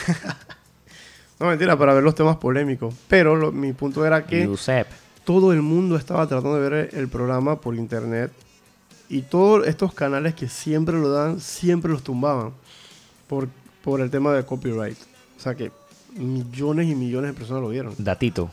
no, 1.38 1.46
mentira, 1.46 1.78
para 1.78 1.94
ver 1.94 2.02
los 2.02 2.16
temas 2.16 2.36
polémicos. 2.38 2.92
Pero 3.08 3.36
lo- 3.36 3.52
mi 3.52 3.72
punto 3.72 4.04
era 4.04 4.26
que 4.26 4.50
todo 5.24 5.52
el 5.52 5.62
mundo 5.62 5.96
estaba 5.96 6.26
tratando 6.26 6.60
de 6.60 6.68
ver 6.68 6.90
el 6.94 7.08
programa 7.08 7.60
por 7.60 7.76
internet. 7.76 8.32
Y 9.08 9.22
todos 9.22 9.66
estos 9.66 9.94
canales 9.94 10.34
que 10.34 10.48
siempre 10.48 10.98
lo 10.98 11.10
dan, 11.10 11.40
siempre 11.40 11.90
los 11.90 12.02
tumbaban. 12.02 12.52
Por, 13.26 13.48
por 13.82 14.00
el 14.00 14.10
tema 14.10 14.32
de 14.32 14.44
copyright. 14.44 14.98
O 15.36 15.40
sea 15.40 15.54
que 15.54 15.70
millones 16.16 16.88
y 16.88 16.94
millones 16.94 17.32
de 17.32 17.38
personas 17.38 17.62
lo 17.62 17.68
vieron. 17.68 17.94
Datito. 17.98 18.50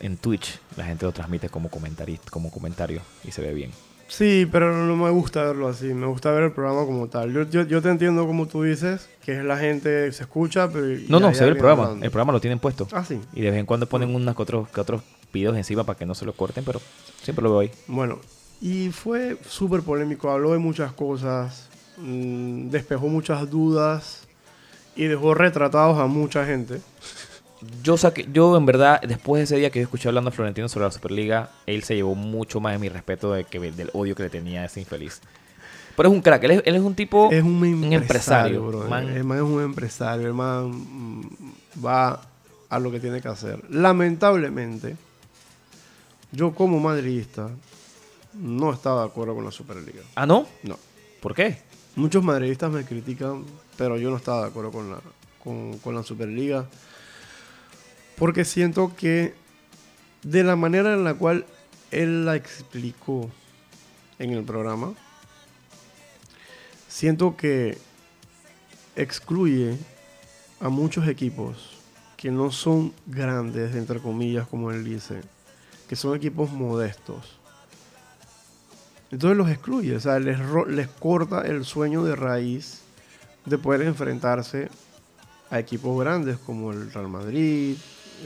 En 0.00 0.16
Twitch 0.16 0.60
la 0.76 0.84
gente 0.84 1.04
lo 1.04 1.12
transmite 1.12 1.48
como 1.48 1.68
comentarista, 1.68 2.30
como 2.30 2.50
comentario 2.50 3.00
y 3.24 3.32
se 3.32 3.42
ve 3.42 3.52
bien. 3.52 3.72
Sí, 4.08 4.48
pero 4.50 4.74
no 4.86 4.96
me 4.96 5.10
gusta 5.10 5.44
verlo 5.44 5.68
así. 5.68 5.92
Me 5.92 6.06
gusta 6.06 6.30
ver 6.30 6.44
el 6.44 6.52
programa 6.52 6.86
como 6.86 7.08
tal. 7.08 7.32
Yo, 7.32 7.42
yo, 7.42 7.62
yo 7.62 7.82
te 7.82 7.90
entiendo 7.90 8.26
como 8.26 8.46
tú 8.46 8.62
dices, 8.62 9.08
que 9.22 9.38
es 9.38 9.44
la 9.44 9.58
gente 9.58 10.10
se 10.12 10.22
escucha, 10.22 10.68
pero... 10.70 10.86
No, 11.08 11.20
no, 11.20 11.34
se 11.34 11.44
ve 11.44 11.50
el 11.50 11.56
programa. 11.56 11.84
hablando. 11.84 12.04
El 12.04 12.10
programa 12.10 12.32
lo 12.32 12.40
tienen 12.40 12.58
puesto. 12.58 12.88
Ah, 12.92 13.04
sí. 13.04 13.20
Y 13.34 13.42
de 13.42 13.50
vez 13.50 13.60
en 13.60 13.66
cuando 13.66 13.86
ponen 13.86 14.14
unos 14.14 14.34
que 14.34 14.42
otros, 14.42 14.68
que 14.70 14.80
otros 14.80 15.02
videos 15.32 15.56
encima 15.56 15.84
para 15.84 15.98
que 15.98 16.06
no 16.06 16.14
se 16.14 16.24
lo 16.24 16.32
corten, 16.32 16.64
pero 16.64 16.80
siempre 17.22 17.42
lo 17.42 17.50
veo 17.50 17.60
ahí. 17.60 17.70
Bueno, 17.86 18.18
y 18.60 18.90
fue 18.90 19.36
súper 19.46 19.82
polémico, 19.82 20.30
habló 20.30 20.52
de 20.52 20.58
muchas 20.58 20.92
cosas, 20.92 21.68
mm, 21.98 22.70
despejó 22.70 23.08
muchas 23.08 23.48
dudas 23.48 24.26
y 24.96 25.04
dejó 25.04 25.34
retratados 25.34 25.98
a 25.98 26.06
mucha 26.06 26.44
gente. 26.44 26.80
Yo 27.82 27.96
saqué, 27.96 28.26
yo 28.32 28.56
en 28.56 28.66
verdad, 28.66 29.00
después 29.02 29.40
de 29.40 29.44
ese 29.44 29.56
día 29.56 29.70
que 29.70 29.80
yo 29.80 29.84
escuché 29.84 30.08
hablando 30.08 30.30
a 30.30 30.32
Florentino 30.32 30.68
sobre 30.68 30.86
la 30.86 30.92
Superliga, 30.92 31.50
él 31.66 31.82
se 31.82 31.96
llevó 31.96 32.14
mucho 32.14 32.60
más 32.60 32.72
de 32.72 32.78
mi 32.78 32.88
respeto 32.88 33.32
de 33.32 33.44
que, 33.44 33.58
del 33.58 33.90
odio 33.92 34.14
que 34.14 34.24
le 34.24 34.30
tenía 34.30 34.62
a 34.62 34.64
ese 34.66 34.80
infeliz. 34.80 35.20
Pero 35.96 36.08
es 36.08 36.14
un 36.14 36.22
crack, 36.22 36.44
él 36.44 36.50
es, 36.52 36.62
él 36.64 36.76
es 36.76 36.82
un 36.82 36.94
tipo... 36.94 37.28
Es 37.32 37.42
un 37.42 37.64
empresario, 37.64 37.98
empresario, 37.98 38.66
brother. 38.66 38.88
man. 38.88 39.08
El 39.08 39.24
man 39.24 39.38
es 39.38 39.44
un 39.44 39.62
empresario, 39.62 40.26
el 40.28 40.34
man 40.34 40.70
mm, 40.70 41.84
va 41.84 42.20
a 42.68 42.78
lo 42.78 42.92
que 42.92 43.00
tiene 43.00 43.20
que 43.20 43.26
hacer. 43.26 43.60
Lamentablemente, 43.70 44.96
yo 46.30 46.54
como 46.54 46.78
madridista 46.78 47.50
no 48.38 48.72
estaba 48.72 49.02
de 49.02 49.08
acuerdo 49.08 49.34
con 49.34 49.44
la 49.44 49.50
Superliga. 49.50 50.02
Ah, 50.14 50.26
¿no? 50.26 50.46
No. 50.62 50.78
¿Por 51.20 51.34
qué? 51.34 51.58
Muchos 51.96 52.22
madridistas 52.22 52.70
me 52.70 52.84
critican, 52.84 53.44
pero 53.76 53.98
yo 53.98 54.10
no 54.10 54.16
estaba 54.16 54.42
de 54.42 54.48
acuerdo 54.48 54.70
con 54.70 54.90
la, 54.90 55.00
con, 55.42 55.78
con 55.78 55.94
la 55.94 56.02
Superliga. 56.02 56.66
Porque 58.16 58.44
siento 58.44 58.94
que 58.96 59.34
de 60.22 60.44
la 60.44 60.56
manera 60.56 60.94
en 60.94 61.04
la 61.04 61.14
cual 61.14 61.46
él 61.90 62.24
la 62.24 62.36
explicó 62.36 63.30
en 64.18 64.32
el 64.32 64.44
programa, 64.44 64.94
siento 66.88 67.36
que 67.36 67.78
excluye 68.96 69.76
a 70.60 70.68
muchos 70.68 71.06
equipos 71.06 71.78
que 72.16 72.30
no 72.32 72.50
son 72.50 72.92
grandes, 73.06 73.76
entre 73.76 74.00
comillas, 74.00 74.48
como 74.48 74.72
él 74.72 74.84
dice, 74.84 75.20
que 75.88 75.94
son 75.94 76.16
equipos 76.16 76.50
modestos. 76.50 77.37
Entonces 79.10 79.36
los 79.38 79.48
excluye, 79.50 79.96
o 79.96 80.00
sea, 80.00 80.18
les, 80.18 80.38
ro- 80.38 80.66
les 80.66 80.88
corta 80.88 81.42
el 81.42 81.64
sueño 81.64 82.04
de 82.04 82.14
raíz 82.14 82.80
de 83.46 83.56
poder 83.56 83.82
enfrentarse 83.82 84.68
a 85.50 85.58
equipos 85.58 85.98
grandes 85.98 86.36
como 86.38 86.72
el 86.72 86.92
Real 86.92 87.08
Madrid, 87.08 87.76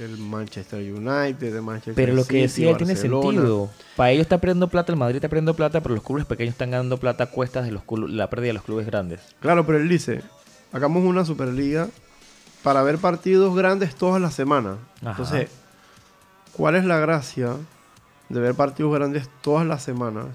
el 0.00 0.18
Manchester 0.18 0.80
United, 0.80 1.54
el 1.54 1.62
Manchester 1.62 1.94
Pero 1.94 2.14
lo 2.14 2.24
que 2.24 2.42
decía 2.42 2.70
él 2.70 2.76
tiene 2.78 2.96
sentido. 2.96 3.70
Para 3.94 4.10
ellos 4.10 4.22
está 4.22 4.38
perdiendo 4.38 4.66
plata, 4.68 4.90
el 4.90 4.98
Madrid 4.98 5.16
está 5.16 5.28
perdiendo 5.28 5.54
plata, 5.54 5.80
pero 5.80 5.94
los 5.94 6.02
clubes 6.02 6.24
pequeños 6.24 6.52
están 6.52 6.70
ganando 6.72 6.96
plata 6.98 7.24
a 7.24 7.26
cuestas 7.28 7.64
de 7.66 7.70
los 7.72 7.82
la 8.08 8.28
pérdida 8.28 8.48
de 8.48 8.52
los 8.54 8.64
clubes 8.64 8.86
grandes. 8.86 9.20
Claro, 9.38 9.64
pero 9.64 9.78
él 9.78 9.88
dice, 9.88 10.22
hagamos 10.72 11.04
una 11.04 11.24
Superliga 11.24 11.88
para 12.64 12.82
ver 12.82 12.98
partidos 12.98 13.54
grandes 13.54 13.94
todas 13.94 14.20
las 14.20 14.34
semanas. 14.34 14.78
Entonces, 15.10 15.50
¿cuál 16.54 16.74
es 16.74 16.84
la 16.84 16.98
gracia 16.98 17.54
de 18.28 18.40
ver 18.40 18.54
partidos 18.54 18.92
grandes 18.94 19.28
todas 19.42 19.66
las 19.66 19.82
semanas? 19.84 20.26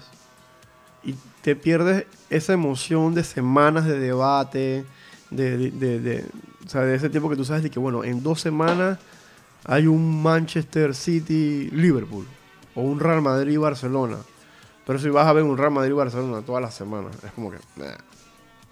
Y 1.04 1.14
te 1.42 1.54
pierdes 1.56 2.06
esa 2.30 2.52
emoción 2.52 3.14
de 3.14 3.24
semanas 3.24 3.84
de 3.86 3.98
debate, 3.98 4.84
de, 5.30 5.56
de, 5.56 5.70
de- 5.70 6.00
de- 6.00 6.24
o 6.66 6.68
sea, 6.68 6.82
de 6.82 6.94
ese 6.96 7.08
tiempo 7.08 7.30
que 7.30 7.36
tú 7.36 7.44
sabes 7.44 7.62
de 7.62 7.70
que, 7.70 7.78
bueno, 7.78 8.04
en 8.04 8.22
dos 8.22 8.40
semanas 8.40 8.98
hay 9.64 9.86
un 9.86 10.22
Manchester 10.22 10.94
City-Liverpool 10.94 12.26
o 12.74 12.82
un 12.82 13.00
Real 13.00 13.22
Madrid-Barcelona. 13.22 14.16
Pero 14.86 14.98
si 14.98 15.08
vas 15.08 15.26
a 15.26 15.32
ver 15.32 15.44
un 15.44 15.56
Real 15.58 15.70
Madrid-Barcelona 15.70 16.42
todas 16.44 16.62
las 16.62 16.74
semanas, 16.74 17.12
es 17.24 17.32
como 17.32 17.50
que... 17.50 17.58
nah. 17.76 17.94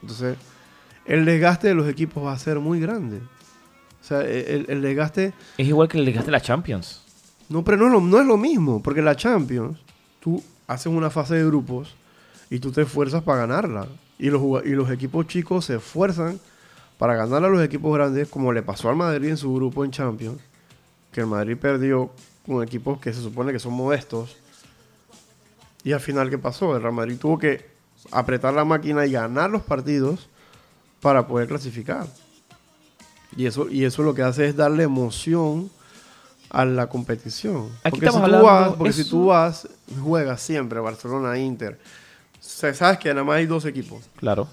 Entonces, 0.02 0.36
el 1.04 1.24
desgaste 1.24 1.68
de 1.68 1.74
los 1.74 1.88
equipos 1.88 2.24
va 2.24 2.32
a 2.32 2.38
ser 2.38 2.58
muy 2.60 2.80
grande. 2.80 3.18
O 3.18 4.04
sea, 4.04 4.20
el, 4.22 4.66
el 4.68 4.82
desgaste... 4.82 5.32
Es 5.58 5.66
igual 5.66 5.88
que 5.88 5.98
el 5.98 6.04
desgaste 6.04 6.26
de 6.26 6.32
la 6.32 6.40
Champions. 6.40 7.02
No, 7.48 7.64
pero 7.64 7.76
no 7.76 7.86
es, 7.86 7.92
lo, 7.92 8.00
no 8.00 8.20
es 8.20 8.26
lo 8.26 8.36
mismo, 8.36 8.82
porque 8.82 9.02
la 9.02 9.16
Champions, 9.16 9.78
tú 10.20 10.42
haces 10.66 10.86
una 10.86 11.10
fase 11.10 11.34
de 11.36 11.44
grupos 11.46 11.94
y 12.50 12.58
tú 12.58 12.72
te 12.72 12.82
esfuerzas 12.82 13.22
para 13.22 13.40
ganarla. 13.40 13.86
Y 14.18 14.30
los, 14.30 14.64
y 14.64 14.70
los 14.70 14.90
equipos 14.90 15.26
chicos 15.26 15.66
se 15.66 15.76
esfuerzan 15.76 16.40
para 16.98 17.14
ganar 17.14 17.44
a 17.44 17.48
los 17.48 17.62
equipos 17.62 17.94
grandes, 17.94 18.28
como 18.28 18.52
le 18.52 18.62
pasó 18.62 18.88
al 18.88 18.96
Madrid 18.96 19.28
en 19.28 19.36
su 19.36 19.54
grupo 19.54 19.84
en 19.84 19.90
Champions, 19.90 20.40
que 21.12 21.20
el 21.20 21.26
Madrid 21.26 21.56
perdió 21.56 22.10
con 22.46 22.62
equipos 22.62 23.00
que 23.00 23.12
se 23.12 23.20
supone 23.20 23.52
que 23.52 23.58
son 23.58 23.74
modestos. 23.74 24.36
Y 25.84 25.92
al 25.92 26.00
final, 26.00 26.30
¿qué 26.30 26.38
pasó? 26.38 26.74
El 26.74 26.82
Real 26.82 26.94
Madrid 26.94 27.18
tuvo 27.18 27.38
que 27.38 27.66
apretar 28.10 28.54
la 28.54 28.64
máquina 28.64 29.04
y 29.06 29.12
ganar 29.12 29.50
los 29.50 29.62
partidos 29.62 30.28
para 31.00 31.26
poder 31.26 31.48
clasificar. 31.48 32.06
Y 33.36 33.46
eso, 33.46 33.68
y 33.68 33.84
eso 33.84 34.02
lo 34.02 34.14
que 34.14 34.22
hace 34.22 34.48
es 34.48 34.56
darle 34.56 34.84
emoción 34.84 35.70
a 36.50 36.64
la 36.64 36.88
competición. 36.88 37.68
Aquí 37.84 38.00
porque 38.00 38.10
si 38.10 38.18
tú 38.18 38.42
vas, 38.42 38.74
porque 38.76 38.92
si 38.92 39.04
tú 39.08 39.26
vas, 39.26 39.68
juegas 40.02 40.40
siempre 40.40 40.80
Barcelona, 40.80 41.38
Inter. 41.38 41.78
Se- 42.46 42.74
Sabes 42.74 42.98
que 42.98 43.08
nada 43.10 43.24
más 43.24 43.36
hay 43.36 43.46
dos 43.46 43.64
equipos. 43.64 44.04
Claro. 44.16 44.48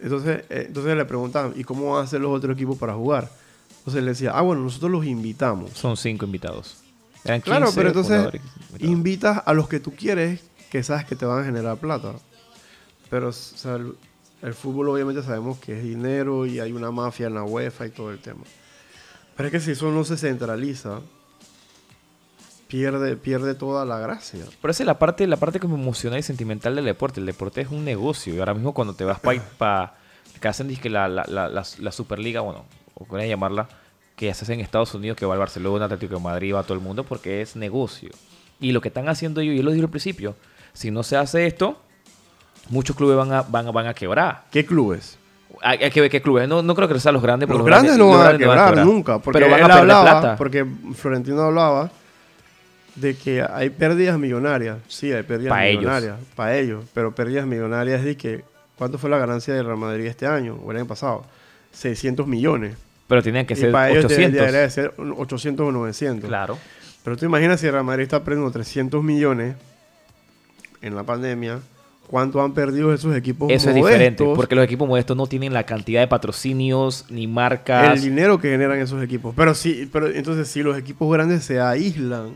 Entonces, 0.00 0.44
eh, 0.50 0.64
entonces 0.68 0.96
le 0.96 1.04
preguntaban, 1.04 1.52
¿y 1.56 1.64
cómo 1.64 1.92
van 1.92 2.02
a 2.02 2.04
hacer 2.04 2.20
los 2.20 2.36
otros 2.36 2.54
equipos 2.54 2.76
para 2.76 2.94
jugar? 2.94 3.30
Entonces 3.78 4.02
le 4.02 4.10
decía, 4.10 4.32
ah, 4.34 4.42
bueno, 4.42 4.62
nosotros 4.62 4.90
los 4.90 5.04
invitamos. 5.06 5.70
Son 5.72 5.96
cinco 5.96 6.26
invitados. 6.26 6.76
Eran 7.24 7.40
Claro, 7.40 7.66
15 7.66 7.76
pero 7.76 7.88
entonces 7.88 8.40
invitas 8.80 9.42
a 9.46 9.52
los 9.54 9.68
que 9.68 9.80
tú 9.80 9.94
quieres, 9.94 10.40
que 10.70 10.82
sabes 10.82 11.06
que 11.06 11.16
te 11.16 11.24
van 11.24 11.40
a 11.42 11.44
generar 11.44 11.78
plata. 11.78 12.12
Pero 13.08 13.28
o 13.28 13.32
sea, 13.32 13.76
el, 13.76 13.94
el 14.42 14.54
fútbol 14.54 14.88
obviamente 14.90 15.22
sabemos 15.22 15.58
que 15.58 15.78
es 15.78 15.82
dinero 15.84 16.44
y 16.44 16.60
hay 16.60 16.72
una 16.72 16.90
mafia 16.90 17.28
en 17.28 17.34
la 17.34 17.44
UEFA 17.44 17.86
y 17.86 17.90
todo 17.90 18.10
el 18.10 18.18
tema. 18.18 18.42
Pero 19.36 19.46
es 19.48 19.52
que 19.52 19.60
si 19.60 19.70
eso 19.70 19.90
no 19.90 20.04
se 20.04 20.16
centraliza, 20.18 21.00
pierde, 22.68 23.16
pierde 23.16 23.54
toda 23.54 23.84
la 23.84 23.98
gracia. 23.98 24.40
Pero 24.60 24.70
esa 24.70 24.82
es 24.82 24.86
la 24.86 24.98
parte, 24.98 25.26
la 25.26 25.36
parte 25.36 25.60
como 25.60 25.76
emocional 25.76 26.18
y 26.18 26.22
sentimental 26.22 26.74
del 26.74 26.84
deporte. 26.84 27.20
El 27.20 27.26
deporte 27.26 27.60
es 27.60 27.70
un 27.70 27.84
negocio. 27.84 28.34
Y 28.34 28.38
ahora 28.38 28.54
mismo 28.54 28.72
cuando 28.72 28.94
te 28.94 29.04
vas 29.04 29.20
para 29.20 29.42
pa, 29.58 29.94
que 30.40 30.48
hacen 30.48 30.74
que 30.76 30.90
la, 30.90 31.08
la, 31.08 31.24
la, 31.28 31.48
la, 31.48 31.92
Superliga, 31.92 32.40
bueno, 32.40 32.64
o 32.94 33.04
como 33.04 33.22
llamarla, 33.22 33.68
que 34.16 34.32
se 34.34 34.44
hace 34.44 34.54
en 34.54 34.60
Estados 34.60 34.94
Unidos, 34.94 35.16
que 35.16 35.26
va 35.26 35.34
al 35.34 35.40
Barcelona, 35.40 35.86
Atlético 35.86 36.16
de 36.16 36.20
Madrid, 36.20 36.54
va 36.54 36.60
a 36.60 36.62
todo 36.62 36.74
el 36.74 36.80
mundo, 36.80 37.04
porque 37.04 37.40
es 37.40 37.56
negocio. 37.56 38.10
Y 38.60 38.72
lo 38.72 38.80
que 38.80 38.88
están 38.88 39.08
haciendo 39.08 39.40
ellos, 39.40 39.56
yo 39.56 39.62
lo 39.62 39.70
dije 39.70 39.84
al 39.84 39.90
principio, 39.90 40.36
si 40.72 40.90
no 40.90 41.02
se 41.02 41.16
hace 41.16 41.46
esto, 41.46 41.78
muchos 42.70 42.96
clubes 42.96 43.16
van 43.16 43.32
a, 43.32 43.42
van, 43.42 43.72
van 43.72 43.86
a 43.86 43.94
quebrar. 43.94 44.44
¿Qué 44.50 44.64
clubes? 44.64 45.18
Hay, 45.62 45.90
que 45.90 46.00
ver 46.00 46.10
qué 46.10 46.20
clubes. 46.20 46.48
No, 46.48 46.62
no 46.62 46.74
creo 46.74 46.88
que 46.88 46.98
sean 46.98 47.14
los 47.14 47.22
grandes. 47.22 47.48
Los, 47.48 47.64
grandes, 47.64 47.96
no 47.96 48.10
van 48.10 48.34
a 48.34 48.38
quebrar 48.38 48.84
nunca. 48.84 49.18
Porque 49.18 49.38
pero 49.38 49.50
van 49.50 49.62
a 49.62 49.66
perder 49.66 49.84
plata. 49.86 50.36
Porque 50.36 50.66
Florentino 50.94 51.42
hablaba 51.42 51.90
de 52.94 53.14
que 53.16 53.42
hay 53.42 53.70
pérdidas 53.70 54.18
millonarias. 54.18 54.78
Sí, 54.88 55.12
hay 55.12 55.22
pérdidas 55.22 55.58
millonarias. 55.58 56.16
Para 56.34 56.56
ellos. 56.56 56.84
Pero 56.94 57.14
pérdidas 57.14 57.46
millonarias 57.46 58.04
de 58.04 58.16
que... 58.16 58.44
¿Cuánto 58.76 58.98
fue 58.98 59.08
la 59.08 59.18
ganancia 59.18 59.54
del 59.54 59.66
Real 59.66 59.78
Madrid 59.78 60.06
este 60.06 60.26
año 60.26 60.58
o 60.64 60.70
el 60.70 60.78
año 60.78 60.86
pasado? 60.86 61.24
600 61.72 62.26
millones. 62.26 62.76
Pero 63.06 63.22
tenían 63.22 63.46
que 63.46 63.54
ser 63.54 63.70
para 63.70 63.92
800. 63.92 64.18
Ellos 64.18 64.32
debería 64.32 64.70
ser 64.70 64.94
800 64.98 65.68
o 65.68 65.72
900. 65.72 66.28
Claro. 66.28 66.58
Pero 67.04 67.16
tú 67.16 67.24
imaginas 67.24 67.60
si 67.60 67.66
el 67.66 67.72
Real 67.72 67.84
Madrid 67.84 68.04
está 68.04 68.24
perdiendo 68.24 68.50
300 68.50 69.02
millones 69.02 69.54
en 70.82 70.96
la 70.96 71.04
pandemia 71.04 71.60
cuánto 72.06 72.42
han 72.42 72.52
perdido 72.54 72.92
esos 72.92 73.16
equipos 73.16 73.50
Eso 73.50 73.70
es 73.70 73.74
diferente, 73.74 74.24
porque 74.34 74.54
los 74.54 74.64
equipos 74.64 74.86
modestos 74.86 75.16
no 75.16 75.26
tienen 75.26 75.52
la 75.52 75.64
cantidad 75.64 76.00
de 76.00 76.08
patrocinios 76.08 77.06
ni 77.08 77.26
marcas. 77.26 77.94
El 77.96 78.02
dinero 78.02 78.38
que 78.38 78.50
generan 78.50 78.78
esos 78.78 79.02
equipos. 79.02 79.34
Pero 79.36 79.54
sí, 79.54 79.88
pero 79.92 80.08
entonces 80.08 80.48
si 80.48 80.62
los 80.62 80.76
equipos 80.78 81.12
grandes 81.12 81.44
se 81.44 81.60
aíslan 81.60 82.34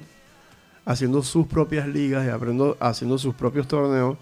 haciendo 0.88 1.22
sus 1.22 1.46
propias 1.46 1.87
ligas 1.87 2.27
y 2.27 2.31
aprendo, 2.31 2.74
haciendo 2.81 3.18
sus 3.18 3.35
propios 3.35 3.68
torneos, 3.68 4.16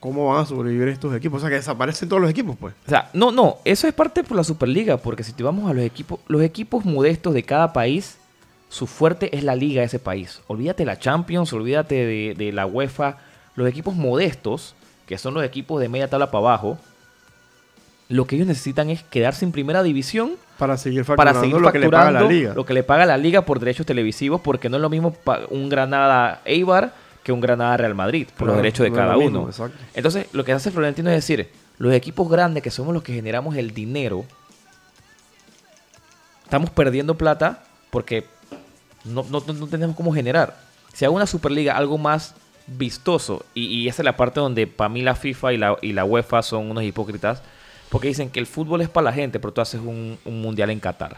¿cómo 0.00 0.28
van 0.32 0.42
a 0.42 0.46
sobrevivir 0.46 0.88
estos 0.88 1.14
equipos? 1.14 1.36
O 1.36 1.40
sea, 1.40 1.50
que 1.50 1.56
desaparecen 1.56 2.08
todos 2.08 2.22
los 2.22 2.30
equipos, 2.30 2.56
pues. 2.58 2.74
O 2.86 2.88
sea, 2.88 3.10
no, 3.12 3.30
no, 3.30 3.58
eso 3.66 3.86
es 3.86 3.92
parte 3.92 4.24
por 4.24 4.34
la 4.34 4.42
Superliga, 4.42 4.96
porque 4.96 5.22
si 5.22 5.34
te 5.34 5.42
vamos 5.42 5.70
a 5.70 5.74
los 5.74 5.84
equipos, 5.84 6.18
los 6.26 6.40
equipos 6.40 6.86
modestos 6.86 7.34
de 7.34 7.42
cada 7.42 7.74
país, 7.74 8.16
su 8.70 8.86
fuerte 8.86 9.36
es 9.36 9.44
la 9.44 9.54
liga 9.54 9.80
de 9.80 9.88
ese 9.88 9.98
país. 9.98 10.40
Olvídate 10.46 10.86
la 10.86 10.98
Champions, 10.98 11.52
olvídate 11.52 11.94
de, 11.94 12.34
de 12.34 12.50
la 12.50 12.64
UEFA 12.64 13.18
los 13.54 13.68
equipos 13.68 13.94
modestos, 13.94 14.74
que 15.04 15.18
son 15.18 15.34
los 15.34 15.44
equipos 15.44 15.82
de 15.82 15.90
media 15.90 16.08
tabla 16.08 16.30
para 16.30 16.46
abajo, 16.46 16.78
lo 18.10 18.26
que 18.26 18.36
ellos 18.36 18.46
necesitan 18.46 18.90
es 18.90 19.02
quedarse 19.04 19.44
en 19.44 19.52
primera 19.52 19.82
división 19.82 20.32
para 20.58 20.76
seguir 20.76 21.04
facturando, 21.04 21.58
lo 21.58 21.72
que 21.72 21.78
le 21.78 21.88
paga 21.88 22.10
la 22.10 22.22
liga. 22.22 22.52
Lo 22.54 22.66
que 22.66 22.74
le 22.74 22.82
paga 22.82 23.06
la 23.06 23.16
liga 23.16 23.46
por 23.46 23.60
derechos 23.60 23.86
televisivos, 23.86 24.42
porque 24.42 24.68
no 24.68 24.76
es 24.76 24.82
lo 24.82 24.90
mismo 24.90 25.16
un 25.48 25.68
Granada 25.68 26.42
Eibar 26.44 26.92
que 27.22 27.32
un 27.32 27.40
Granada 27.40 27.76
Real 27.78 27.94
Madrid, 27.94 28.28
por 28.36 28.48
los 28.48 28.56
derechos 28.56 28.84
de 28.84 28.92
cada 28.92 29.16
uno. 29.16 29.48
Entonces, 29.94 30.26
lo 30.32 30.44
que 30.44 30.52
hace 30.52 30.70
Florentino 30.70 31.08
es 31.08 31.16
decir, 31.16 31.50
los 31.78 31.94
equipos 31.94 32.28
grandes, 32.28 32.62
que 32.62 32.70
somos 32.70 32.92
los 32.92 33.02
que 33.02 33.14
generamos 33.14 33.56
el 33.56 33.72
dinero, 33.72 34.24
estamos 36.44 36.70
perdiendo 36.70 37.16
plata 37.16 37.62
porque 37.90 38.26
no, 39.04 39.24
no 39.30 39.40
tenemos 39.40 39.96
cómo 39.96 40.12
generar. 40.12 40.58
Si 40.92 41.04
hago 41.04 41.14
una 41.14 41.26
Superliga 41.26 41.76
algo 41.76 41.96
más 41.96 42.34
vistoso. 42.66 43.44
Y, 43.54 43.88
esa 43.88 44.02
es 44.02 44.04
la 44.04 44.16
parte 44.16 44.40
donde 44.40 44.66
para 44.66 44.88
mí 44.88 45.02
la 45.02 45.14
FIFA 45.14 45.52
y 45.52 45.56
la, 45.56 45.76
y 45.82 45.92
la 45.92 46.04
UEFA 46.04 46.42
son 46.42 46.70
unos 46.70 46.84
hipócritas. 46.84 47.42
Porque 47.90 48.08
dicen 48.08 48.30
que 48.30 48.40
el 48.40 48.46
fútbol 48.46 48.80
es 48.80 48.88
para 48.88 49.06
la 49.06 49.12
gente, 49.12 49.40
pero 49.40 49.52
tú 49.52 49.60
haces 49.60 49.80
un, 49.80 50.16
mundial 50.24 50.70
en 50.70 50.80
Qatar. 50.80 51.16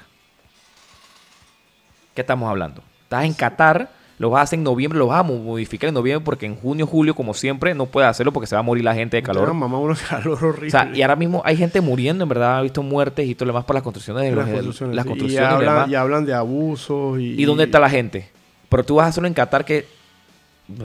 ¿Qué 2.15 2.23
estamos 2.23 2.49
hablando? 2.49 2.83
Estás 3.05 3.25
en 3.25 3.35
Qatar, 3.35 3.91
lo 4.19 4.31
vas 4.31 4.41
a 4.41 4.43
hacer 4.45 4.59
en 4.59 4.65
noviembre, 4.65 4.99
lo 4.99 5.07
vas 5.09 5.21
a 5.21 5.23
modificar 5.23 5.89
en 5.89 5.95
noviembre 5.95 6.25
porque 6.25 6.47
en 6.47 6.57
junio, 6.57 6.87
julio, 6.87 7.15
como 7.15 7.35
siempre, 7.35 7.75
no 7.75 7.87
puedes 7.87 8.09
hacerlo 8.09 8.33
porque 8.33 8.47
se 8.47 8.55
va 8.55 8.61
a 8.61 8.63
morir 8.63 8.85
la 8.85 8.95
gente 8.95 9.19
de 9.19 9.23
calor. 9.23 9.53
mamá, 9.53 9.79
uno 9.79 9.95
calor 10.09 10.43
horrible. 10.43 10.69
O 10.69 10.71
sea, 10.71 10.91
y 10.95 11.03
ahora 11.03 11.17
mismo 11.17 11.43
hay 11.45 11.59
gente 11.59 11.81
muriendo, 11.83 12.23
en 12.23 12.29
verdad, 12.29 12.59
ha 12.59 12.63
visto 12.63 12.83
muertes 12.83 13.27
y 13.27 13.35
todo 13.35 13.47
lo 13.47 13.53
demás 13.53 13.65
para 13.65 13.79
las 13.79 13.83
construcciones 13.83 14.25
de 14.25 14.35
las, 14.35 14.49
construcciones, 14.49 14.97
las 14.97 15.05
construcciones. 15.05 15.89
Y, 15.89 15.95
hablan, 15.95 16.25
de 16.25 16.35
abusos. 16.35 17.21
Y, 17.21 17.41
¿Y 17.41 17.45
dónde 17.45 17.65
está 17.65 17.81
la 17.81 17.91
gente? 17.91 18.31
Pero 18.71 18.83
tú 18.83 18.95
vas 18.95 19.07
a 19.07 19.09
hacerlo 19.09 19.27
en 19.27 19.35
Qatar 19.35 19.67
que 19.67 19.87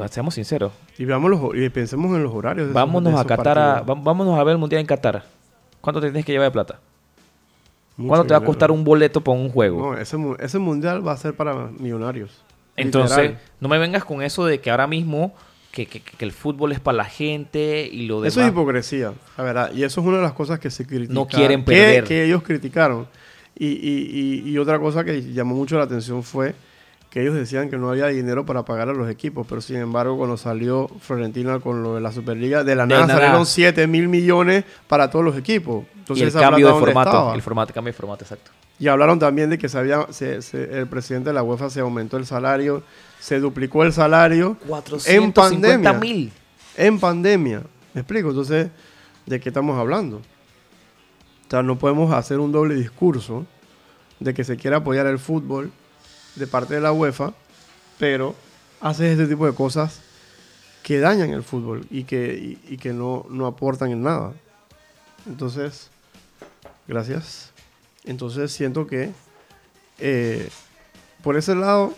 seamos 0.10 0.34
sinceros. 0.34 0.73
Y, 0.97 1.06
veamos 1.06 1.56
y 1.56 1.69
pensemos 1.69 2.13
en 2.15 2.23
los 2.23 2.34
horarios. 2.34 2.73
vámonos 2.73 3.17
a 3.17 3.23
Qatar 3.23 3.58
a, 3.58 3.82
vámonos 3.82 4.38
a 4.38 4.43
ver 4.43 4.54
el 4.54 4.58
Mundial 4.58 4.82
en 4.82 4.88
Qatar. 4.88 5.37
¿Cuánto 5.82 6.02
tienes 6.02 6.26
que 6.26 6.32
llevar 6.32 6.48
de 6.48 6.52
plata? 6.52 6.80
¿Cuánto 7.96 8.28
te 8.28 8.34
va 8.34 8.40
a 8.40 8.44
costar 8.44 8.70
un 8.70 8.84
boleto 8.84 9.22
para 9.22 9.38
un 9.38 9.50
juego? 9.50 9.94
No, 9.94 9.98
ese, 9.98 10.18
ese 10.40 10.60
Mundial 10.60 11.06
va 11.06 11.13
a 11.13 11.18
ser 11.18 11.34
para 11.34 11.56
millonarios. 11.80 12.44
Entonces, 12.76 13.34
no 13.60 13.68
me 13.68 13.80
vengas 13.80 14.06
con 14.06 14.22
eso 14.22 14.46
de 14.46 14.60
que 14.60 14.70
ahora 14.70 14.86
mismo 14.86 15.34
que, 15.72 15.88
que, 15.88 16.00
que, 16.02 16.26
el 16.26 16.32
fútbol 16.32 16.72
es 16.72 16.80
para 16.80 16.98
la 16.98 17.06
gente 17.06 17.88
y 17.92 18.08
lo 18.08 18.22
demás. 18.22 18.34
Eso 18.34 18.42
es 18.42 18.50
hipocresía, 18.50 19.13
la 19.38 19.44
verdad. 19.44 19.72
Y 19.74 19.84
eso 19.84 20.02
es 20.02 20.08
una 20.08 20.18
de 20.18 20.24
las 20.24 20.34
cosas 20.34 20.60
que 20.60 20.70
se 20.70 20.86
critican. 20.86 21.13
No 21.13 21.28
quieren 21.28 21.63
perder. 21.63 22.04
Que, 22.04 22.26
ellos 22.26 22.44
criticaron. 22.44 23.08
Y, 23.58 23.68
y, 23.68 24.44
y, 24.46 24.52
y, 24.52 24.58
otra 24.60 24.80
cosa 24.80 25.04
que 25.04 25.34
llamó 25.34 25.56
mucho 25.56 25.78
la 25.78 25.84
atención 25.84 26.22
fue 26.22 26.54
que 27.17 27.23
ellos 27.23 27.34
decían 27.34 27.71
que 27.71 27.80
no 27.80 27.89
había 27.89 28.06
dinero 28.10 28.45
para 28.45 28.63
pagar 28.63 28.89
a 28.89 28.93
los 28.93 29.10
equipos, 29.10 29.47
pero 29.49 29.60
sin 29.60 29.77
embargo 29.77 30.15
cuando 30.17 30.38
salió 30.38 30.88
Florentina 30.99 31.60
con 31.60 31.82
lo 31.82 31.95
de 31.95 32.01
la 32.01 32.12
Superliga, 32.12 32.63
de 32.63 32.75
la 32.75 32.86
nada 32.86 33.08
salieron 33.08 33.47
7 33.47 33.88
mil 33.88 34.08
millones 34.08 34.65
para 34.88 35.10
todos 35.10 35.25
los 35.25 35.36
equipos. 35.36 35.84
Entonces, 35.95 36.32
y 36.32 36.38
el 36.38 36.43
cambio 36.43 36.67
de 36.67 36.80
formato, 36.80 37.34
el 37.34 37.41
formato, 37.41 37.73
cambio 37.73 37.91
de 37.91 37.97
formato, 37.97 38.23
exacto. 38.23 38.51
Y 38.77 38.88
hablaron 38.88 39.17
también 39.17 39.49
de 39.49 39.58
que 39.58 39.67
se 39.67 39.80
había, 39.80 40.06
el 40.53 40.88
presidente 40.88 41.32
de 41.32 41.34
la 41.34 41.41
UEFA 41.41 41.71
se 41.71 41.80
aumentó 41.80 42.17
el 42.17 42.27
salario, 42.27 42.84
se 43.19 43.39
duplicó 43.39 43.84
el 43.84 43.93
salario 43.93 44.56
en 45.08 45.34
pandemia. 45.34 45.93
mil. 45.93 46.32
En 46.75 46.99
pandemia. 46.99 47.63
¿Me 47.95 48.01
explico? 48.01 48.30
Entonces, 48.30 48.67
¿de 49.25 49.39
qué 49.39 49.49
estamos 49.49 49.75
hablando? 49.80 50.17
O 50.17 51.49
sea, 51.49 51.63
no 51.63 51.80
podemos 51.80 52.13
hacer 52.13 52.38
un 52.38 52.51
doble 52.51 52.75
discurso 52.75 53.47
de 54.19 54.36
que 54.36 54.43
se 54.43 54.56
quiere 54.56 54.75
apoyar 54.75 55.08
el 55.08 55.17
fútbol 55.17 55.71
de 56.38 56.47
parte 56.47 56.76
de 56.76 56.82
la 56.82 56.91
UEFA, 56.91 57.34
pero 57.97 58.36
haces 58.80 59.12
este 59.12 59.28
tipo 59.28 59.45
de 59.45 59.54
cosas 59.54 60.00
que 60.84 61.00
dañan 61.00 61.32
el 61.32 61.43
fútbol 61.43 61.86
y 61.89 62.04
que, 62.04 62.58
que 62.80 62.93
no, 62.93 63.26
no 63.30 63.45
aportan 63.45 63.91
en 63.91 64.04
nada. 64.04 64.34
Entonces, 65.26 65.89
gracias. 66.88 67.52
Entonces 68.06 68.52
siento 68.52 68.88
que 68.88 69.12
eh, 70.00 70.50
por 71.23 71.38
ese 71.38 71.56
lado, 71.56 71.93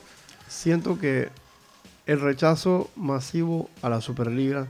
siento 0.48 0.98
que 1.00 1.30
el 2.06 2.20
rechazo 2.20 2.90
masivo 2.96 3.70
a 3.82 3.90
la 3.90 4.02
Superliga 4.02 4.68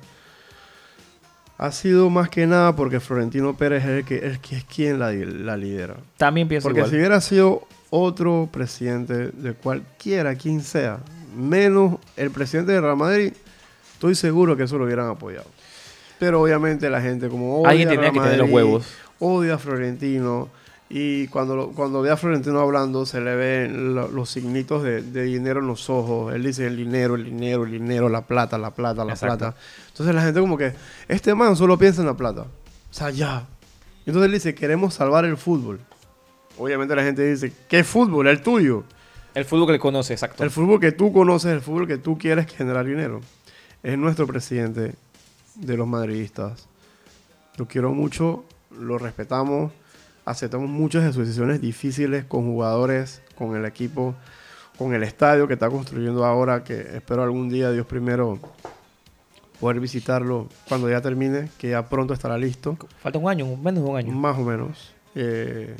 ha 1.59 1.73
sido 1.73 2.09
más 2.09 2.29
que 2.29 2.47
nada 2.47 2.73
porque 2.73 3.01
Florentino 3.01 3.53
Pérez 3.53 3.83
es 3.83 3.89
el 3.89 4.05
que, 4.05 4.25
es, 4.25 4.39
que 4.39 4.55
es 4.55 4.63
quien 4.63 4.97
la, 4.97 5.11
la 5.11 5.57
lidera. 5.57 5.97
También 6.15 6.47
pienso 6.47 6.69
Porque 6.69 6.85
si 6.85 6.95
hubiera 6.95 7.19
sido 7.19 7.67
otro 7.89 8.47
presidente 8.49 9.31
de 9.31 9.53
cualquiera, 9.53 10.35
quien 10.35 10.61
sea, 10.61 10.99
menos 11.35 11.97
el 12.15 12.31
presidente 12.31 12.71
de 12.71 12.79
Real 12.79 12.95
Madrid, 12.95 13.33
estoy 13.93 14.15
seguro 14.15 14.55
que 14.55 14.63
eso 14.63 14.77
lo 14.77 14.85
hubieran 14.85 15.09
apoyado. 15.09 15.47
Pero 16.17 16.41
obviamente 16.41 16.89
la 16.89 17.01
gente 17.01 17.27
como 17.27 17.59
odia 17.59 17.69
Alguien 17.71 17.89
tenía 17.89 18.11
que 18.11 18.19
tener 18.21 18.37
los 18.37 18.49
huevos. 18.49 18.87
Odia 19.19 19.55
a 19.55 19.57
Florentino. 19.57 20.47
Y 20.89 21.27
cuando, 21.27 21.71
cuando 21.75 22.01
ve 22.01 22.09
a 22.09 22.17
Florentino 22.17 22.59
hablando, 22.59 23.05
se 23.05 23.21
le 23.21 23.35
ven 23.35 23.93
los 23.93 24.29
signitos 24.29 24.81
de, 24.83 25.01
dinero 25.01 25.59
en 25.59 25.67
los 25.67 25.89
ojos. 25.89 26.33
Él 26.33 26.43
dice 26.43 26.65
el 26.65 26.77
dinero, 26.77 27.15
el 27.15 27.25
dinero, 27.25 27.63
el 27.63 27.71
dinero, 27.71 28.09
la 28.09 28.21
plata, 28.21 28.57
la 28.57 28.71
plata, 28.71 29.05
la 29.05 29.15
plata. 29.15 29.55
Entonces 29.89 30.15
la 30.15 30.23
gente 30.23 30.39
como 30.39 30.57
que, 30.57 30.73
este 31.07 31.35
man 31.35 31.55
solo 31.55 31.77
piensa 31.77 32.01
en 32.01 32.07
la 32.07 32.17
plata. 32.17 32.41
O 32.41 32.93
sea, 32.93 33.11
ya. 33.11 33.45
Entonces 34.05 34.25
él 34.25 34.31
dice, 34.31 34.55
queremos 34.55 34.95
salvar 34.95 35.25
el 35.25 35.37
fútbol 35.37 35.79
obviamente 36.59 36.95
la 36.95 37.03
gente 37.03 37.23
dice, 37.23 37.51
¿qué 37.67 37.83
fútbol? 37.83 38.27
El 38.27 38.41
tuyo. 38.41 38.83
El 39.33 39.45
fútbol 39.45 39.67
que 39.67 39.79
conoce, 39.79 40.13
exacto. 40.13 40.43
El 40.43 40.51
fútbol 40.51 40.79
que 40.79 40.91
tú 40.91 41.11
conoces, 41.11 41.51
el 41.51 41.61
fútbol 41.61 41.87
que 41.87 41.97
tú 41.97 42.17
quieres 42.17 42.47
generar 42.47 42.85
dinero. 42.85 43.21
Es 43.81 43.97
nuestro 43.97 44.27
presidente 44.27 44.93
de 45.55 45.77
los 45.77 45.87
madridistas. 45.87 46.67
Lo 47.57 47.67
quiero 47.67 47.93
mucho, 47.93 48.43
lo 48.77 48.97
respetamos, 48.97 49.71
aceptamos 50.29 50.69
muchas 50.69 51.03
de 51.03 51.11
sus 51.11 51.25
decisiones 51.25 51.59
difíciles 51.59 52.23
con 52.23 52.45
jugadores, 52.45 53.23
con 53.35 53.55
el 53.55 53.65
equipo, 53.65 54.13
con 54.77 54.93
el 54.93 55.01
estadio 55.01 55.47
que 55.47 55.55
está 55.55 55.69
construyendo 55.69 56.23
ahora, 56.23 56.63
que 56.63 56.79
espero 56.97 57.23
algún 57.23 57.49
día, 57.49 57.71
Dios 57.71 57.87
primero, 57.87 58.37
poder 59.59 59.79
visitarlo 59.79 60.47
cuando 60.67 60.87
ya 60.87 61.01
termine, 61.01 61.49
que 61.57 61.71
ya 61.71 61.89
pronto 61.89 62.13
estará 62.13 62.37
listo. 62.37 62.77
Falta 63.01 63.17
un 63.17 63.27
año, 63.27 63.47
menos 63.57 63.83
de 63.83 63.89
un 63.89 63.97
año. 63.97 64.11
Más 64.13 64.37
o 64.37 64.43
menos. 64.43 64.93
Eh, 65.15 65.75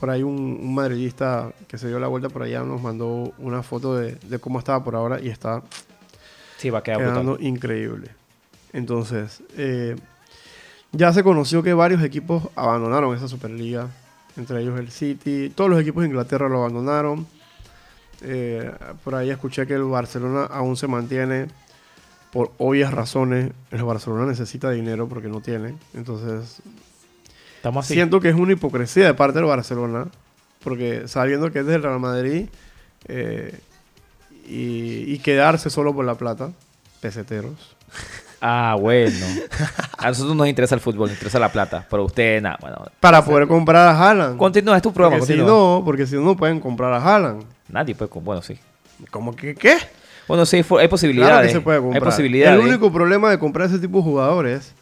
por 0.00 0.08
ahí 0.08 0.22
un, 0.22 0.74
madridista 0.74 1.52
que 1.68 1.76
se 1.76 1.88
dio 1.88 2.00
la 2.00 2.08
vuelta 2.08 2.30
por 2.30 2.42
allá 2.42 2.62
nos 2.62 2.80
mandó 2.80 3.34
una 3.36 3.62
foto 3.62 3.94
de, 3.94 4.16
cómo 4.40 4.58
estaba 4.58 4.82
por 4.82 4.96
ahora 4.96 5.20
y 5.20 5.28
está 5.28 5.62
sí, 6.56 6.70
va 6.70 6.78
a 6.78 6.82
quedar 6.82 6.98
quedando 6.98 7.36
increíble. 7.38 8.08
Entonces, 8.72 9.42
eh, 9.58 9.96
ya 10.92 11.12
se 11.12 11.22
conoció 11.22 11.62
que 11.62 11.74
varios 11.74 12.02
equipos 12.02 12.44
abandonaron 12.54 13.16
esa 13.16 13.28
Superliga, 13.28 13.88
entre 14.36 14.60
ellos 14.62 14.78
el 14.78 14.90
City, 14.90 15.50
todos 15.54 15.70
los 15.70 15.80
equipos 15.80 16.02
de 16.02 16.08
Inglaterra 16.08 16.48
lo 16.48 16.58
abandonaron. 16.58 17.26
eh, 18.22 18.70
por 19.02 19.14
ahí 19.14 19.30
escuché 19.30 19.66
que 19.66 19.74
el 19.74 19.84
Barcelona 19.84 20.44
aún 20.44 20.76
se 20.76 20.86
mantiene 20.86 21.48
por 22.32 22.52
obvias 22.58 22.92
razones. 22.94 23.50
El 23.70 23.82
Barcelona 23.84 24.26
necesita 24.26 24.70
dinero 24.70 25.08
porque 25.08 25.28
no 25.28 25.40
tiene. 25.40 25.74
Entonces, 25.92 26.62
Estamos 27.56 27.84
así. 27.84 27.94
siento 27.94 28.20
que 28.20 28.28
es 28.30 28.34
una 28.34 28.52
hipocresía 28.52 29.06
de 29.06 29.14
parte 29.14 29.38
del 29.38 29.46
Barcelona. 29.48 30.06
Porque 30.64 31.08
sabiendo 31.08 31.50
que 31.50 31.58
es 31.60 31.66
del 31.66 31.82
Real 31.82 31.98
Madrid 32.00 32.46
eh, 33.08 33.58
y, 34.46 35.12
y 35.12 35.18
quedarse 35.18 35.68
solo 35.70 35.92
por 35.94 36.04
la 36.04 36.14
plata, 36.14 36.52
peseteros. 37.00 37.76
Ah, 38.44 38.76
bueno. 38.78 39.14
A 39.98 40.08
nosotros 40.08 40.34
nos 40.34 40.48
interesa 40.48 40.74
el 40.74 40.80
fútbol, 40.80 41.02
nos 41.08 41.12
interesa 41.12 41.38
la 41.38 41.48
plata. 41.52 41.86
Pero 41.88 42.04
usted, 42.04 42.42
nada, 42.42 42.58
bueno. 42.60 42.76
Para 42.98 43.24
poder 43.24 43.46
comprar 43.46 43.86
a 43.88 43.96
Haaland. 44.10 44.36
Continúa, 44.36 44.76
es 44.76 44.82
tu 44.82 44.92
programa. 44.92 45.18
Porque 45.20 45.32
si 45.32 45.38
continúa. 45.38 45.56
no, 45.78 45.82
porque 45.84 46.06
si 46.06 46.14
no, 46.16 46.22
no 46.22 46.36
pueden 46.36 46.58
comprar 46.58 46.92
a 46.92 46.96
Haaland. 46.96 47.44
Nadie 47.68 47.94
puede. 47.94 48.08
com- 48.10 48.24
Bueno, 48.24 48.42
sí. 48.42 48.58
¿Cómo 49.12 49.36
que 49.36 49.54
qué? 49.54 49.76
Bueno, 50.26 50.44
sí, 50.44 50.56
hay 50.78 50.88
posibilidades. 50.88 51.32
Claro 51.32 51.46
que 51.46 51.52
se 51.52 51.60
puede 51.60 51.78
comprar. 51.80 52.02
Hay 52.02 52.04
posibilidades. 52.04 52.60
El 52.60 52.66
único 52.68 52.92
problema 52.92 53.30
de 53.30 53.38
comprar 53.38 53.68
ese 53.68 53.78
tipo 53.78 53.98
de 53.98 54.04
jugadores 54.04 54.72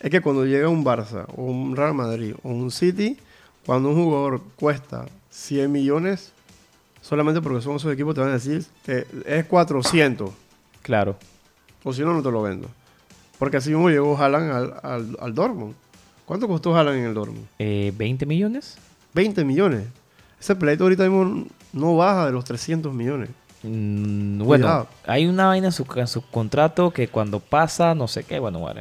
es 0.00 0.10
que 0.10 0.20
cuando 0.20 0.44
llega 0.44 0.68
un 0.68 0.84
Barça, 0.84 1.24
o 1.36 1.42
un 1.44 1.76
Real 1.76 1.94
Madrid, 1.94 2.34
o 2.42 2.48
un 2.48 2.70
City, 2.72 3.16
cuando 3.64 3.90
un 3.90 3.94
jugador 4.04 4.40
cuesta 4.56 5.04
100 5.30 5.70
millones, 5.70 6.32
solamente 7.00 7.40
porque 7.40 7.60
son 7.62 7.76
esos 7.76 7.92
equipos 7.92 8.14
te 8.14 8.20
van 8.22 8.30
a 8.30 8.34
decir 8.34 8.64
que 8.84 9.06
es 9.26 9.44
400, 9.46 10.30
Claro. 10.82 11.16
O 11.84 11.92
si 11.92 12.02
no, 12.02 12.12
no 12.12 12.22
te 12.22 12.30
lo 12.30 12.42
vendo. 12.42 12.68
Porque 13.38 13.56
así 13.56 13.70
mismo 13.70 13.90
llegó 13.90 14.16
Haaland 14.16 14.52
al, 14.52 14.74
al, 14.82 15.16
al 15.20 15.34
Dortmund. 15.34 15.74
¿Cuánto 16.24 16.46
costó 16.46 16.74
Haaland 16.76 16.98
en 16.98 17.04
el 17.06 17.14
Dortmund? 17.14 17.46
Eh, 17.58 17.92
¿20 17.96 18.26
millones? 18.26 18.76
20 19.14 19.44
millones. 19.44 19.86
Ese 20.40 20.54
pleito 20.56 20.84
ahorita 20.84 21.04
mismo 21.08 21.46
no 21.72 21.96
baja 21.96 22.26
de 22.26 22.32
los 22.32 22.44
300 22.44 22.92
millones. 22.92 23.30
Mm, 23.62 24.38
bueno, 24.42 24.64
Cuidado. 24.66 24.88
hay 25.06 25.26
una 25.26 25.46
vaina 25.46 25.66
en 25.68 25.72
su, 25.72 25.86
en 25.96 26.06
su 26.06 26.22
contrato 26.22 26.90
que 26.90 27.08
cuando 27.08 27.40
pasa, 27.40 27.94
no 27.94 28.08
sé 28.08 28.24
qué, 28.24 28.38
bueno, 28.38 28.58
bueno. 28.58 28.80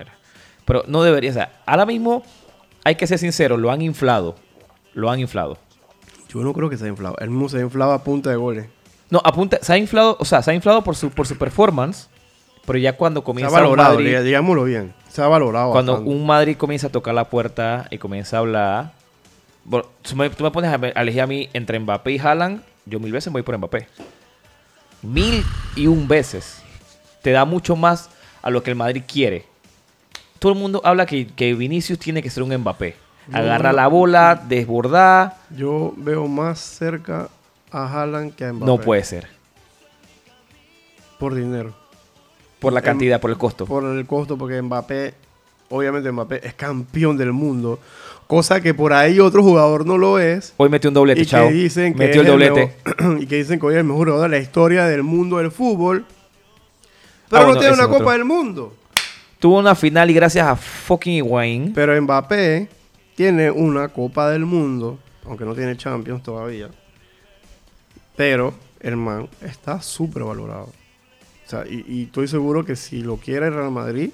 Pero 0.65 0.83
no 0.87 1.03
debería, 1.03 1.31
o 1.31 1.33
sea, 1.33 1.59
ahora 1.65 1.85
mismo 1.85 2.23
hay 2.83 2.95
que 2.95 3.07
ser 3.07 3.19
sincero, 3.19 3.57
lo 3.57 3.71
han 3.71 3.81
inflado. 3.81 4.35
Lo 4.93 5.09
han 5.09 5.19
inflado. 5.19 5.57
Yo 6.29 6.41
no 6.41 6.53
creo 6.53 6.69
que 6.69 6.77
se 6.77 6.83
haya 6.83 6.91
inflado. 6.91 7.15
Él 7.19 7.29
mismo 7.29 7.49
se 7.49 7.59
inflaba 7.59 7.95
a 7.95 8.03
punta 8.03 8.29
de 8.29 8.35
goles. 8.35 8.67
No, 9.09 9.21
apunta, 9.23 9.59
se 9.61 9.73
ha 9.73 9.77
inflado, 9.77 10.15
o 10.19 10.25
sea, 10.25 10.41
se 10.41 10.51
ha 10.51 10.53
inflado 10.53 10.83
por 10.83 10.95
su, 10.95 11.09
por 11.09 11.27
su 11.27 11.37
performance, 11.37 12.07
pero 12.65 12.79
ya 12.79 12.93
cuando 12.93 13.19
Se 13.19 13.23
ha 13.23 13.25
comienza 13.25 13.55
un 13.55 13.63
valorado, 13.63 13.95
Madrid, 13.95 14.19
digámoslo 14.19 14.63
bien. 14.63 14.93
Se 15.09 15.21
ha 15.21 15.27
valorado. 15.27 15.71
cuando 15.71 15.93
bastante. 15.93 16.15
un 16.15 16.25
Madrid 16.25 16.57
comienza 16.57 16.87
a 16.87 16.89
tocar 16.89 17.13
la 17.13 17.25
puerta 17.25 17.87
y 17.89 17.97
comienza 17.97 18.37
a 18.37 18.39
hablar, 18.39 18.91
bueno, 19.63 19.87
tú 20.01 20.15
me, 20.15 20.29
tú 20.29 20.43
me 20.43 20.51
pones 20.51 20.71
a, 20.71 20.75
elegir 21.01 21.21
a 21.21 21.27
mí 21.27 21.49
entre 21.53 21.79
Mbappé 21.79 22.11
y 22.13 22.19
Haaland, 22.19 22.61
yo 22.85 22.99
mil 22.99 23.11
veces 23.11 23.31
voy 23.31 23.41
por 23.41 23.57
Mbappé. 23.57 23.87
Mil 25.01 25.43
y 25.75 25.87
un 25.87 26.07
veces. 26.07 26.61
Te 27.21 27.31
da 27.31 27.45
mucho 27.45 27.75
más 27.75 28.09
a 28.41 28.49
lo 28.49 28.63
que 28.63 28.71
el 28.71 28.75
Madrid 28.75 29.03
quiere. 29.07 29.45
Todo 30.39 30.53
el 30.53 30.57
mundo 30.57 30.81
habla 30.83 31.05
que, 31.05 31.27
que 31.27 31.53
Vinicius 31.53 31.99
tiene 31.99 32.21
que 32.21 32.29
ser 32.29 32.43
un 32.43 32.55
Mbappé. 32.55 32.95
Agarra 33.31 33.71
la 33.71 33.87
bola, 33.87 34.41
desbordar. 34.47 35.37
Yo 35.51 35.93
veo 35.95 36.27
más 36.27 36.59
cerca 36.59 37.29
a 37.71 37.85
Haaland 37.85 38.35
que 38.35 38.45
a 38.45 38.53
Mbappé. 38.53 38.65
No 38.65 38.77
puede 38.79 39.03
ser. 39.03 39.27
Por 41.19 41.35
dinero. 41.35 41.80
Por 42.61 42.71
la 42.73 42.79
Em- 42.79 42.85
cantidad, 42.85 43.19
por 43.19 43.31
el 43.31 43.37
costo. 43.37 43.65
Por 43.65 43.83
el 43.83 44.05
costo, 44.05 44.37
porque 44.37 44.61
Mbappé, 44.61 45.13
obviamente 45.69 46.09
Mbappé 46.11 46.47
es 46.47 46.53
campeón 46.53 47.17
del 47.17 47.33
mundo. 47.33 47.79
Cosa 48.27 48.61
que 48.61 48.73
por 48.73 48.93
ahí 48.93 49.19
otro 49.19 49.43
jugador 49.43 49.85
no 49.85 49.97
lo 49.97 50.17
es. 50.19 50.53
Hoy 50.55 50.69
metió 50.69 50.89
un 50.89 50.93
doblete, 50.93 51.21
y 51.21 51.25
chao. 51.25 51.47
que 51.49 51.53
dicen 51.53 51.93
que 51.93 51.99
metió 51.99 52.21
el 52.21 52.27
doblete. 52.27 52.75
y 53.19 53.25
que 53.25 53.35
dicen 53.37 53.59
que 53.59 53.65
hoy 53.65 53.73
es 53.73 53.79
el 53.79 53.83
mejor 53.83 54.07
jugador 54.07 54.29
de 54.29 54.37
la 54.37 54.41
historia 54.41 54.85
del 54.85 55.03
mundo 55.03 55.39
del 55.39 55.51
fútbol. 55.51 56.05
Pero 57.29 57.43
Ah, 57.43 57.47
no 57.47 57.57
tiene 57.57 57.73
una 57.73 57.87
Copa 57.87 57.95
otro. 57.97 58.11
del 58.11 58.25
Mundo. 58.25 58.73
Tuvo 59.39 59.57
una 59.59 59.73
final 59.73 60.09
y 60.11 60.13
gracias 60.13 60.45
a 60.45 60.55
fucking 60.55 61.13
Higuaín. 61.13 61.71
Pero 61.73 61.99
Mbappé 61.99 62.69
tiene 63.15 63.49
una 63.49 63.87
Copa 63.89 64.29
del 64.29 64.45
Mundo, 64.45 64.99
aunque 65.25 65.43
no 65.45 65.55
tiene 65.55 65.75
Champions 65.75 66.21
todavía. 66.21 66.69
Pero 68.15 68.53
el 68.79 68.97
man 68.97 69.27
está 69.41 69.81
súper 69.81 70.23
valorado. 70.23 70.69
Sea, 71.51 71.65
y, 71.67 71.85
y 71.87 72.03
estoy 72.03 72.27
seguro 72.27 72.63
que 72.65 72.75
si 72.75 73.01
lo 73.01 73.17
quiere 73.17 73.47
el 73.47 73.53
Real 73.53 73.71
Madrid, 73.71 74.11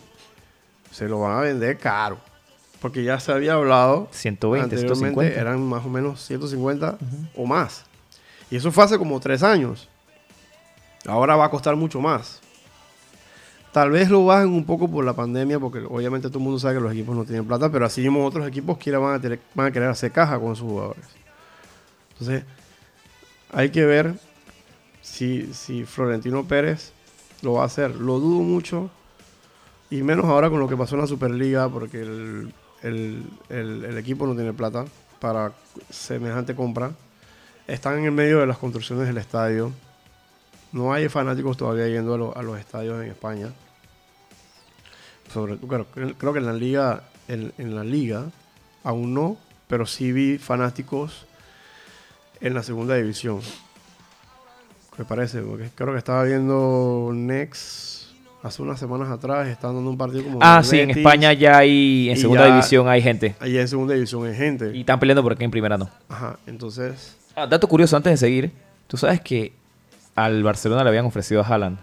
se 0.91 1.07
lo 1.07 1.19
van 1.21 1.37
a 1.37 1.41
vender 1.41 1.77
caro. 1.77 2.17
Porque 2.81 3.03
ya 3.03 3.19
se 3.19 3.31
había 3.31 3.53
hablado 3.53 4.07
120, 4.11 4.63
anteriormente, 4.63 5.21
150. 5.21 5.41
eran 5.41 5.61
más 5.67 5.85
o 5.85 5.89
menos 5.89 6.23
150 6.25 6.97
o 7.35 7.45
más. 7.45 7.85
Y 8.51 8.55
eso 8.55 8.71
fue 8.71 8.83
hace 8.83 8.97
como 8.97 9.19
tres 9.19 9.41
años. 9.43 9.87
Ahora 11.07 11.35
va 11.35 11.45
a 11.45 11.49
costar 11.49 11.75
mucho 11.75 11.99
más. 12.01 12.39
Tal 13.71 13.91
vez 13.91 14.09
lo 14.09 14.25
bajen 14.25 14.49
un 14.49 14.65
poco 14.65 14.89
por 14.89 15.03
la 15.05 15.13
pandemia, 15.13 15.59
porque 15.59 15.79
obviamente 15.79 16.27
todo 16.29 16.39
el 16.39 16.43
mundo 16.45 16.59
sabe 16.59 16.75
que 16.75 16.81
los 16.81 16.91
equipos 16.91 17.15
no 17.15 17.23
tienen 17.25 17.45
plata, 17.45 17.71
pero 17.71 17.85
así 17.85 18.01
mismo 18.01 18.25
otros 18.25 18.47
equipos 18.47 18.77
quiera 18.77 18.97
van, 18.99 19.15
a 19.15 19.21
tener- 19.21 19.39
van 19.53 19.67
a 19.67 19.71
querer 19.71 19.89
hacer 19.89 20.11
caja 20.11 20.39
con 20.39 20.55
sus 20.55 20.67
jugadores. 20.67 21.05
Entonces, 22.13 22.43
hay 23.51 23.69
que 23.69 23.85
ver 23.85 24.15
si, 25.01 25.53
si 25.53 25.83
Florentino 25.85 26.43
Pérez 26.47 26.91
lo 27.41 27.53
va 27.53 27.63
a 27.63 27.65
hacer. 27.65 27.95
Lo 27.95 28.19
dudo 28.19 28.41
mucho, 28.41 28.89
y 29.89 30.01
menos 30.03 30.25
ahora 30.25 30.49
con 30.49 30.59
lo 30.59 30.67
que 30.67 30.75
pasó 30.77 30.95
en 30.95 31.01
la 31.01 31.07
Superliga, 31.07 31.69
porque 31.69 32.01
el, 32.01 32.53
el- 32.83 33.97
equipo 33.97 34.25
no 34.27 34.35
tiene 34.35 34.53
plata 34.53 34.85
para 35.19 35.53
semejante 35.89 36.55
compra. 36.55 36.91
Están 37.67 37.99
en 37.99 38.05
el 38.05 38.11
medio 38.11 38.39
de 38.39 38.47
las 38.47 38.57
construcciones 38.57 39.07
del 39.07 39.17
estadio. 39.17 39.71
No 40.71 40.93
hay 40.93 41.09
fanáticos 41.09 41.57
todavía 41.57 41.87
yendo 41.87 42.33
a, 42.35 42.39
a 42.39 42.43
los 42.43 42.59
estadios 42.59 43.01
en 43.03 43.09
España. 43.09 43.49
Sobre, 45.33 45.57
claro, 45.57 45.87
cre- 45.93 46.15
creo 46.17 46.33
que 46.33 46.39
en 46.39 46.45
la 46.45 46.53
liga, 46.53 47.03
en, 47.27 47.53
en 47.57 47.75
la 47.75 47.83
liga 47.83 48.25
aún 48.83 49.13
no, 49.13 49.37
pero 49.67 49.85
sí 49.85 50.11
vi 50.13 50.37
fanáticos 50.37 51.25
en 52.39 52.53
la 52.53 52.63
segunda 52.63 52.95
división. 52.95 53.41
Me 54.97 55.05
parece, 55.05 55.41
porque 55.41 55.69
creo 55.75 55.91
que 55.93 55.99
estaba 55.99 56.23
viendo 56.23 57.11
Next 57.13 58.07
hace 58.43 58.61
unas 58.61 58.79
semanas 58.79 59.09
atrás, 59.09 59.47
estaban 59.47 59.75
dando 59.75 59.91
un 59.91 59.97
partido 59.97 60.23
como 60.23 60.39
Ah, 60.41 60.61
sí, 60.63 60.79
en 60.79 60.89
España 60.91 61.33
ya 61.33 61.57
hay, 61.57 62.09
en 62.09 62.17
y 62.17 62.19
segunda 62.19 62.47
ya- 62.47 62.53
división 62.53 62.87
hay 62.87 63.01
gente. 63.01 63.35
Allá 63.39 63.61
en 63.61 63.67
segunda 63.67 63.93
división 63.93 64.25
hay 64.25 64.35
gente. 64.35 64.71
Y 64.75 64.79
están 64.81 64.99
peleando 64.99 65.21
por 65.21 65.33
aquí 65.33 65.43
en 65.43 65.51
primera 65.51 65.77
no. 65.77 65.89
Ajá, 66.09 66.37
entonces, 66.47 67.15
Ah, 67.35 67.45
dato 67.45 67.67
curioso 67.67 67.95
antes 67.95 68.11
de 68.11 68.17
seguir. 68.17 68.51
Tú 68.87 68.97
sabes 68.97 69.21
que 69.21 69.53
al 70.15 70.41
Barcelona 70.41 70.83
le 70.83 70.89
habían 70.89 71.05
ofrecido 71.05 71.41
a 71.41 71.45
Haaland. 71.45 71.77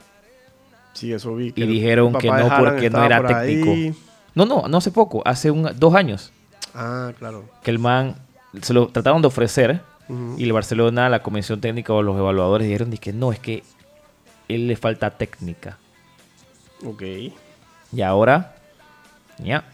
sí, 0.95 1.13
eso 1.13 1.35
vi. 1.37 1.53
Y 1.55 1.63
el 1.63 1.69
dijeron 1.69 2.13
que 2.15 2.29
no 2.29 2.49
porque 2.59 2.91
no 2.91 3.05
era 3.05 3.21
por 3.21 3.29
técnico. 3.43 3.71
ahí. 3.71 3.95
No, 4.35 4.45
no, 4.47 4.67
no 4.67 4.79
hace 4.79 4.91
poco, 4.91 5.23
hace 5.25 5.51
un, 5.53 5.71
dos 5.79 5.95
años, 5.95 6.33
Ah, 6.75 7.13
claro. 7.19 7.45
que 7.63 7.71
el 7.71 7.79
man 7.79 8.17
se 8.63 8.73
lo 8.75 8.89
trataron 8.89 9.23
de 9.23 9.29
ofrecer 9.29 9.81
Y 10.09 10.45
el 10.45 10.53
Barcelona, 10.53 11.09
la 11.09 11.23
comisión 11.23 11.61
técnica 11.61 11.93
o 11.95 12.03
los 12.03 12.19
evaluadores 12.19 12.67
dijeron 12.67 12.91
que 12.91 13.13
no, 13.13 13.33
es 13.33 13.39
que 13.39 13.63
él 14.49 14.67
le 14.67 14.77
falta 14.77 15.11
técnica. 15.11 15.79
Ok. 16.85 17.03
Y 17.93 18.03
ahora, 18.03 18.57
ya. 19.39 19.65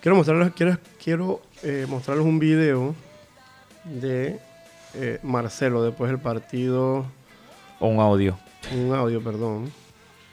Quiero 0.00 0.16
mostrarles, 0.16 0.52
quiero, 0.54 0.78
quiero 1.02 1.40
eh, 1.62 1.86
mostrarles 1.88 2.26
un 2.26 2.38
video 2.38 2.94
de 3.84 4.40
eh, 4.94 5.20
Marcelo 5.22 5.82
después 5.82 6.10
del 6.10 6.20
partido, 6.20 7.06
O 7.78 7.86
un 7.86 8.00
audio. 8.00 8.38
un 8.74 8.94
audio, 8.94 9.22
perdón, 9.22 9.70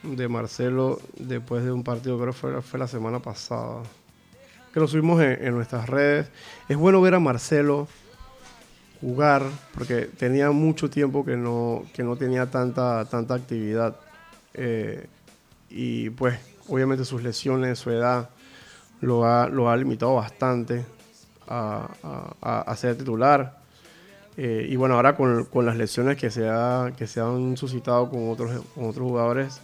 de 0.01 0.27
Marcelo 0.27 0.99
después 1.17 1.63
de 1.63 1.71
un 1.71 1.83
partido, 1.83 2.17
creo 2.17 2.31
que 2.31 2.39
fue, 2.39 2.61
fue 2.61 2.79
la 2.79 2.87
semana 2.87 3.19
pasada, 3.19 3.83
que 4.73 4.79
lo 4.79 4.87
subimos 4.87 5.21
en, 5.21 5.45
en 5.45 5.53
nuestras 5.53 5.87
redes. 5.89 6.29
Es 6.69 6.77
bueno 6.77 7.01
ver 7.01 7.15
a 7.15 7.19
Marcelo 7.19 7.87
jugar 9.01 9.43
porque 9.73 10.01
tenía 10.17 10.51
mucho 10.51 10.89
tiempo 10.89 11.25
que 11.25 11.35
no, 11.37 11.85
que 11.93 12.03
no 12.03 12.15
tenía 12.15 12.45
tanta, 12.49 13.05
tanta 13.05 13.33
actividad. 13.35 13.95
Eh, 14.53 15.07
y 15.69 16.09
pues 16.11 16.39
obviamente 16.69 17.05
sus 17.05 17.21
lesiones, 17.23 17.79
su 17.79 17.91
edad, 17.91 18.29
lo 19.01 19.25
ha, 19.25 19.47
lo 19.49 19.69
ha 19.69 19.77
limitado 19.77 20.15
bastante 20.15 20.85
a, 21.47 21.87
a- 22.41 22.75
ser 22.75 22.97
titular. 22.97 23.59
Eh, 24.37 24.67
y 24.69 24.75
bueno, 24.75 24.95
ahora 24.95 25.15
con, 25.15 25.45
con 25.45 25.65
las 25.65 25.75
lesiones 25.77 26.17
que 26.17 26.29
se, 26.31 26.47
ha- 26.49 26.91
que 26.97 27.07
se 27.07 27.19
han 27.21 27.55
suscitado 27.57 28.09
con 28.09 28.29
otros, 28.31 28.63
con 28.73 28.85
otros 28.89 29.03
jugadores, 29.07 29.59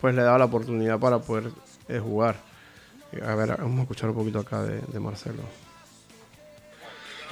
pues 0.00 0.14
le 0.14 0.22
da 0.22 0.38
la 0.38 0.44
oportunidad 0.46 0.98
para 0.98 1.18
poder 1.20 1.50
eh, 1.88 1.98
jugar. 1.98 2.36
A 3.26 3.34
ver, 3.34 3.56
vamos 3.58 3.78
a 3.80 3.82
escuchar 3.82 4.08
un 4.10 4.16
poquito 4.16 4.38
acá 4.40 4.62
de, 4.62 4.80
de 4.80 5.00
Marcelo. 5.00 5.42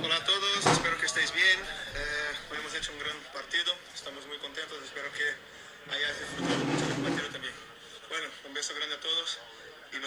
Hola 0.03 0.17
a 0.17 0.25
todos, 0.25 0.67
espero 0.77 0.97
que 0.99 1.07
estéis 1.07 1.33
bien. 1.33 1.61
Eh, 1.61 2.33
hoy 2.51 2.59
hemos 2.59 2.75
hecho 2.75 2.93
un 2.93 2.99
gran 3.01 3.17
partido, 3.33 3.73
estamos 3.95 4.27
muy 4.29 4.37
contentos, 4.41 4.77
espero 4.85 5.09
que 5.13 5.25
hayáis 5.93 6.17
disfrutado 6.21 6.65
mucho 6.65 6.85
del 6.89 7.01
partido 7.05 7.29
también. 7.33 7.55
Bueno, 8.09 8.27
un 8.49 8.53
beso 8.53 8.73
grande 8.77 8.97
a 8.97 9.01
todos 9.01 9.39
y 9.93 10.00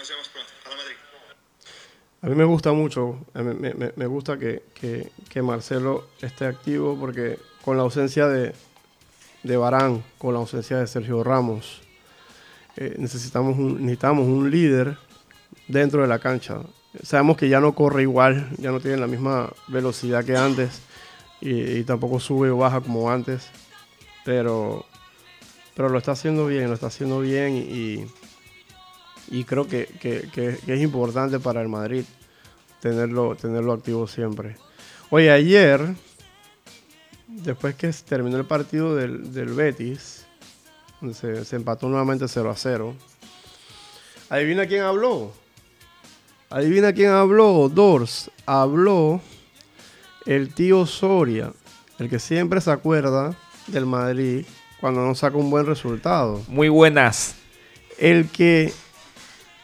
A 2.22 2.26
mí 2.26 2.34
me 2.34 2.44
gusta 2.44 2.72
mucho, 2.72 3.18
me, 3.34 4.06
gusta 4.06 4.38
que, 4.38 4.62
que- 4.74 5.10
que 5.28 5.42
Marcelo 5.42 6.08
esté 6.22 6.46
activo 6.46 6.96
porque 6.98 7.38
con 7.62 7.76
la 7.76 7.82
ausencia 7.82 8.26
de, 8.28 8.54
de 9.42 9.56
Barán 9.58 10.02
con 10.18 10.32
la 10.32 10.40
ausencia 10.40 10.78
de 10.78 10.86
Sergio 10.86 11.22
Ramos. 11.22 11.82
Eh, 12.76 12.94
necesitamos, 12.98 13.56
un, 13.58 13.82
necesitamos 13.82 14.26
un 14.26 14.50
líder 14.50 14.96
dentro 15.68 16.02
de 16.02 16.08
la 16.08 16.18
cancha. 16.18 16.60
Sabemos 17.02 17.36
que 17.36 17.48
ya 17.48 17.60
no 17.60 17.74
corre 17.74 18.02
igual, 18.02 18.48
ya 18.58 18.70
no 18.72 18.80
tiene 18.80 18.96
la 18.96 19.06
misma 19.06 19.52
velocidad 19.68 20.24
que 20.24 20.36
antes 20.36 20.80
y, 21.40 21.60
y 21.78 21.84
tampoco 21.84 22.20
sube 22.20 22.50
o 22.50 22.56
baja 22.56 22.80
como 22.80 23.10
antes, 23.10 23.48
pero, 24.24 24.86
pero 25.74 25.88
lo 25.90 25.98
está 25.98 26.12
haciendo 26.12 26.46
bien, 26.46 26.68
lo 26.68 26.74
está 26.74 26.86
haciendo 26.86 27.20
bien 27.20 27.54
y, 27.56 28.06
y 29.38 29.44
creo 29.44 29.66
que, 29.66 29.86
que- 30.00 30.28
que- 30.32 30.58
que 30.64 30.74
es 30.74 30.80
importante 30.80 31.38
para 31.40 31.60
el 31.60 31.68
Madrid 31.68 32.04
tenerlo, 32.80 33.34
tenerlo 33.36 33.72
activo 33.72 34.06
siempre. 34.06 34.56
Oye, 35.10 35.30
ayer, 35.30 35.94
después 37.28 37.74
que 37.74 37.90
terminó 38.06 38.36
el 38.36 38.44
partido 38.44 38.94
del, 38.94 39.32
del 39.32 39.48
Betis, 39.54 40.26
se, 41.12 41.44
se 41.44 41.56
empató 41.56 41.88
nuevamente 41.88 42.26
0 42.28 42.50
a 42.50 42.56
0, 42.56 42.94
adivina 44.30 44.66
quién 44.66 44.82
habló. 44.82 45.32
Adivina 46.50 46.92
quién 46.92 47.10
habló, 47.10 47.68
Dors. 47.68 48.30
Habló 48.46 49.20
el 50.26 50.54
tío 50.54 50.86
Soria, 50.86 51.52
el 51.98 52.08
que 52.08 52.18
siempre 52.18 52.60
se 52.60 52.70
acuerda 52.70 53.36
del 53.66 53.86
Madrid 53.86 54.46
cuando 54.80 55.04
no 55.04 55.14
saca 55.14 55.36
un 55.36 55.50
buen 55.50 55.66
resultado. 55.66 56.42
Muy 56.48 56.68
buenas. 56.68 57.34
El 57.98 58.28
que 58.28 58.72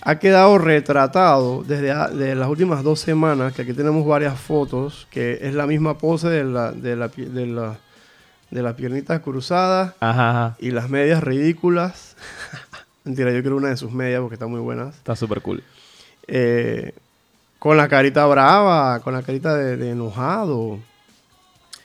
ha 0.02 0.18
quedado 0.18 0.58
retratado 0.58 1.62
desde 1.64 1.90
a- 1.92 2.08
de 2.08 2.34
las 2.34 2.48
últimas 2.48 2.82
dos 2.82 3.00
semanas, 3.00 3.52
que 3.52 3.62
aquí 3.62 3.72
tenemos 3.72 4.06
varias 4.06 4.38
fotos, 4.40 5.06
que 5.10 5.38
es 5.42 5.54
la 5.54 5.66
misma 5.66 5.98
pose 5.98 6.28
de 6.28 6.44
la, 6.44 6.72
de 6.72 6.96
la, 6.96 7.08
de 7.08 7.46
la, 7.46 7.78
de 8.50 8.62
las 8.62 8.74
piernitas 8.74 9.20
cruzadas 9.20 9.94
Ajá, 10.00 10.30
ajá. 10.30 10.56
y 10.58 10.70
las 10.70 10.88
medias 10.88 11.22
ridículas. 11.22 12.16
Mentira, 13.04 13.30
yo 13.32 13.40
quiero 13.40 13.56
una 13.56 13.68
de 13.70 13.76
sus 13.76 13.92
medias 13.92 14.20
porque 14.20 14.34
están 14.34 14.50
muy 14.50 14.60
buenas. 14.60 14.94
Está 14.96 15.16
súper 15.16 15.40
cool. 15.42 15.62
Eh, 16.26 16.92
con 17.58 17.76
la 17.76 17.88
carita 17.88 18.24
brava, 18.26 19.00
con 19.00 19.12
la 19.14 19.22
carita 19.22 19.54
de, 19.54 19.76
de 19.76 19.90
enojado. 19.90 20.78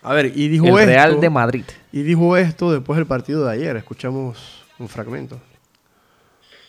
A 0.03 0.13
ver, 0.13 0.31
y 0.35 0.47
dijo 0.49 0.67
El 0.67 0.73
esto. 0.79 0.85
Real 0.85 1.19
de 1.19 1.29
Madrid. 1.29 1.65
Y 1.91 2.03
dijo 2.03 2.37
esto 2.37 2.71
después 2.71 2.95
del 2.97 3.07
partido 3.07 3.43
de 3.45 3.53
ayer. 3.53 3.75
Escuchamos 3.75 4.63
un 4.77 4.87
fragmento. 4.87 5.39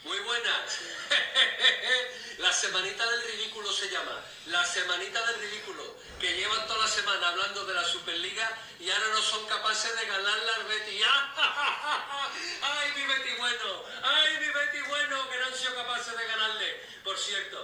Muy 0.06 0.16
buenas. 0.24 0.64
la 2.40 2.52
semanita 2.52 3.04
del 3.04 3.20
ridículo 3.36 3.68
se 3.70 3.90
llama. 3.92 4.16
La 4.50 4.64
semanita 4.64 5.20
del 5.26 5.36
ridículo. 5.50 5.82
Que 6.18 6.32
llevan 6.32 6.64
toda 6.66 6.80
la 6.80 6.88
semana 6.88 7.28
hablando 7.28 7.66
de 7.66 7.74
la 7.74 7.84
Superliga 7.84 8.48
y 8.80 8.88
ahora 8.88 9.06
no 9.12 9.20
son 9.20 9.44
capaces 9.46 9.92
de 10.00 10.06
ganarla 10.08 10.52
al 10.56 10.64
Betis. 10.64 11.04
¡Ay, 12.64 12.88
mi 12.96 13.04
Betis 13.04 13.36
bueno! 13.36 13.68
¡Ay, 14.02 14.32
mi 14.40 14.48
Betis 14.48 14.84
bueno! 14.88 15.16
Que 15.28 15.36
no 15.38 15.44
han 15.46 15.54
sido 15.54 15.74
capaces 15.76 16.16
de 16.16 16.24
ganarle. 16.24 16.68
Por 17.04 17.16
cierto, 17.20 17.58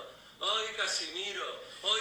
hoy 0.45 0.69
Casimiro, 0.77 1.47
hoy 1.83 2.01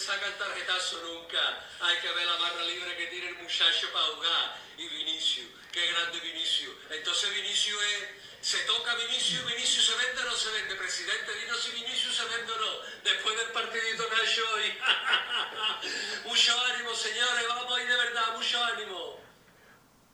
Le 0.00 0.06
sacan 0.06 0.32
tarjetazo 0.32 0.96
nunca. 1.04 1.60
Hay 1.84 2.00
que 2.00 2.08
ver 2.16 2.24
la 2.24 2.40
barra 2.40 2.64
libre 2.64 2.96
que 2.96 3.12
tiene 3.12 3.36
el 3.36 3.36
muchacho 3.36 3.92
para 3.92 4.16
jugar. 4.16 4.56
Y 4.80 4.88
Vinicius, 4.88 5.52
qué 5.68 5.92
grande 5.92 6.16
Vinicius. 6.24 6.72
Entonces 6.88 7.28
Vinicius 7.36 7.76
es... 7.76 8.08
Se 8.40 8.64
toca 8.64 8.96
Vinicius, 8.96 9.44
Vinicius 9.44 9.92
se 9.92 9.94
vende 10.00 10.24
o 10.24 10.24
no 10.24 10.32
se 10.32 10.48
vende. 10.56 10.72
Presidente, 10.80 11.28
dinos 11.36 11.60
si 11.60 11.76
Vinicius 11.76 12.16
se 12.16 12.24
vende 12.32 12.48
o 12.48 12.56
no. 12.56 12.72
Después 13.04 13.36
del 13.36 13.52
partidito 13.52 14.02
Nacho 14.08 14.44
hoy. 14.56 14.68
mucho 16.32 16.52
ánimo, 16.72 16.96
señores. 16.96 17.44
Vamos 17.44 17.68
ahí 17.76 17.84
de 17.84 17.96
verdad, 18.00 18.26
mucho 18.32 18.56
ánimo. 18.72 19.20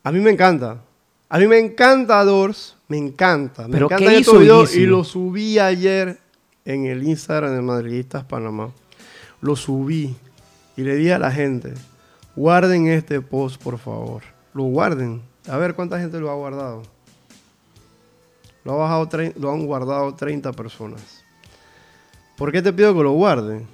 A 0.03 0.11
mí 0.11 0.18
me 0.18 0.30
encanta. 0.34 0.82
A 1.30 1.39
mí 1.39 1.47
me 1.47 1.62
encanta 1.62 2.24
Dors. 2.26 2.74
Me 2.91 2.99
encanta. 2.99 3.70
Me 3.70 3.78
¿Pero 3.78 3.87
encanta 3.87 4.11
qué 4.11 4.18
hizo 4.18 4.43
y 4.43 4.82
lo 4.82 5.05
subí 5.07 5.61
ayer 5.61 6.18
en 6.64 6.87
el 6.87 7.07
Instagram 7.07 7.55
de 7.55 7.62
Madridistas 7.62 8.24
Panamá. 8.24 8.74
Lo 9.41 9.57
subí 9.57 10.16
y 10.76 10.82
le 10.82 10.97
dije 10.97 11.14
a 11.14 11.18
la 11.18 11.30
gente, 11.30 11.74
guarden 12.34 12.87
este 12.89 13.20
post, 13.20 13.62
por 13.62 13.78
favor. 13.78 14.22
Lo 14.55 14.64
guarden. 14.64 15.22
A 15.49 15.57
ver 15.57 15.74
cuánta 15.74 15.99
gente 15.99 16.18
lo 16.18 16.30
ha 16.30 16.34
guardado. 16.34 16.82
Lo, 18.64 18.72
ha 18.72 18.76
bajado 18.76 19.09
lo 19.37 19.53
han 19.53 19.66
guardado 19.66 20.14
30 20.14 20.53
personas. 20.53 21.24
¿Por 22.37 22.53
qué 22.53 22.61
te 22.61 22.72
pido 22.72 22.95
que 22.95 23.03
lo 23.03 23.12
guarden? 23.12 23.66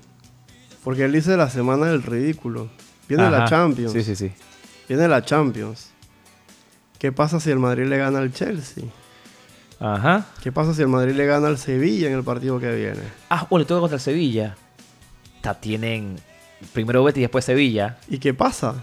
Porque 0.85 1.05
él 1.05 1.13
dice 1.13 1.37
la 1.37 1.49
semana 1.49 1.87
del 1.87 2.03
ridículo. 2.03 2.69
Viene 3.09 3.31
la. 3.31 3.47
Champions. 3.47 3.93
Sí, 3.93 4.03
sí, 4.03 4.15
sí. 4.15 4.33
Viene 4.89 5.09
la 5.09 5.25
Champions. 5.25 5.91
¿Qué 6.99 7.11
pasa 7.11 7.41
si 7.41 7.51
el 7.51 7.59
Madrid 7.59 7.87
le 7.87 7.99
gana 7.99 8.19
al 8.19 8.33
Chelsea? 8.33 8.85
Ajá. 9.81 10.27
¿Qué 10.43 10.53
pasa 10.53 10.75
si 10.75 10.83
el 10.83 10.89
Madrid 10.89 11.15
le 11.15 11.27
gana 11.27 11.49
al 11.49 11.59
Sevilla 11.59 12.09
en 12.09 12.15
el 12.15 12.23
partido 12.23 12.61
que 12.61 12.73
viene? 12.75 13.03
Ah, 13.31 13.47
bueno, 13.51 13.63
le 13.63 13.67
toca 13.67 13.81
contra 13.81 13.97
el 13.97 14.01
Sevilla. 14.01 14.57
Tienen 15.61 16.17
primero 16.73 17.03
Betis 17.05 17.19
y 17.19 17.23
después 17.23 17.45
Sevilla. 17.45 17.99
¿Y 18.09 18.19
qué 18.19 18.33
pasa? 18.33 18.75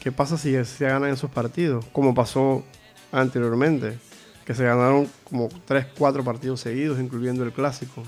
¿Qué 0.00 0.10
pasa 0.10 0.36
si 0.36 0.52
se 0.64 0.86
ganan 0.86 1.10
esos 1.10 1.30
partidos? 1.30 1.84
Como 1.92 2.14
pasó 2.14 2.64
anteriormente, 3.12 3.98
que 4.44 4.54
se 4.54 4.64
ganaron 4.64 5.08
como 5.24 5.48
3, 5.64 5.86
4 5.96 6.24
partidos 6.24 6.60
seguidos, 6.60 6.98
incluyendo 6.98 7.44
el 7.44 7.52
clásico. 7.52 8.02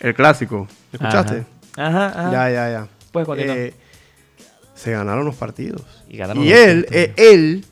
El 0.00 0.14
clásico, 0.14 0.66
¿me 0.92 0.96
escuchaste? 0.98 1.46
Ajá, 1.76 2.06
ajá. 2.08 2.32
Ya, 2.32 2.50
ya, 2.50 2.70
ya. 2.70 2.88
Continuar. 3.12 3.56
Eh, 3.56 3.74
se 4.74 4.92
ganaron 4.92 5.24
los 5.24 5.36
partidos. 5.36 5.82
Y 6.08 6.16
ganaron 6.16 6.42
Y 6.42 6.50
los 6.50 6.58
él, 6.58 6.86
eh, 6.90 7.12
él, 7.16 7.64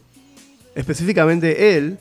específicamente 0.75 1.77
él, 1.77 1.99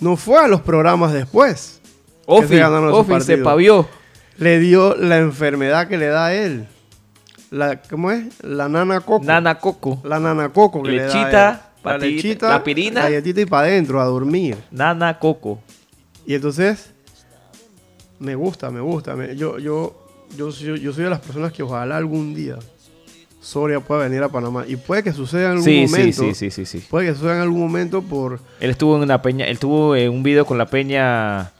no 0.00 0.16
fue 0.16 0.38
a 0.44 0.48
los 0.48 0.60
programas 0.60 1.12
después. 1.12 1.80
Ofi, 2.26 2.48
se 2.48 2.58
ganaron 2.58 2.90
esos 2.90 3.00
Ofi 3.08 3.20
se 3.22 3.38
pavió. 3.38 3.88
Le 4.40 4.58
dio 4.58 4.96
la 4.96 5.18
enfermedad 5.18 5.86
que 5.86 5.96
le 5.98 6.06
da 6.06 6.26
a 6.26 6.34
él. 6.34 6.66
La, 7.50 7.80
¿Cómo 7.82 8.10
es? 8.10 8.42
La 8.42 8.68
nana 8.68 9.00
coco. 9.00 9.24
Nana 9.24 9.58
Coco. 9.58 10.00
La 10.04 10.18
nana 10.18 10.48
coco 10.48 10.82
que 10.82 10.90
le 10.92 11.02
da 11.02 11.04
a 11.04 11.06
Lechita, 11.14 11.50
él. 11.50 11.56
La 11.84 11.92
patita, 11.92 12.06
lechita, 12.06 12.48
la 12.48 12.64
pirina. 12.64 13.02
galletita 13.02 13.40
y 13.42 13.46
para 13.46 13.68
adentro 13.68 14.00
a 14.00 14.04
dormir. 14.04 14.56
Nana 14.70 15.18
Coco. 15.18 15.60
Y 16.26 16.34
entonces, 16.34 16.90
me 18.18 18.34
gusta, 18.34 18.70
me 18.70 18.80
gusta. 18.80 19.14
me- 19.16 19.34
yo, 19.36 19.58
yo, 19.58 19.96
yo, 20.36 20.52
soy- 20.52 20.80
yo 20.80 20.92
soy 20.92 21.04
de 21.04 21.10
las 21.10 21.20
personas 21.20 21.52
que 21.52 21.62
ojalá 21.62 21.96
algún 21.96 22.34
día 22.34 22.56
Soria 23.42 23.80
pueda 23.80 24.02
venir 24.02 24.22
a 24.22 24.28
Panamá. 24.28 24.64
Y 24.68 24.76
puede 24.76 25.02
que 25.02 25.12
suceda 25.12 25.44
en 25.46 25.50
algún 25.52 25.64
Sí, 25.64 25.86
sí, 25.88 25.92
momento. 25.92 26.22
sí, 26.22 26.34
sí, 26.34 26.50
sí, 26.50 26.66
sí. 26.66 26.86
Puede 26.90 27.06
que 27.08 27.14
suceda 27.14 27.36
en 27.36 27.40
algún 27.42 27.60
momento 27.60 28.02
por... 28.02 28.38
Él 28.60 28.70
estuvo 28.70 28.96
en 28.96 29.02
una 29.02 29.22
peña, 29.22 29.46
él 29.46 29.58
tuvo 29.58 29.96
en 29.96 30.10
un 30.10 30.22
video 30.22 30.44
con 30.44 30.58
la 30.58 30.66
peña, 30.66 31.50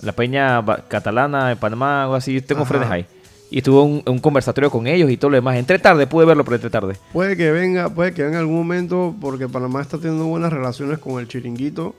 la 0.00 0.12
peña 0.12 0.64
catalana 0.88 1.48
de 1.48 1.56
Panamá, 1.56 2.02
algo 2.04 2.14
así. 2.14 2.40
Tengo 2.40 2.62
Ajá. 2.62 2.68
frenes 2.68 2.90
ahí. 2.90 3.06
Y 3.50 3.58
estuvo 3.58 3.84
en 3.84 3.90
un, 3.90 4.02
un 4.06 4.18
conversatorio 4.18 4.70
con 4.70 4.86
ellos 4.86 5.10
y 5.10 5.18
todo 5.18 5.30
lo 5.32 5.36
demás. 5.36 5.56
Entré 5.56 5.78
tarde, 5.78 6.06
pude 6.06 6.24
verlo, 6.24 6.42
pero 6.44 6.54
entré 6.56 6.70
tarde. 6.70 6.96
Puede 7.12 7.36
que 7.36 7.50
venga, 7.50 7.90
puede 7.90 8.14
que 8.14 8.22
venga 8.22 8.36
en 8.38 8.40
algún 8.40 8.56
momento 8.56 9.14
porque 9.20 9.46
Panamá 9.48 9.82
está 9.82 9.98
teniendo 9.98 10.24
buenas 10.24 10.50
relaciones 10.52 10.98
con 10.98 11.20
el 11.20 11.28
chiringuito. 11.28 11.94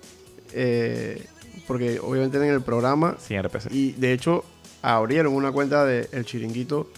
eh, 0.54 1.24
porque 1.68 2.00
obviamente 2.00 2.38
en 2.38 2.54
el 2.54 2.62
programa. 2.62 3.16
Sí, 3.20 3.40
RPC. 3.40 3.72
Y 3.72 3.94
de 3.94 4.12
hecho, 4.14 4.44
abrieron 4.82 5.34
una 5.34 5.52
cuenta 5.54 5.86
de 5.86 6.10
El 6.12 6.26
Chiringuito 6.26 6.90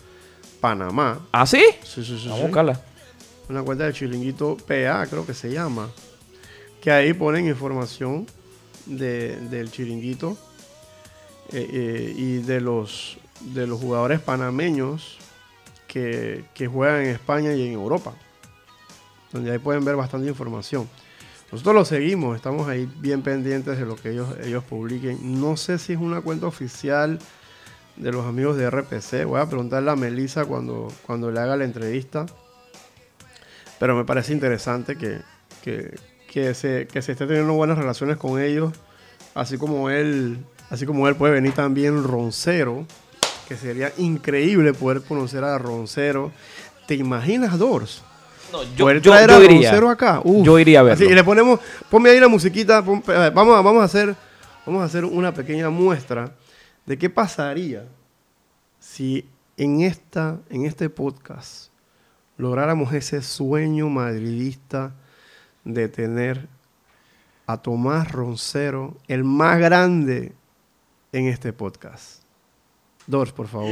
Panamá. 0.60 1.20
¿Ah, 1.32 1.46
sí? 1.46 1.64
Sí, 1.84 2.04
sí, 2.04 2.18
sí. 2.18 2.28
Vamos 2.28 2.40
a 2.40 2.48
buscarla. 2.48 2.82
Una 3.50 3.62
cuenta 3.62 3.84
del 3.84 3.94
Chiringuito 3.94 4.58
PA, 4.68 5.06
creo 5.08 5.24
que 5.26 5.34
se 5.36 5.52
llama. 5.52 5.90
Que 6.82 6.92
ahí 6.92 7.14
ponen 7.14 7.48
información 7.48 8.26
de- 8.88 9.36
del 9.50 9.70
Chiringuito 9.70 10.36
eh, 11.52 11.70
eh, 11.72 12.14
y 12.16 12.38
de 12.38 12.62
los, 12.62 13.18
de 13.42 13.68
los 13.68 13.80
jugadores 13.80 14.20
panameños 14.20 15.18
que, 15.88 16.46
que 16.54 16.68
juegan 16.68 17.02
en 17.02 17.10
España 17.10 17.54
y 17.54 17.68
en 17.68 17.74
Europa. 17.74 18.14
Donde 19.32 19.52
ahí 19.52 19.60
pueden 19.60 19.86
ver 19.86 19.96
bastante 19.96 20.28
información. 20.28 20.88
Nosotros 21.52 21.76
lo 21.76 21.86
seguimos, 21.86 22.36
estamos 22.36 22.68
ahí 22.68 22.90
bien 22.98 23.22
pendientes 23.22 23.78
de 23.78 23.86
lo 23.86 23.96
que 23.96 24.12
ellos, 24.12 24.28
ellos 24.44 24.64
publiquen. 24.64 25.40
No 25.40 25.56
sé 25.58 25.78
si 25.78 25.94
es 25.94 26.00
una 26.00 26.22
cuenta 26.22 26.48
oficial 26.48 27.20
de 27.96 28.12
los 28.12 28.26
amigos 28.26 28.58
de 28.58 28.70
RPC. 28.70 29.26
Voy 29.26 29.40
a 29.40 29.46
preguntarle 29.46 29.92
a 29.92 29.96
Melissa 29.96 30.46
cuando, 30.46 30.92
cuando 31.06 31.32
le 31.32 31.40
haga 31.40 31.56
la 31.56 31.66
entrevista. 31.66 32.26
Pero 33.80 33.96
me 33.96 34.06
parece 34.06 34.34
interesante 34.34 34.98
que, 34.98 35.20
que, 35.64 35.98
que 36.30 36.54
se, 36.54 36.88
que 36.88 37.02
se 37.02 37.12
esté 37.12 37.28
teniendo 37.28 37.54
buenas 37.54 37.78
relaciones 37.78 38.18
con 38.18 38.42
ellos. 38.42 38.74
Así 39.34 39.58
como 39.58 39.90
él, 39.90 40.44
así 40.70 40.86
como 40.86 41.08
él 41.08 41.16
puede 41.16 41.34
venir 41.34 41.54
también 41.54 42.04
Roncero. 42.04 42.86
Que 43.48 43.56
sería 43.56 43.92
increíble 43.98 44.74
poder 44.74 45.04
conocer 45.04 45.44
a 45.44 45.58
Roncero. 45.60 46.32
¿Te 46.88 46.96
imaginas, 46.96 47.58
Dors? 47.60 48.02
No, 48.52 48.60
poder 48.78 49.02
traer 49.02 49.30
a 49.32 49.40
Roncero 49.40 49.90
acá. 49.90 50.22
Uf. 50.24 50.44
Yo 50.46 50.58
iría 50.58 50.80
a 50.80 50.84
verlo. 50.84 51.04
Así, 51.06 51.12
y 51.12 51.16
le 51.16 51.24
ponemos, 51.24 51.60
ponme 51.90 52.10
ahí 52.10 52.20
la 52.20 52.28
musiquita. 52.28 52.84
pon- 52.84 53.04
a 53.08 53.12
ver, 53.12 53.34
vamos, 53.34 53.56
a, 53.58 53.62
vamos, 53.62 53.82
a 53.82 53.86
hacer, 53.86 54.16
vamos 54.66 54.82
a 54.82 54.86
hacer 54.86 55.06
una 55.06 55.32
pequeña 55.34 55.70
muestra 55.70 56.32
de 56.88 56.98
qué 56.98 57.08
pasaría 57.10 57.86
si 58.80 59.28
en, 59.58 59.82
esta, 59.82 60.40
en 60.50 60.66
este 60.66 60.90
podcast 60.90 61.70
lográramos 62.38 62.94
ese 62.94 63.22
sueño 63.22 63.90
madridista 63.90 64.92
de 65.64 65.88
tener 65.88 66.48
a 67.48 67.58
Tomás 67.58 68.12
Roncero, 68.12 68.96
el 69.08 69.24
más 69.24 69.60
grande 69.60 70.34
en 71.18 71.28
este 71.28 71.54
podcast. 71.54 72.22
Dors, 73.08 73.32
por 73.32 73.48
favor. 73.48 73.72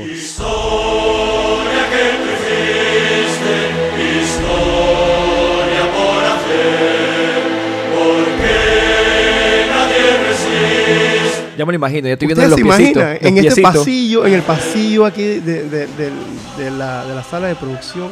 Ya 11.57 11.65
me 11.67 11.71
lo 11.73 11.75
imagino, 11.75 12.07
ya 12.07 12.13
estoy 12.13 12.27
viendo 12.27 12.43
¿Ustedes 12.43 12.59
los 12.65 12.75
se 12.75 12.77
piecitos. 12.83 13.03
los 13.03 13.21
en 13.21 13.37
este 13.45 13.61
pasillo, 13.61 14.25
en 14.25 14.33
el 14.33 14.41
pasillo 14.41 15.05
aquí 15.05 15.21
de, 15.21 15.63
de- 15.69 15.87
de- 15.87 16.11
de 16.57 16.71
la, 16.71 17.05
de 17.05 17.13
la 17.15 17.23
sala 17.23 17.47
de 17.47 17.55
producción, 17.55 18.11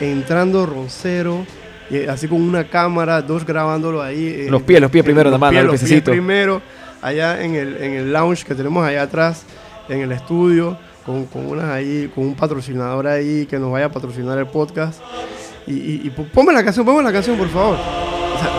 entrando 0.00 0.64
Roncero, 0.64 1.44
y 1.90 2.06
así 2.06 2.26
con 2.26 2.40
una 2.40 2.64
cámara, 2.68 3.20
dos 3.20 3.44
grabándolo 3.44 4.00
ahí. 4.02 4.26
eh, 4.28 4.46
Los 4.48 4.62
pies, 4.62 4.80
los 4.80 4.90
pies 4.90 5.02
en- 5.02 5.06
primero, 5.06 5.30
los 5.30 5.38
nada 5.38 5.38
más, 5.38 5.50
pies, 5.50 5.64
no, 5.64 5.72
los 5.72 5.80
los 5.82 5.90
pies 5.90 6.02
primero, 6.02 6.62
allá 7.04 7.42
en 7.44 7.54
el, 7.54 7.76
en 7.76 7.92
el 7.92 8.12
lounge 8.12 8.44
que 8.44 8.54
tenemos 8.54 8.84
allá 8.84 9.02
atrás, 9.02 9.42
en 9.88 10.00
el 10.00 10.12
estudio, 10.12 10.78
con, 11.04 11.26
con 11.26 11.46
unas 11.46 11.66
ahí, 11.66 12.10
con 12.14 12.24
un 12.24 12.34
patrocinador 12.34 13.06
ahí 13.06 13.46
que 13.46 13.58
nos 13.58 13.70
vaya 13.70 13.86
a 13.86 13.88
patrocinar 13.90 14.38
el 14.38 14.46
podcast. 14.46 15.00
Y, 15.66 16.06
y, 16.06 16.10
ponme 16.10 16.52
la 16.52 16.64
canción, 16.64 16.84
ponme 16.86 17.02
la 17.02 17.12
canción, 17.12 17.36
por 17.36 17.48
favor. 17.48 17.76
O 17.76 18.38
sea, 18.38 18.50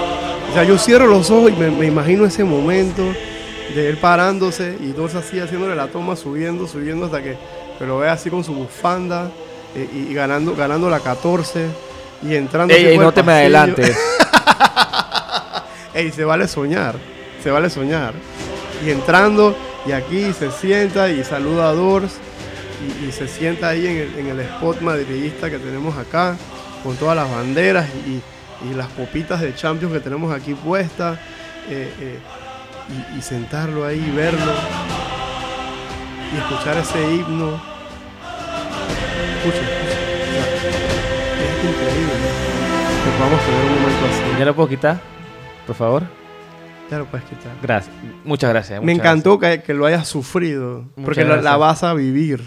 o 0.49 0.53
sea, 0.53 0.63
yo 0.63 0.77
cierro 0.77 1.07
los 1.07 1.29
ojos 1.31 1.51
y 1.51 1.55
me, 1.55 1.71
me 1.71 1.87
imagino 1.87 2.25
ese 2.25 2.43
momento 2.43 3.03
de 3.73 3.89
él 3.89 3.97
parándose 3.97 4.77
y 4.79 4.91
dos 4.91 5.15
así 5.15 5.39
haciéndole 5.39 5.75
la 5.75 5.87
toma, 5.87 6.15
subiendo, 6.15 6.67
subiendo 6.67 7.05
hasta 7.07 7.23
que, 7.23 7.35
que 7.79 7.85
lo 7.85 7.99
vea 7.99 8.13
así 8.13 8.29
con 8.29 8.43
su 8.43 8.53
bufanda 8.53 9.31
eh, 9.75 9.89
y, 9.91 10.11
y 10.11 10.13
ganando, 10.13 10.55
ganando 10.55 10.89
la 10.89 10.99
14 10.99 11.65
y 12.21 12.35
entrando. 12.35 12.73
Ey, 12.73 12.85
ey, 12.85 12.97
no 12.97 13.11
te 13.11 13.23
me 13.23 13.33
adelantes. 13.33 13.97
Ey, 15.93 16.11
se 16.11 16.25
vale 16.25 16.45
soñar, 16.45 16.95
se 17.45 17.51
vale 17.51 17.69
soñar. 17.69 18.15
Y 18.83 18.89
entrando, 18.89 19.55
y 19.85 19.91
aquí 19.91 20.33
se 20.33 20.49
sienta 20.49 21.09
y 21.09 21.23
saluda 21.23 21.69
a 21.69 21.73
Dors, 21.73 22.17
y, 23.07 23.11
se 23.11 23.27
sienta 23.27 23.69
ahí 23.69 23.85
en 23.85 24.27
el, 24.27 24.39
spot 24.39 24.81
madridista 24.81 25.51
que 25.51 25.59
tenemos 25.59 25.95
acá, 25.95 26.35
con 26.83 26.95
todas 26.95 27.15
las 27.15 27.29
banderas 27.29 27.87
y, 28.07 28.21
las 28.75 28.87
copitas 28.87 29.41
de 29.41 29.53
Champions 29.53 29.93
que 29.93 29.99
tenemos 29.99 30.33
aquí 30.33 30.55
puestas, 30.55 31.19
eh, 31.69 31.93
eh, 31.99 32.17
y, 33.15 33.21
sentarlo 33.21 33.85
ahí, 33.85 34.11
verlo, 34.15 34.51
y 36.33 36.37
escuchar 36.37 36.77
ese 36.77 36.99
himno. 37.13 37.61
O 39.37 39.51
sea, 39.51 39.61
es 41.43 41.63
increíble 41.63 42.13
que 43.03 43.11
podamos 43.19 43.39
tener 43.45 43.65
un 43.65 43.81
momento 43.81 44.05
así. 44.07 44.39
¿Ya 44.39 44.45
lo 44.45 44.55
puedo 44.55 44.69
quitar? 44.69 44.99
Por 45.67 45.75
favor. 45.75 46.24
Ya 46.91 46.99
lo 46.99 47.05
puedes 47.05 47.25
quitar. 47.27 47.51
Gracias. 47.61 47.95
Muchas 48.23 48.49
gracias. 48.51 48.79
Me 48.81 48.93
muchas 48.93 49.05
encantó 49.05 49.39
que, 49.39 49.61
que 49.63 49.73
lo 49.73 49.85
hayas 49.85 50.07
sufrido. 50.07 50.81
Muchas 50.95 51.03
porque 51.05 51.23
la, 51.25 51.57
vas 51.57 51.83
a 51.83 51.93
vivir. 51.93 52.39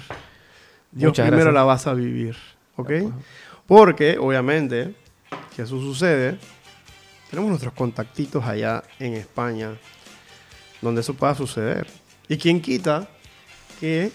Dios 0.92 1.10
Muchas 1.10 1.24
primero 1.26 1.44
gracias. 1.50 1.54
la 1.54 1.62
vas 1.64 1.86
a 1.86 1.94
vivir. 1.94 2.36
¿Ok? 2.76 2.90
Porque, 3.66 4.16
obviamente, 4.18 4.94
que 5.56 5.62
eso 5.62 5.80
sucede. 5.80 6.38
Tenemos 7.30 7.48
nuestros 7.50 7.74
contactitos 7.74 8.44
allá 8.44 8.82
en 8.98 9.14
España. 9.14 9.72
Donde 10.80 11.00
eso 11.00 11.14
pueda 11.14 11.34
suceder. 11.34 11.86
Y 12.28 12.36
quien 12.38 12.60
quita 12.60 13.08
que 13.80 14.12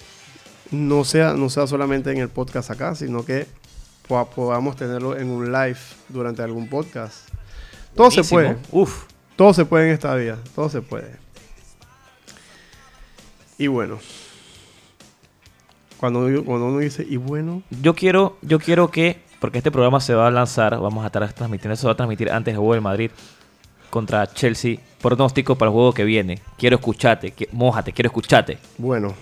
no 0.72 1.04
sea, 1.04 1.34
no 1.34 1.50
sea 1.50 1.68
solamente 1.68 2.12
en 2.12 2.18
el 2.20 2.30
podcast 2.30 2.72
acá, 2.72 2.96
sino 2.96 3.26
que 3.26 3.46
poda- 4.08 4.26
podamos 4.30 4.76
tenerlo 4.78 5.18
en 5.18 5.30
un 5.30 5.52
live 5.52 5.78
durante 6.10 6.42
algún 6.42 6.70
podcast. 6.70 7.28
Todo 7.94 8.10
se 8.10 8.24
puede. 8.24 8.56
Uf. 8.72 9.04
Todo 9.36 9.54
se 9.54 9.66
puede 9.66 9.88
en 9.88 9.94
esta 9.94 10.14
vida, 10.16 10.38
todo 10.56 10.70
se 10.70 10.82
puede. 10.82 11.16
Y 13.58 13.68
bueno, 13.68 14.00
cuando, 15.98 16.20
cuando 16.44 16.68
uno 16.68 16.80
dice, 16.80 17.06
y 17.08 17.18
bueno, 17.18 17.64
Yo 17.82 17.94
quiero, 17.96 18.38
yo 18.42 18.60
quiero 18.60 18.90
que, 18.92 19.22
porque 19.40 19.60
este 19.60 19.72
programa 19.72 20.00
se 20.00 20.14
va 20.14 20.28
a 20.28 20.32
lanzar, 20.32 20.78
vamos 20.80 21.04
a 21.04 21.08
estar 21.08 21.32
transmitiendo, 21.34 21.76
se 21.76 21.86
va 21.86 21.94
a 21.94 21.96
transmitir 21.96 22.32
antes 22.32 22.54
del 22.54 22.58
juego 22.58 22.74
del 22.74 22.82
Madrid 22.82 23.12
contra 23.90 24.28
Chelsea. 24.28 24.78
Pronóstico 25.02 25.56
para 25.56 25.70
el 25.70 25.74
juego 25.74 25.94
que 25.94 26.04
viene. 26.04 26.40
Quiero 26.58 26.78
escucharte, 26.78 27.32
que, 27.32 27.50
mójate, 27.52 27.92
quiero 27.92 28.08
escucharte. 28.08 28.58
bueno, 28.78 29.14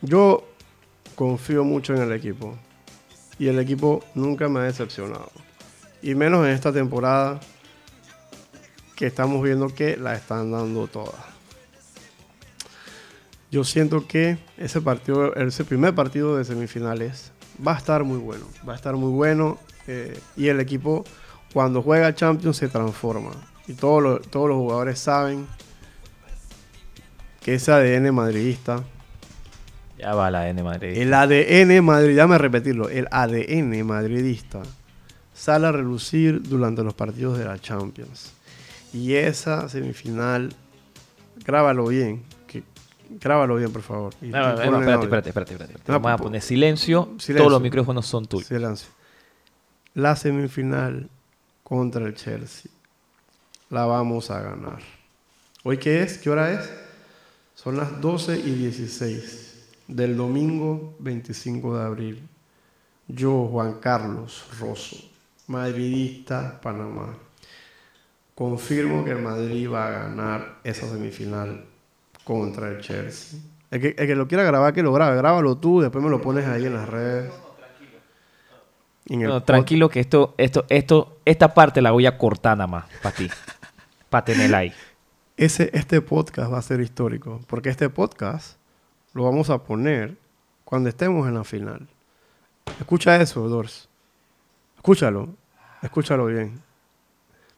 yo 0.00 0.44
confío 1.14 1.62
mucho 1.64 1.94
en 1.94 2.02
el 2.02 2.12
equipo. 2.12 2.56
Y 3.38 3.48
el 3.48 3.58
equipo 3.58 4.04
nunca 4.14 4.48
me 4.48 4.60
ha 4.60 4.64
decepcionado. 4.64 5.30
Y 6.02 6.14
menos 6.14 6.44
en 6.46 6.52
esta 6.52 6.72
temporada 6.72 7.40
que 9.02 9.08
estamos 9.08 9.42
viendo 9.42 9.66
que 9.66 9.96
la 9.96 10.14
están 10.14 10.52
dando 10.52 10.86
toda. 10.86 11.18
Yo 13.50 13.64
siento 13.64 14.06
que 14.06 14.38
ese 14.56 14.80
partido, 14.80 15.34
ese 15.34 15.64
primer 15.64 15.92
partido 15.92 16.36
de 16.36 16.44
semifinales 16.44 17.32
va 17.66 17.74
a 17.74 17.78
estar 17.78 18.04
muy 18.04 18.18
bueno. 18.18 18.44
Va 18.66 18.74
a 18.74 18.76
estar 18.76 18.94
muy 18.94 19.10
bueno. 19.10 19.58
eh, 19.88 20.16
y 20.36 20.46
el 20.46 20.60
equipo, 20.60 21.04
cuando 21.52 21.82
juega 21.82 22.14
Champions, 22.14 22.58
se 22.58 22.68
transforma. 22.68 23.32
Y 23.66 23.72
todos 23.72 24.00
los, 24.00 24.22
todos 24.30 24.48
los 24.48 24.58
jugadores 24.58 25.00
saben 25.00 25.48
que 27.40 27.54
ese 27.54 27.72
ADN 27.72 28.14
madridista, 28.14 28.84
Ya 29.98 30.14
va 30.14 30.30
la 30.30 30.48
N 30.48 30.62
Madrid. 30.62 30.96
el 30.96 31.12
ADN 31.12 31.84
madrid, 31.84 32.16
dame 32.16 32.38
repetirlo, 32.38 32.88
el 32.88 33.08
ADN 33.10 33.84
madridista 33.84 34.62
sale 35.34 35.66
a 35.66 35.72
relucir 35.72 36.40
durante 36.40 36.84
los 36.84 36.94
partidos 36.94 37.36
de 37.36 37.46
la 37.46 37.58
Champions. 37.58 38.34
Y 38.92 39.14
esa 39.14 39.68
semifinal, 39.68 40.54
grábalo 41.44 41.86
bien, 41.86 42.22
que, 42.46 42.62
grábalo 43.20 43.56
bien, 43.56 43.72
por 43.72 43.82
favor. 43.82 44.14
Y- 44.20 44.26
No, 44.26 44.30
y 44.30 44.32
no, 44.32 44.48
no, 44.50 44.54
ponlo 44.56 44.76
en 44.76 44.82
espérate, 44.82 45.04
espérate, 45.06 45.28
espérate, 45.30 45.64
espérate. 45.64 45.92
Vamos 45.92 46.10
a 46.12 46.16
po- 46.18 46.24
poner 46.24 46.42
silencio. 46.42 47.04
silencio. 47.18 47.36
Todos 47.36 47.52
los 47.52 47.62
micrófonos 47.62 48.06
son 48.06 48.26
tuyos. 48.26 48.46
Silencio. 48.48 48.88
La 49.94 50.16
semifinal 50.16 51.08
contra 51.62 52.04
el 52.04 52.14
Chelsea. 52.14 52.70
La 53.70 53.86
vamos 53.86 54.30
a 54.30 54.40
ganar. 54.40 54.80
¿Hoy 55.64 55.78
qué 55.78 56.02
es? 56.02 56.18
¿Qué 56.18 56.28
hora 56.28 56.52
es? 56.52 56.70
Son 57.54 57.76
las 57.76 58.00
12 58.00 58.38
y 58.38 58.54
16 58.54 59.68
del 59.88 60.16
domingo 60.16 60.94
25 60.98 61.78
de 61.78 61.84
abril. 61.84 62.28
Yo, 63.08 63.46
Juan 63.50 63.74
Carlos 63.80 64.44
Rosso, 64.58 64.96
madridista 65.46 66.60
Panamá, 66.60 67.14
confirmo 68.42 69.04
que 69.04 69.12
el 69.12 69.22
Madrid 69.22 69.70
va 69.70 69.86
a 69.86 69.90
ganar 69.90 70.58
esa 70.64 70.88
semifinal 70.88 71.64
contra 72.24 72.70
el 72.70 72.80
Chelsea. 72.80 73.38
El 73.70 73.80
que, 73.80 73.94
el 73.96 74.06
que 74.08 74.16
lo 74.16 74.26
quiera 74.26 74.42
grabar, 74.42 74.74
que 74.74 74.82
lo 74.82 74.92
grabe. 74.92 75.16
Grábalo 75.16 75.58
tú, 75.58 75.80
después 75.80 76.02
me 76.02 76.10
lo 76.10 76.20
pones 76.20 76.44
ahí 76.48 76.66
en 76.66 76.74
las 76.74 76.88
redes. 76.88 77.32
En 79.06 79.22
No, 79.22 79.44
tranquilo 79.44 79.88
que 79.88 80.00
esto, 80.00 80.34
esto, 80.38 80.64
esto, 80.68 81.18
esta 81.24 81.54
parte 81.54 81.80
la 81.80 81.92
voy 81.92 82.04
a 82.06 82.18
cortar 82.18 82.58
nada 82.58 82.66
más 82.66 82.84
para 83.00 83.14
ti. 83.14 83.30
para 84.10 84.24
tenerla 84.24 84.58
ahí. 84.58 84.72
Ese, 85.36 85.70
este 85.72 86.00
podcast 86.00 86.52
va 86.52 86.58
a 86.58 86.62
ser 86.62 86.80
histórico, 86.80 87.40
porque 87.46 87.68
este 87.68 87.88
podcast 87.90 88.56
lo 89.14 89.22
vamos 89.22 89.50
a 89.50 89.62
poner 89.62 90.16
cuando 90.64 90.88
estemos 90.88 91.28
en 91.28 91.34
la 91.34 91.44
final. 91.44 91.86
Escucha 92.80 93.14
eso, 93.20 93.48
Dors. 93.48 93.88
Escúchalo. 94.78 95.28
Escúchalo 95.80 96.26
bien. 96.26 96.71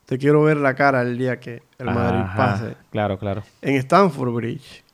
Te 0.06 0.18
quiero 0.18 0.42
ver 0.42 0.58
la 0.58 0.74
cara 0.74 1.02
el 1.02 1.16
día 1.16 1.40
que 1.40 1.62
el 1.78 1.86
Madrid 1.86 2.20
Ajá, 2.20 2.36
pase 2.36 2.74
Claro, 2.90 3.18
claro. 3.18 3.42
en 3.62 3.76
Stamford 3.76 4.32
Bridge. 4.34 4.84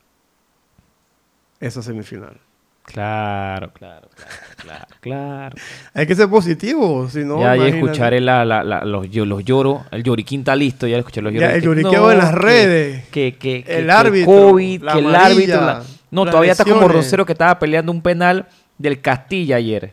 Esa 1.58 1.82
semifinal. 1.82 2.36
Claro, 2.84 3.70
claro, 3.72 4.08
claro, 4.16 4.34
claro, 4.56 4.86
claro. 5.00 5.56
Hay 5.94 6.06
que 6.06 6.14
ser 6.14 6.28
positivo, 6.28 7.08
si 7.08 7.20
no. 7.24 7.38
ya, 7.38 7.48
ya 7.54 7.56
imagínate. 7.56 7.78
escucharé 7.84 8.20
la, 8.20 8.44
la- 8.44 8.64
la- 8.64 8.84
los, 8.84 9.06
los 9.14 9.44
lloros. 9.44 9.82
El 9.92 10.02
lloriquín 10.02 10.40
está 10.40 10.56
listo, 10.56 10.86
ya 10.88 10.96
escuché 10.98 11.20
los 11.22 11.32
Ya, 11.32 11.40
lloros. 11.40 11.54
el 11.54 11.60
que- 11.60 11.66
lloriqueo 11.66 12.10
en 12.10 12.18
las 12.18 12.34
redes. 12.34 13.04
Que, 13.08 13.36
que, 13.36 13.62
que- 13.62 13.78
El 13.78 13.86
que 13.86 13.92
árbitro, 13.92 14.32
COVID, 14.32 14.82
que 14.92 14.98
el 14.98 15.14
árbitro. 15.14 15.80
No, 16.10 16.24
todavía 16.26 16.52
está 16.52 16.64
como. 16.64 16.88
Rosero 16.88 17.24
que 17.26 17.32
estaba 17.32 17.58
peleando 17.60 17.92
un 17.92 18.02
penal 18.02 18.48
del 18.78 19.00
Castilla 19.00 19.56
ayer. 19.56 19.92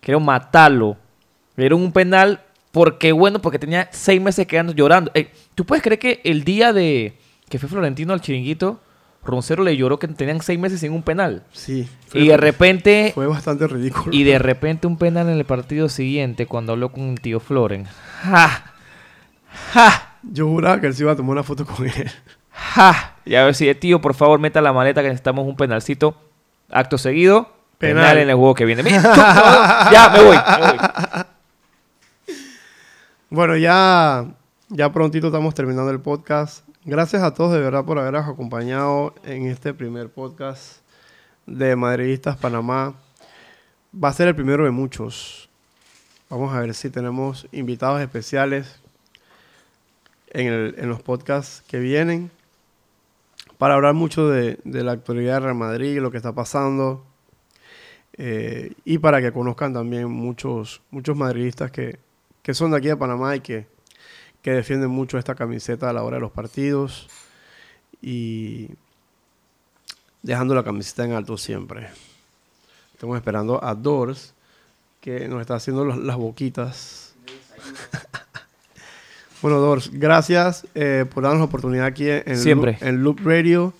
Quería 0.00 0.18
matarlo. 0.18 0.96
Dieron 1.56 1.80
un 1.80 1.92
penal 1.92 2.40
porque, 2.72 3.12
bueno, 3.12 3.40
porque 3.40 3.58
tenía 3.58 3.88
seis 3.92 4.20
meses 4.20 4.46
quedando 4.46 4.72
llorando. 4.72 5.10
Eh, 5.14 5.30
¿Tú 5.54 5.64
puedes 5.66 5.82
creer 5.82 5.98
que 5.98 6.20
el 6.24 6.44
día 6.44 6.72
de 6.72 7.18
que 7.48 7.58
fue 7.58 7.68
Florentino 7.68 8.12
al 8.12 8.20
chiringuito, 8.20 8.80
Roncero 9.24 9.62
le 9.64 9.76
lloró 9.76 9.98
que 9.98 10.06
tenían 10.08 10.40
seis 10.40 10.58
meses 10.58 10.80
sin 10.80 10.92
un 10.92 11.02
penal? 11.02 11.42
Sí. 11.52 11.88
Y 12.14 12.28
de 12.28 12.36
repente 12.36 13.10
Fue 13.14 13.26
bastante 13.26 13.66
ridículo. 13.66 14.14
y 14.16 14.22
de 14.24 14.38
repente 14.38 14.86
un 14.86 14.96
penal 14.96 15.28
en 15.28 15.36
el 15.36 15.44
partido 15.44 15.88
siguiente 15.88 16.46
cuando 16.46 16.72
habló 16.72 16.90
con 16.92 17.02
el 17.10 17.20
tío 17.20 17.40
Floren. 17.40 17.86
¡Ja! 18.22 18.72
¡Ja! 19.72 20.16
Yo 20.22 20.46
juraba 20.46 20.80
que 20.80 20.86
él 20.86 20.94
se 20.94 21.02
iba 21.02 21.12
a 21.12 21.16
tomar 21.16 21.32
una 21.32 21.42
foto 21.42 21.66
con 21.66 21.86
él. 21.86 22.10
¡Ja! 22.52 23.16
Y 23.24 23.34
a 23.34 23.44
ver 23.44 23.54
si, 23.54 23.72
tío, 23.74 24.00
por 24.00 24.14
favor, 24.14 24.38
meta 24.38 24.60
la 24.60 24.72
maleta 24.72 25.02
que 25.02 25.08
necesitamos 25.08 25.46
un 25.46 25.56
penalcito. 25.56 26.14
Acto 26.70 26.98
seguido, 26.98 27.52
penal, 27.78 28.04
Penal. 28.04 28.18
en 28.18 28.30
el 28.30 28.36
juego 28.36 28.54
que 28.54 28.64
viene. 28.64 28.82
Mira, 28.82 29.02
ya, 29.92 30.10
me 30.14 30.22
voy, 30.22 30.36
me 30.36 30.66
voy. 30.66 31.24
Bueno, 33.32 33.56
ya, 33.56 34.34
ya 34.70 34.92
prontito 34.92 35.28
estamos 35.28 35.54
terminando 35.54 35.88
el 35.92 36.00
podcast. 36.00 36.66
Gracias 36.84 37.22
a 37.22 37.32
todos 37.32 37.52
de 37.52 37.60
verdad 37.60 37.84
por 37.84 37.96
habernos 37.96 38.26
acompañado 38.26 39.14
en 39.22 39.46
este 39.46 39.72
primer 39.72 40.08
podcast 40.08 40.80
de 41.46 41.76
Madridistas 41.76 42.36
Panamá. 42.36 42.96
Va 43.94 44.08
a 44.08 44.12
ser 44.12 44.26
el 44.26 44.34
primero 44.34 44.64
de 44.64 44.72
muchos. 44.72 45.48
Vamos 46.28 46.52
a 46.52 46.58
ver 46.58 46.74
si 46.74 46.90
tenemos 46.90 47.46
invitados 47.52 48.00
especiales 48.00 48.80
en, 50.30 50.88
los 50.88 51.00
podcasts 51.00 51.62
que 51.68 51.78
vienen 51.78 52.32
para 53.58 53.74
hablar 53.74 53.94
mucho 53.94 54.28
de, 54.28 54.58
de 54.64 54.82
la 54.82 54.90
actualidad 54.90 55.34
de 55.34 55.40
Real 55.40 55.54
Madrid, 55.54 56.00
lo 56.00 56.10
que 56.10 56.16
está 56.16 56.32
pasando, 56.32 57.04
eh, 58.14 58.72
y 58.84 58.98
para 58.98 59.20
que 59.20 59.30
conozcan 59.30 59.72
también 59.72 60.10
muchos, 60.10 60.82
muchos 60.90 61.16
madridistas 61.16 61.70
que, 61.70 62.09
que 62.42 62.54
son 62.54 62.70
de 62.70 62.78
aquí 62.78 62.88
de 62.88 62.96
Panamá 62.96 63.36
y 63.36 63.40
que, 63.40 63.66
que 64.42 64.52
defienden 64.52 64.90
mucho 64.90 65.18
esta 65.18 65.34
camiseta 65.34 65.90
a 65.90 65.92
la 65.92 66.02
hora 66.02 66.16
de 66.16 66.20
los 66.22 66.32
partidos 66.32 67.08
y 68.02 68.68
dejando 70.22 70.54
la 70.54 70.64
camiseta 70.64 71.04
en 71.04 71.12
alto 71.12 71.36
siempre. 71.36 71.88
Estamos 72.94 73.16
esperando 73.16 73.62
a 73.62 73.74
Doors, 73.74 74.34
que 75.00 75.26
nos 75.28 75.40
está 75.40 75.54
haciendo 75.54 75.84
los- 75.84 75.98
las 75.98 76.16
boquitas. 76.16 77.14
bueno, 79.42 79.58
Doors, 79.58 79.90
gracias 79.92 80.66
eh, 80.74 81.06
por 81.12 81.22
darnos 81.22 81.38
la 81.40 81.44
oportunidad 81.46 81.86
aquí 81.86 82.08
en, 82.10 82.36
Siempre. 82.38 82.72
Loop, 82.72 82.82
en 82.88 83.02
Loop 83.02 83.20
Radio 83.24 83.72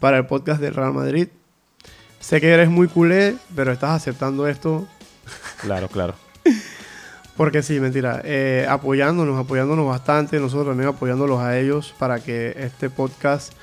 para 0.00 0.18
el 0.18 0.26
podcast 0.26 0.60
del 0.60 0.74
Real 0.74 0.92
Madrid. 0.92 1.28
Sé 2.18 2.40
que 2.40 2.48
eres 2.50 2.68
muy 2.68 2.88
culé, 2.88 3.36
pero 3.56 3.72
estás 3.72 3.90
aceptando 3.92 4.46
esto 4.46 4.86
Claro, 5.62 5.88
claro. 5.88 6.14
porque 7.40 7.62
sí, 7.62 7.80
mentira. 7.80 8.20
eh, 8.22 8.66
apoyándonos, 8.68 9.38
apoyándonos 9.38 9.86
bastante, 9.86 10.38
nosotros 10.38 10.66
también 10.66 10.90
apoyándolos 10.90 11.40
a 11.40 11.58
ellos 11.58 11.94
para 11.98 12.20
que 12.20 12.52
este 12.58 12.90
podcast, 12.90 13.54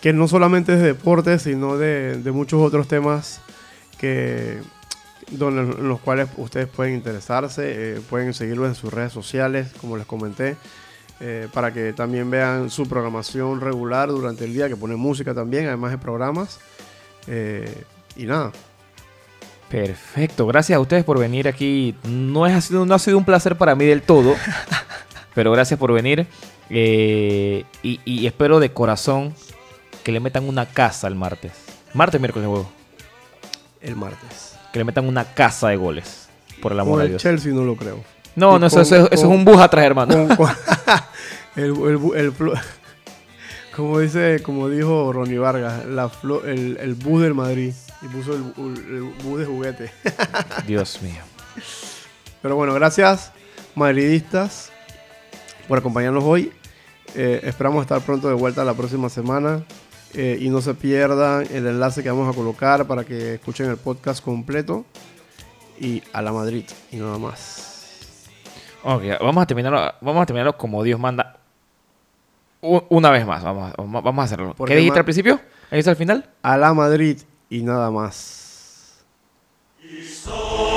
que 0.00 0.12
no 0.12 0.28
solamente 0.28 0.74
es 0.74 0.78
de 0.78 0.86
deporte, 0.86 1.40
sino 1.40 1.76
de, 1.76 2.30
muchos 2.32 2.62
otros 2.62 2.86
temas 2.86 3.40
que 3.98 4.60
donde, 5.32 5.62
en 5.62 5.88
los 5.88 5.98
cuales 5.98 6.28
ustedes 6.36 6.68
pueden 6.68 6.94
interesarse, 6.94 7.96
eh, 7.96 8.00
pueden 8.08 8.34
seguirlos 8.34 8.68
en 8.68 8.76
sus 8.76 8.94
redes 8.94 9.12
sociales, 9.12 9.72
como 9.80 9.96
les 9.96 10.06
comenté, 10.06 10.56
eh, 11.18 11.48
para 11.52 11.72
que 11.72 11.92
también 11.92 12.30
vean 12.30 12.70
su 12.70 12.88
programación 12.88 13.60
regular 13.60 14.10
durante 14.10 14.44
el 14.44 14.54
día, 14.54 14.68
que 14.68 14.76
pone 14.76 14.94
música 14.94 15.34
también, 15.34 15.66
además 15.66 15.90
de 15.90 15.98
programas. 15.98 16.60
Y 18.16 18.26
nada, 18.26 18.52
Perfecto, 19.68 20.46
gracias 20.46 20.76
a 20.76 20.80
ustedes 20.80 21.04
por 21.04 21.18
venir 21.18 21.48
aquí. 21.48 21.94
No, 22.04 22.46
es, 22.46 22.54
ha 22.54 22.60
sido, 22.60 22.86
no 22.86 22.94
ha 22.94 22.98
sido 22.98 23.18
un 23.18 23.24
placer 23.24 23.56
para 23.56 23.74
mí 23.74 23.84
del 23.84 24.02
todo, 24.02 24.34
pero 25.34 25.50
gracias 25.52 25.78
por 25.80 25.92
venir. 25.92 26.26
Eh, 26.70 27.64
y, 27.82 28.00
y 28.04 28.26
espero 28.26 28.60
de 28.60 28.72
corazón 28.72 29.34
que 30.02 30.12
le 30.12 30.20
metan 30.20 30.48
una 30.48 30.66
casa 30.66 31.08
el 31.08 31.14
martes. 31.14 31.52
Martes, 31.92 32.20
miércoles, 32.20 32.48
huevo. 32.48 32.70
el 33.80 33.96
martes. 33.96 34.56
Que 34.72 34.78
le 34.80 34.84
metan 34.84 35.06
una 35.06 35.24
casa 35.24 35.68
de 35.68 35.76
goles. 35.76 36.28
Por 36.62 36.72
el 36.72 36.80
amor 36.80 36.92
Con 36.94 36.98
de 37.00 37.04
el 37.06 37.10
Dios. 37.12 37.22
Chelsea 37.22 37.52
no 37.52 37.64
lo 37.64 37.76
creo. 37.76 38.02
No, 38.36 38.56
Y 38.56 38.60
no, 38.60 38.66
eso, 38.66 38.76
con- 38.76 38.82
eso- 38.84 39.10
es 39.10 39.22
un 39.22 39.44
bus 39.44 39.58
atrás, 39.58 39.84
hermano. 39.84 40.28
con- 40.36 40.48
el, 41.56 41.74
el, 42.16 42.32
como 43.74 43.98
dice, 43.98 44.40
como 44.42 44.68
dijo 44.68 45.12
Ronnie 45.12 45.38
Vargas, 45.38 45.84
la 45.86 46.08
flo- 46.08 46.44
el, 46.44 46.76
el 46.80 46.94
bus 46.94 47.22
del 47.22 47.34
Madrid. 47.34 47.72
Y 48.02 48.06
puso 48.08 48.34
el, 48.34 48.42
el 48.94 49.02
bus 49.24 49.40
de 49.40 49.46
juguete. 49.46 49.90
Dios 50.66 51.00
mío. 51.02 51.22
Pero 52.42 52.56
bueno, 52.56 52.74
gracias, 52.74 53.32
madridistas, 53.74 54.70
por 55.68 55.78
acompañarnos 55.78 56.22
hoy. 56.24 56.52
Eh, 57.14 57.40
esperamos 57.44 57.82
estar 57.82 58.00
pronto 58.02 58.28
de 58.28 58.34
vuelta 58.34 58.64
la 58.64 58.74
próxima 58.74 59.08
semana. 59.08 59.64
Eh, 60.12 60.38
y 60.40 60.48
no 60.48 60.60
se 60.60 60.74
pierdan 60.74 61.44
el 61.50 61.66
enlace 61.66 62.02
que 62.02 62.08
vamos 62.10 62.32
a 62.32 62.36
colocar 62.36 62.86
para 62.86 63.02
que 63.04 63.34
escuchen 63.34 63.68
el 63.70 63.76
podcast 63.78 64.22
completo. 64.22 64.84
Y 65.80 66.02
a 66.12 66.22
la 66.22 66.32
Madrid, 66.32 66.64
y 66.92 66.96
nada 66.96 67.18
más. 67.18 68.28
Ok, 68.84 69.02
vamos 69.20 69.42
a 69.42 69.46
terminarlo, 69.46 69.80
vamos 70.02 70.22
a 70.22 70.26
terminarlo 70.26 70.56
como 70.56 70.82
Dios 70.84 71.00
manda. 71.00 71.38
Una 72.88 73.10
vez 73.10 73.26
más, 73.26 73.42
vamos, 73.44 73.72
a- 73.76 73.82
vamos 74.00 74.22
a 74.22 74.24
hacerlo. 74.24 74.54
¿Por 74.54 74.68
¿Qué 74.68 74.76
dijiste 74.76 74.98
al 74.98 75.04
principio? 75.04 75.40
¿Ahí 75.70 75.78
está 75.80 75.90
al 75.90 75.96
final? 75.96 76.30
A 76.42 76.56
la 76.56 76.72
Madrid 76.74 77.18
y 77.50 77.62
nada 77.62 77.90
más. 77.90 79.04
Historia 79.82 80.73